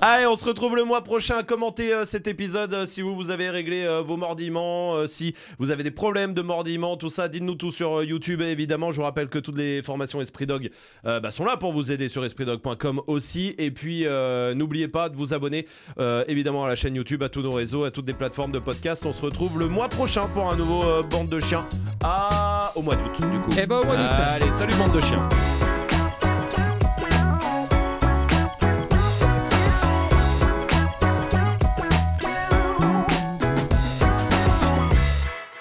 Allez, 0.01 0.27
on 0.27 0.37
se 0.37 0.45
retrouve 0.45 0.77
le 0.77 0.85
mois 0.85 1.03
prochain. 1.03 1.42
Commentez 1.42 1.92
euh, 1.92 2.05
cet 2.05 2.27
épisode 2.27 2.75
euh, 2.75 2.87
si 2.87 3.01
vous, 3.01 3.16
vous 3.16 3.31
avez 3.31 3.49
réglé 3.49 3.85
euh, 3.85 4.03
vos 4.03 4.18
mordiments, 4.18 5.07
si 5.07 5.35
vous 5.59 5.71
avez 5.71 5.83
des 5.83 5.90
problèmes 5.90 6.35
de 6.35 6.42
mordiments, 6.42 6.99
tout 6.99 7.09
ça. 7.09 7.29
Dites-nous 7.29 7.55
tout 7.55 7.71
sur 7.71 8.03
YouTube. 8.03 8.42
Et 8.42 8.51
évidemment, 8.51 8.92
je 8.92 8.99
vous 8.99 9.03
rappelle 9.05 9.29
que 9.29 9.38
toutes 9.38 9.57
les 9.57 9.83
formations 9.83 10.21
Esprit 10.21 10.47
Dog 10.47 10.71
bah, 11.05 11.31
sont 11.31 11.45
là 11.45 11.57
pour 11.57 11.73
vous 11.73 11.90
aider 11.90 12.09
sur 12.09 12.25
espritdog.com 12.25 13.01
aussi. 13.07 13.55
Et 13.59 13.71
puis, 13.71 14.07
n'oubliez 14.55 14.88
pas 14.88 15.09
de 15.09 15.16
vous 15.16 15.35
abonner 15.35 15.66
évidemment 16.29 16.64
à 16.64 16.68
la 16.68 16.77
chaîne 16.77 16.95
YouTube, 16.95 17.23
à 17.23 17.29
tous 17.29 17.42
nos 17.42 17.53
réseaux, 17.53 17.85
à 17.85 17.90
toutes 17.90 18.07
les 18.07 18.14
plateformes 18.14 18.53
de 18.53 18.59
podcast. 18.59 19.05
On 19.07 19.12
se 19.12 19.23
retrouve 19.23 19.59
le 19.59 19.68
mois 19.68 19.88
prochain 19.88 20.27
pour 20.29 20.51
un 20.51 20.57
nouveau 20.57 21.03
Bande 21.05 21.29
de 21.29 21.40
Chiens. 21.40 21.66
À... 22.03 22.73
Au 22.75 22.83
mois 22.83 22.97
d'août, 22.97 23.21
du 23.21 23.40
coup. 23.40 23.51
Eh 23.61 23.66
ben, 23.66 23.79
au 23.79 23.85
mois 23.85 23.97
d'août. 23.97 24.12
Allez, 24.12 24.53
salut, 24.53 24.75
Bande 24.77 24.92
de 24.92 25.01
Chiens. 25.01 25.29